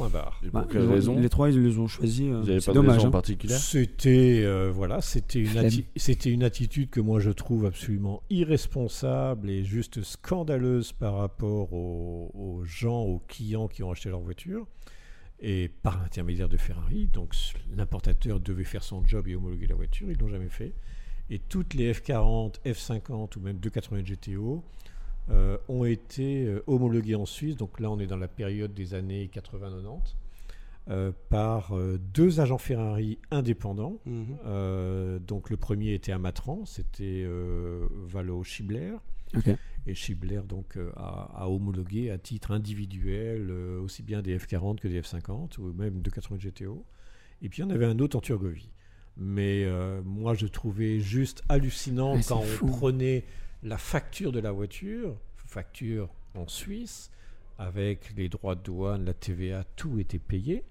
Point 0.00 0.08
barre. 0.10 0.40
Et 0.42 0.50
pour 0.50 0.60
Bah, 0.60 0.66
quelle 0.70 0.82
ont- 0.82 0.92
raison 0.92 1.18
Les 1.18 1.28
trois, 1.28 1.50
ils 1.50 1.62
les 1.62 1.78
ont 1.78 1.86
choisis. 1.86 2.26
euh, 2.28 2.40
Vous 2.40 2.46
n'avez 2.46 2.60
c'est 2.60 2.66
pas 2.66 2.72
de 2.72 2.76
dommage. 2.76 2.96
raison 2.96 3.08
hein. 3.08 3.10
particulière 3.10 3.58
C'était 3.58 4.42
euh, 4.44 4.70
voilà, 4.74 5.00
c'était 5.00 5.40
une, 5.40 5.48
atti- 5.58 5.84
c'était 5.96 6.30
une 6.30 6.42
attitude 6.42 6.90
que 6.90 7.00
moi 7.00 7.20
je 7.20 7.30
trouve 7.30 7.66
absolument 7.66 8.22
irresponsable 8.30 9.50
et 9.50 9.64
juste 9.64 10.02
scandaleuse 10.02 10.92
par 10.92 11.16
rapport 11.16 11.72
aux, 11.72 12.30
aux 12.34 12.64
gens, 12.64 13.00
aux 13.02 13.20
clients 13.28 13.68
qui 13.68 13.82
ont 13.82 13.90
acheté 13.90 14.08
leur 14.10 14.20
voiture 14.20 14.66
et 15.40 15.70
par 15.82 15.98
l'intermédiaire 16.02 16.48
de 16.48 16.56
Ferrari. 16.56 17.08
Donc 17.12 17.34
l'importateur 17.76 18.40
devait 18.40 18.64
faire 18.64 18.82
son 18.82 19.04
job 19.06 19.26
et 19.28 19.34
homologuer 19.34 19.66
la 19.66 19.74
voiture, 19.74 20.10
ils 20.10 20.18
l'ont 20.18 20.28
jamais 20.28 20.48
fait. 20.48 20.74
Et 21.30 21.38
toutes 21.38 21.74
les 21.74 21.92
F40, 21.92 22.54
F50 22.66 23.36
ou 23.36 23.40
même 23.40 23.58
280 23.58 24.02
GTO 24.02 24.64
euh, 25.30 25.56
ont 25.68 25.84
été 25.84 26.44
euh, 26.46 26.62
homologuées 26.66 27.14
en 27.14 27.26
Suisse. 27.26 27.56
Donc 27.56 27.80
là, 27.80 27.90
on 27.90 27.98
est 27.98 28.06
dans 28.06 28.16
la 28.16 28.28
période 28.28 28.74
des 28.74 28.94
années 28.94 29.30
80-90 29.32 30.14
euh, 30.88 31.12
par 31.28 31.72
deux 32.14 32.40
agents 32.40 32.58
Ferrari 32.58 33.18
indépendants. 33.30 33.98
Mhm. 34.06 34.26
Euh, 34.46 35.18
donc 35.18 35.50
le 35.50 35.56
premier 35.56 35.94
était 35.94 36.12
à 36.12 36.18
Matran, 36.18 36.64
c'était 36.64 37.22
euh, 37.24 37.86
Valo 38.06 38.42
Schibler. 38.42 38.94
Et 39.86 39.94
Schibler 39.94 40.40
donc 40.48 40.76
a, 40.96 41.30
a 41.42 41.48
homologué 41.48 42.10
à 42.10 42.18
titre 42.18 42.50
individuel 42.50 43.46
euh, 43.50 43.80
aussi 43.80 44.02
bien 44.02 44.22
des 44.22 44.36
F40 44.36 44.80
que 44.80 44.88
des 44.88 45.00
F50 45.00 45.58
ou 45.58 45.72
même 45.72 46.02
de 46.02 46.10
80 46.10 46.38
GTO. 46.38 46.84
Et 47.40 47.48
puis 47.48 47.62
il 47.62 47.64
y 47.64 47.68
en 47.68 47.70
avait 47.70 47.86
un 47.86 47.98
autre 48.00 48.16
en 48.16 48.20
Turgovie. 48.20 48.72
Mais 49.16 49.64
euh, 49.64 50.02
moi 50.04 50.34
je 50.34 50.46
trouvais 50.46 50.98
juste 50.98 51.42
hallucinant 51.48 52.14
Ouais, 52.14 52.22
c'est 52.22 52.28
quand 52.34 52.40
fou. 52.42 52.66
on 52.66 52.70
prenait 52.72 53.24
la 53.62 53.76
facture 53.78 54.32
de 54.32 54.40
la 54.40 54.52
voiture, 54.52 55.16
facture 55.36 56.08
en 56.34 56.46
Suisse, 56.48 57.10
avec 57.58 58.12
les 58.16 58.28
droits 58.28 58.54
de 58.54 58.62
douane, 58.62 59.04
la 59.04 59.14
TVA, 59.14 59.64
tout 59.76 59.98
était 59.98 60.18
payé. 60.18 60.64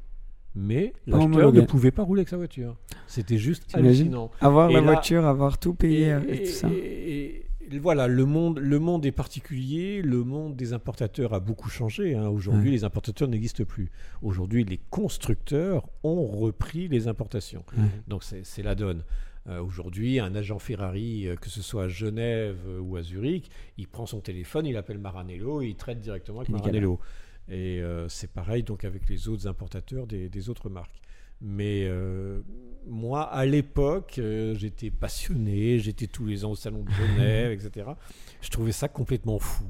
Mais 0.56 0.94
l'acheteur 1.06 1.54
ne 1.54 1.62
pouvait 1.62 1.92
pas 1.92 2.02
rouler 2.04 2.22
avec 2.22 2.30
sa 2.30 2.38
voiture. 2.38 2.76
C'était 3.06 3.38
juste 3.38 3.74
hallucinant. 3.76 4.32
Avoir 4.42 4.70
Et 4.72 4.74
la 4.74 4.82
là- 4.82 4.86
voiture, 4.94 5.26
avoir 5.26 5.60
tout 5.60 5.76
payé 5.76 6.18
Et, 6.28 6.34
et- 6.34 6.44
tout 6.44 6.50
ça. 6.52 6.70
et- 6.72 7.46
voilà, 7.80 8.08
le 8.08 8.26
monde, 8.26 8.58
le 8.58 8.80
monde 8.80 9.04
des 9.04 9.12
particuliers, 9.12 10.02
le 10.02 10.24
monde 10.24 10.56
des 10.56 10.74
importateurs 10.74 11.36
a 11.36 11.40
beaucoup 11.40 11.70
changé. 11.70 12.16
hein. 12.16 12.28
Aujourd'hui, 12.28 12.70
Ouais. 12.70 12.76
les 12.78 12.84
importateurs 12.84 13.28
n'existent 13.28 13.64
plus. 13.64 13.92
Aujourd'hui, 14.24 14.64
les 14.64 14.80
constructeurs 14.90 15.88
ont 16.04 16.26
repris 16.26 16.88
les 16.88 17.08
importations. 17.08 17.64
Ouais. 17.78 17.84
Donc 18.08 18.24
c'est 18.24 18.64
la 18.64 18.74
donne. 18.74 19.04
Euh, 19.48 19.62
Aujourd'hui, 19.62 20.20
un 20.20 20.36
agent 20.36 20.60
Ferrari, 20.60 21.28
euh, 21.28 21.36
que 21.36 21.50
ce 21.50 21.62
soit 21.62 21.86
à 21.86 21.88
Genève 21.88 22.58
euh, 22.68 22.80
ou 22.80 22.98
à 22.98 23.02
Zurich, 23.04 23.50
il 23.78 23.88
prend 23.88 24.06
son 24.06 24.20
téléphone, 24.20 24.66
il 24.66 24.76
appelle 24.78 24.98
Maranello, 25.00 25.62
et 25.62 25.68
il 25.68 25.76
traite 25.76 26.00
directement 26.02 26.40
avec. 26.40 26.50
Maranello. 26.50 27.00
Et 27.48 27.82
euh, 27.82 28.08
c'est 28.10 28.30
pareil 28.32 28.62
donc 28.64 28.84
avec 28.84 29.10
les 29.10 29.28
autres 29.28 29.48
importateurs 29.48 30.06
des, 30.08 30.30
des 30.30 30.50
autres 30.50 30.70
marques. 30.70 31.00
Mais 31.42 31.86
euh, 31.88 32.42
moi, 32.86 33.22
à 33.24 33.46
l'époque, 33.46 34.16
euh, 34.20 34.54
j'étais 34.56 34.92
passionné, 34.92 35.80
j'étais 35.80 36.06
tous 36.08 36.26
les 36.26 36.44
ans 36.44 36.52
au 36.52 36.56
salon 36.56 36.84
de 36.84 36.92
Genève, 36.92 37.52
etc. 37.54 37.88
Je 38.42 38.50
trouvais 38.50 38.74
ça 38.74 38.90
complètement 38.90 39.40
fou. 39.40 39.64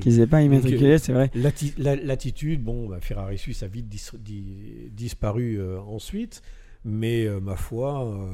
Qu'ils 0.00 0.20
aient 0.20 0.26
pas 0.28 0.40
immatriculé, 0.40 0.98
c'est 0.98 1.12
vrai. 1.12 1.32
L'atti- 1.34 1.74
la- 1.78 1.96
L'attitude, 1.96 2.62
bon, 2.62 2.88
bah, 2.88 3.00
Ferrari 3.00 3.38
Suisse 3.38 3.64
a 3.64 3.66
vite 3.66 3.88
dis- 3.88 4.08
di- 4.20 4.88
disparu 4.92 5.60
ensuite, 5.80 6.42
mais 6.84 7.26
ma 7.40 7.56
foi, 7.56 8.30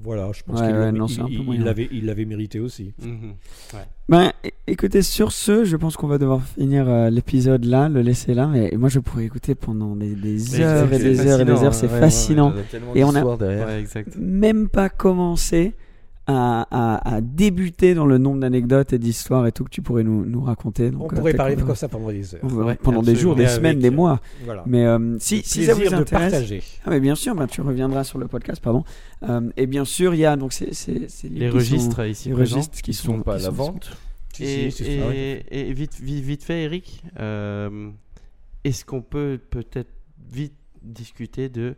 voilà, 0.00 0.30
je 0.34 0.42
pense 0.42 0.60
Ouais, 0.60 0.66
qu'il 0.66 0.76
ouais, 0.76 0.92
non, 0.92 1.06
il- 1.06 1.64
l'avait 1.64 1.88
il 1.92 2.04
l'avait 2.06 2.24
mérité 2.24 2.60
aussi. 2.60 2.92
Mhm. 3.02 3.34
Ben, 4.08 4.32
écoutez, 4.66 5.00
sur 5.02 5.32
ce, 5.32 5.64
je 5.64 5.76
pense 5.76 5.96
qu'on 5.96 6.08
va 6.08 6.18
devoir 6.18 6.42
finir 6.42 6.88
euh, 6.88 7.08
l'épisode 7.10 7.64
là, 7.64 7.88
le 7.88 8.02
laisser 8.02 8.34
là. 8.34 8.46
Mais 8.46 8.70
moi, 8.76 8.88
je 8.90 8.98
pourrais 8.98 9.24
écouter 9.24 9.54
pendant 9.54 9.96
des, 9.96 10.14
heures 10.60 10.92
et 10.92 10.98
des 10.98 11.20
heures 11.26 11.40
et 11.40 11.44
des 11.44 11.62
heures. 11.62 11.72
C'est 11.74 11.88
fascinant. 11.88 12.52
Et 12.94 13.02
on 13.04 13.10
a- 13.10 13.12
d'histoires 13.12 13.38
derrière. 13.38 13.66
Ouais, 13.66 13.80
exact. 13.80 14.16
Même 14.18 14.68
pas 14.68 14.88
commencé 14.90 15.72
à, 16.26 16.66
à- 16.70 17.16
à 17.16 17.20
débuter 17.20 17.94
dans 17.94 18.06
le 18.06 18.16
nombre 18.18 18.40
d'anecdotes 18.40 18.92
et 18.94 18.98
d'histoires 18.98 19.46
et 19.46 19.52
tout 19.52 19.64
que 19.64 19.70
tu 19.70 19.82
pourrais 19.82 20.04
nous, 20.04 20.24
nous 20.24 20.40
raconter. 20.42 20.90
Donc, 20.90 21.12
On 21.12 21.14
euh, 21.14 21.18
pourrait 21.18 21.34
parler 21.34 21.56
comme 21.56 21.74
ça 21.74 21.88
pendant 21.88 22.08
des 22.08 22.34
heures. 22.34 22.44
Ouais, 22.44 22.76
pendant 22.76 23.02
des 23.02 23.14
jours, 23.14 23.36
des 23.36 23.46
semaines, 23.46 23.78
des 23.78 23.90
mois. 23.90 24.20
Voilà. 24.44 24.62
Mais 24.66 24.84
euh, 24.86 25.18
si, 25.18 25.42
si 25.42 25.64
ça 25.66 25.74
vous 25.74 25.80
de 25.82 25.86
intéresse, 25.94 26.32
partager. 26.32 26.62
ah, 26.86 26.90
mais 26.90 27.00
bien 27.00 27.14
sûr, 27.14 27.34
ben, 27.34 27.46
tu 27.46 27.60
reviendras 27.60 28.04
sur 28.04 28.18
le 28.18 28.26
podcast, 28.26 28.62
pardon. 28.62 28.84
Euh, 29.28 29.50
et 29.58 29.66
bien 29.66 29.84
sûr, 29.84 30.14
il 30.14 30.20
y 30.20 30.24
a 30.26 30.36
donc 30.36 30.52
c'est 30.54 30.70
Les 30.88 31.50
sont- 31.50 31.54
registres 31.56 32.06
ici 32.06 32.28
les 32.30 32.34
registres 32.34 32.80
qui 32.80 32.94
sont 32.94 33.20
pas 33.20 33.34
à 33.34 33.38
la 33.38 33.44
sont- 33.44 33.50
vente. 33.52 33.90
Et, 34.40 34.70
si, 34.70 34.84
c'est 34.84 34.90
et- 34.92 35.00
ça. 35.00 35.54
et 35.54 35.72
vite, 35.74 36.00
vite, 36.00 36.24
vite 36.24 36.42
fait, 36.42 36.62
Eric, 36.64 37.04
euh, 37.20 37.90
est-ce 38.64 38.84
qu'on 38.84 39.02
peut 39.02 39.38
peut-être 39.50 39.90
vite 40.32 40.54
discuter 40.82 41.48
de 41.48 41.76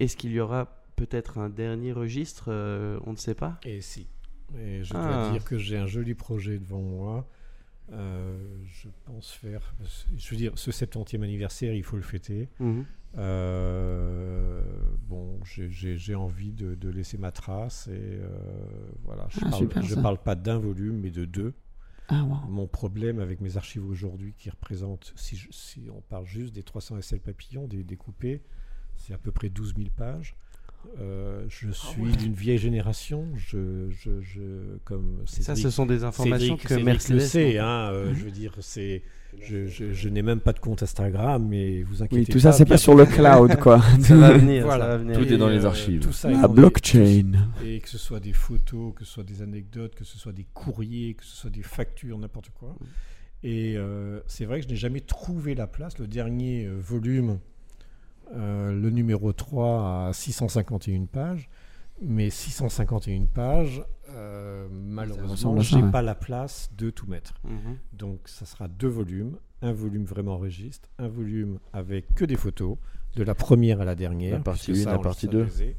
est-ce 0.00 0.16
qu'il 0.16 0.32
y 0.32 0.40
aura 0.40 0.81
peut-être 1.06 1.38
un 1.38 1.48
dernier 1.50 1.92
registre 1.92 2.44
euh, 2.48 2.98
On 3.06 3.12
ne 3.12 3.16
sait 3.16 3.34
pas. 3.34 3.58
Et 3.64 3.80
si. 3.80 4.06
Et 4.58 4.84
je 4.84 4.92
Ah. 4.94 5.02
dois 5.24 5.30
dire 5.32 5.44
que 5.44 5.58
j'ai 5.58 5.76
un 5.78 5.86
joli 5.86 6.14
projet 6.14 6.58
devant 6.58 6.80
moi. 6.82 7.28
Euh, 7.92 8.38
je 8.64 8.88
pense 9.04 9.30
faire. 9.32 9.74
Je 10.16 10.30
veux 10.30 10.36
dire, 10.36 10.52
ce 10.56 10.70
70e 10.70 11.22
anniversaire, 11.22 11.74
il 11.74 11.82
faut 11.82 11.96
le 11.96 12.02
fêter. 12.02 12.48
Mhm. 12.60 12.84
Euh, 13.18 14.62
bon, 15.08 15.38
j'ai- 15.44 16.14
envie 16.14 16.52
de, 16.52 16.74
de 16.74 16.88
laisser 16.88 17.18
ma 17.18 17.32
trace 17.32 17.88
et 17.88 17.92
euh, 17.92 18.28
voilà. 19.04 19.26
Je 19.30 19.40
Ah, 19.44 19.50
parle, 20.02 20.18
pas 20.18 20.34
d'un 20.34 20.58
volume, 20.58 21.00
mais 21.00 21.10
de 21.10 21.24
deux. 21.24 21.54
Ah, 22.08 22.22
wow. 22.24 22.36
Mon 22.48 22.66
problème 22.66 23.18
avec 23.20 23.40
mes 23.40 23.56
archives 23.56 23.86
aujourd'hui, 23.86 24.34
qui 24.36 24.50
représentent, 24.50 25.12
si, 25.16 25.36
je- 25.36 25.48
si 25.50 25.88
on 25.94 26.00
parle 26.02 26.26
juste 26.26 26.54
des 26.54 26.62
300 26.62 26.96
SL 26.98 27.20
papillons, 27.20 27.66
des 27.66 27.84
découpés, 27.84 28.42
c'est 28.96 29.12
à 29.14 29.18
peu 29.18 29.32
près 29.32 29.48
12 29.48 29.74
000 29.76 29.88
pages. 29.96 30.34
Euh, 31.00 31.44
je 31.48 31.68
Ah 31.70 31.74
suis 31.74 32.16
d'une 32.16 32.34
vieille 32.34 32.58
génération. 32.58 33.26
Je, 33.36 33.88
je, 33.90 34.20
je- 34.20 34.76
comme 34.84 35.22
Ça, 35.26 35.56
ce 35.56 35.70
sont 35.70 35.86
des 35.86 36.04
informations 36.04 36.56
Cédric- 36.56 36.62
que 36.62 36.68
Cédric 36.68 36.84
Mercedes. 36.86 37.14
le 37.14 37.20
sait. 37.20 37.58
hein, 37.58 37.90
euh, 37.92 38.12
Je 38.14 38.24
veux 38.24 38.30
dire, 38.30 38.54
c'est, 38.60 39.02
je, 39.40 39.66
je- 39.66 39.92
je 39.92 40.08
n'ai 40.08 40.22
même 40.22 40.40
pas 40.40 40.52
de 40.52 40.58
compte 40.58 40.82
Instagram, 40.82 41.46
mais 41.48 41.82
vous 41.82 42.02
inquiétez 42.02 42.20
Oui, 42.20 42.26
pas. 42.26 42.32
tout 42.32 42.38
ça, 42.40 42.52
c'est 42.52 42.64
pas 42.66 42.76
sur 42.78 42.94
le 42.94 43.06
cloud, 43.06 43.56
quoi. 43.58 43.80
Ça 44.02 44.14
va 44.16 44.32
venir. 44.36 44.64
Voilà. 44.64 44.84
Ça 44.84 44.90
va 44.90 44.96
venir. 44.98 45.18
Tout 45.18 45.32
est 45.32 45.38
dans 45.38 45.50
Et, 45.50 45.54
les 45.54 45.64
archives. 45.64 46.00
Tout 46.00 46.12
ça 46.12 46.30
La 46.30 46.46
blockchain. 46.48 47.32
Et 47.64 47.80
que 47.80 47.88
ce 47.88 47.98
soit 47.98 48.20
des 48.20 48.32
photos, 48.32 48.92
que 48.94 49.04
ce 49.04 49.12
soit 49.12 49.24
des 49.24 49.40
anecdotes, 49.42 49.94
que 49.94 50.04
ce 50.04 50.18
soit 50.18 50.32
des 50.32 50.46
courriers, 50.52 51.14
que 51.14 51.24
ce 51.24 51.36
soit 51.36 51.50
des 51.50 51.62
factures, 51.62 52.18
n'importe 52.18 52.50
quoi. 52.50 52.76
Et 53.44 53.76
euh, 53.76 54.20
c'est 54.26 54.44
vrai 54.44 54.58
que 54.60 54.66
je 54.66 54.70
n'ai 54.70 54.76
jamais 54.76 55.00
trouvé 55.00 55.54
la 55.54 55.66
place. 55.66 55.98
Le 55.98 56.06
dernier 56.06 56.66
euh, 56.66 56.76
volume, 56.78 57.38
euh, 58.34 58.72
le 58.72 58.90
numéro 58.90 59.32
3, 59.32 60.08
à 60.08 60.12
651 60.12 61.06
pages. 61.06 61.48
Mais 62.00 62.30
651 62.30 63.26
pages, 63.26 63.84
euh, 64.10 64.66
malheureusement, 64.70 65.60
je 65.60 65.76
n'ai 65.76 65.82
ouais. 65.82 65.90
pas 65.90 66.02
la 66.02 66.14
place 66.14 66.70
de 66.76 66.90
tout 66.90 67.06
mettre. 67.06 67.34
Mhm. 67.44 67.76
Donc 67.92 68.20
ça 68.26 68.44
sera 68.44 68.68
deux 68.68 68.88
volumes. 68.88 69.36
Un 69.60 69.72
volume 69.72 70.04
vraiment 70.04 70.38
registre, 70.38 70.88
un 70.98 71.06
volume 71.06 71.60
avec 71.72 72.12
que 72.14 72.24
des 72.24 72.36
photos, 72.36 72.76
de 73.14 73.22
la 73.22 73.34
première 73.36 73.80
à 73.80 73.84
la 73.84 73.94
dernière. 73.94 74.38
La 74.38 74.40
partie 74.40 74.72
puisque 74.72 74.78
une, 74.78 74.84
ça, 74.84 74.90
la 74.90 74.96
on 74.96 75.02
le 75.02 75.04
partie 75.04 75.26
savait. 75.26 75.44
deux. 75.44 75.74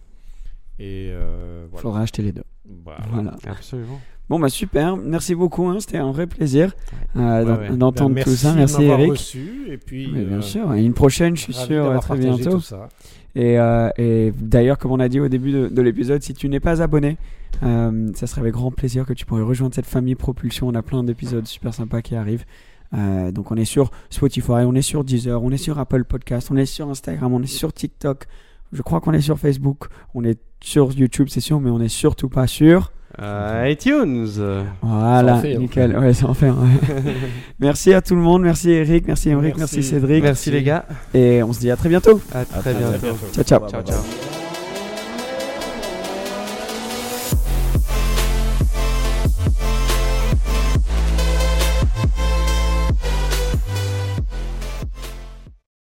Et 0.79 1.09
euh, 1.11 1.67
voilà. 1.69 1.81
faudra 1.81 2.01
acheter 2.01 2.21
les 2.21 2.31
deux. 2.31 2.43
Voilà. 2.65 3.05
Voilà. 3.09 3.35
Absolument. 3.45 3.99
Bon, 4.29 4.39
bah 4.39 4.49
super. 4.49 4.95
Merci 4.97 5.35
beaucoup. 5.35 5.67
hein, 5.67 5.77
C'était 5.79 5.97
un 5.97 6.11
vrai 6.11 6.27
plaisir 6.27 6.73
euh, 7.15 7.39
Ouais, 7.39 7.45
d'en- 7.45 7.57
ouais. 7.57 7.77
d'entendre 7.77 8.15
Ben, 8.15 8.23
tout 8.23 8.31
ça. 8.31 8.53
Merci 8.53 8.83
Eric. 8.83 9.11
reçu, 9.11 9.67
et 9.69 9.77
puis, 9.77 10.09
Mais 10.13 10.23
bien 10.23 10.37
euh, 10.37 10.41
sûr. 10.41 10.73
Et 10.73 10.83
une 10.83 10.93
prochaine, 10.93 11.35
je 11.35 11.41
suis 11.41 11.53
sûr, 11.53 11.99
très 12.01 12.17
bientôt. 12.17 12.51
tout 12.51 12.59
ça. 12.61 12.87
Et, 13.35 13.59
euh, 13.59 13.89
et 13.97 14.31
d'ailleurs, 14.39 14.77
comme 14.77 14.91
on 14.91 14.99
a 14.99 15.09
dit 15.09 15.19
au 15.19 15.27
début 15.27 15.51
de, 15.51 15.67
de 15.67 15.81
l'épisode, 15.81 16.21
si 16.21 16.33
tu 16.33 16.47
n'es 16.49 16.59
pas 16.59 16.81
abonné, 16.81 17.17
euh, 17.63 18.11
ça 18.15 18.27
serait 18.27 18.41
avec 18.41 18.53
grand 18.53 18.71
plaisir 18.71 19.05
que 19.05 19.13
tu 19.13 19.25
pourrais 19.25 19.41
rejoindre 19.41 19.73
cette 19.75 19.85
famille 19.87 20.15
Propulsion. 20.15 20.67
On 20.67 20.75
a 20.75 20.81
plein 20.83 21.03
d'épisodes 21.03 21.45
super 21.47 21.73
sympas 21.73 22.01
qui 22.01 22.15
arrivent. 22.15 22.45
Euh, 22.93 23.31
donc 23.31 23.49
on 23.51 23.55
est 23.55 23.65
sur 23.65 23.89
Spotify, 24.11 24.51
on 24.65 24.75
est 24.75 24.83
sur 24.83 25.03
Deezer, 25.03 25.41
on 25.43 25.49
est 25.49 25.57
sur 25.57 25.79
Apple 25.79 26.03
Podcast, 26.03 26.49
on 26.51 26.57
est 26.57 26.67
sur 26.67 26.87
Instagram, 26.89 27.33
on 27.33 27.41
est 27.41 27.47
sur 27.47 27.73
TikTok. 27.73 28.25
Je 28.71 28.81
crois 28.83 29.01
qu'on 29.01 29.13
est 29.13 29.21
sur 29.21 29.39
Facebook, 29.39 29.87
on 30.13 30.23
est 30.23 30.39
sur 30.61 30.91
YouTube, 30.93 31.27
c'est 31.29 31.39
sûr, 31.39 31.59
mais 31.59 31.71
on 31.71 31.81
est 31.81 31.87
surtout 31.89 32.29
pas 32.29 32.45
sur. 32.47 32.91
Euh, 33.21 33.69
iTunes. 33.69 34.27
Voilà, 34.81 35.33
Ça 35.33 35.37
en 35.37 35.41
fait, 35.41 35.55
hein. 35.55 35.59
nickel. 35.59 35.97
Ouais, 35.97 36.13
ça 36.13 36.27
en 36.27 36.33
fait. 36.33 36.49
ouais. 36.49 36.53
merci 37.59 37.93
à 37.93 38.01
tout 38.01 38.15
le 38.15 38.21
monde, 38.21 38.41
merci 38.41 38.71
Eric, 38.71 39.05
merci 39.07 39.29
Eric, 39.29 39.55
merci, 39.57 39.75
Merci. 39.77 39.83
Cédric. 39.83 40.23
Merci 40.23 40.51
les 40.51 40.63
gars. 40.63 40.85
Et 41.13 41.43
on 41.43 41.53
se 41.53 41.59
dit 41.59 41.69
à 41.69 41.75
très 41.75 41.89
bientôt. 41.89 42.19
À 42.33 42.43
très 42.45 42.59
très 42.61 42.73
bientôt. 42.73 42.97
bientôt. 43.01 43.43
Ciao, 43.43 43.43
ciao. 43.43 43.69
Ciao, 43.69 43.83
ciao. 43.83 44.42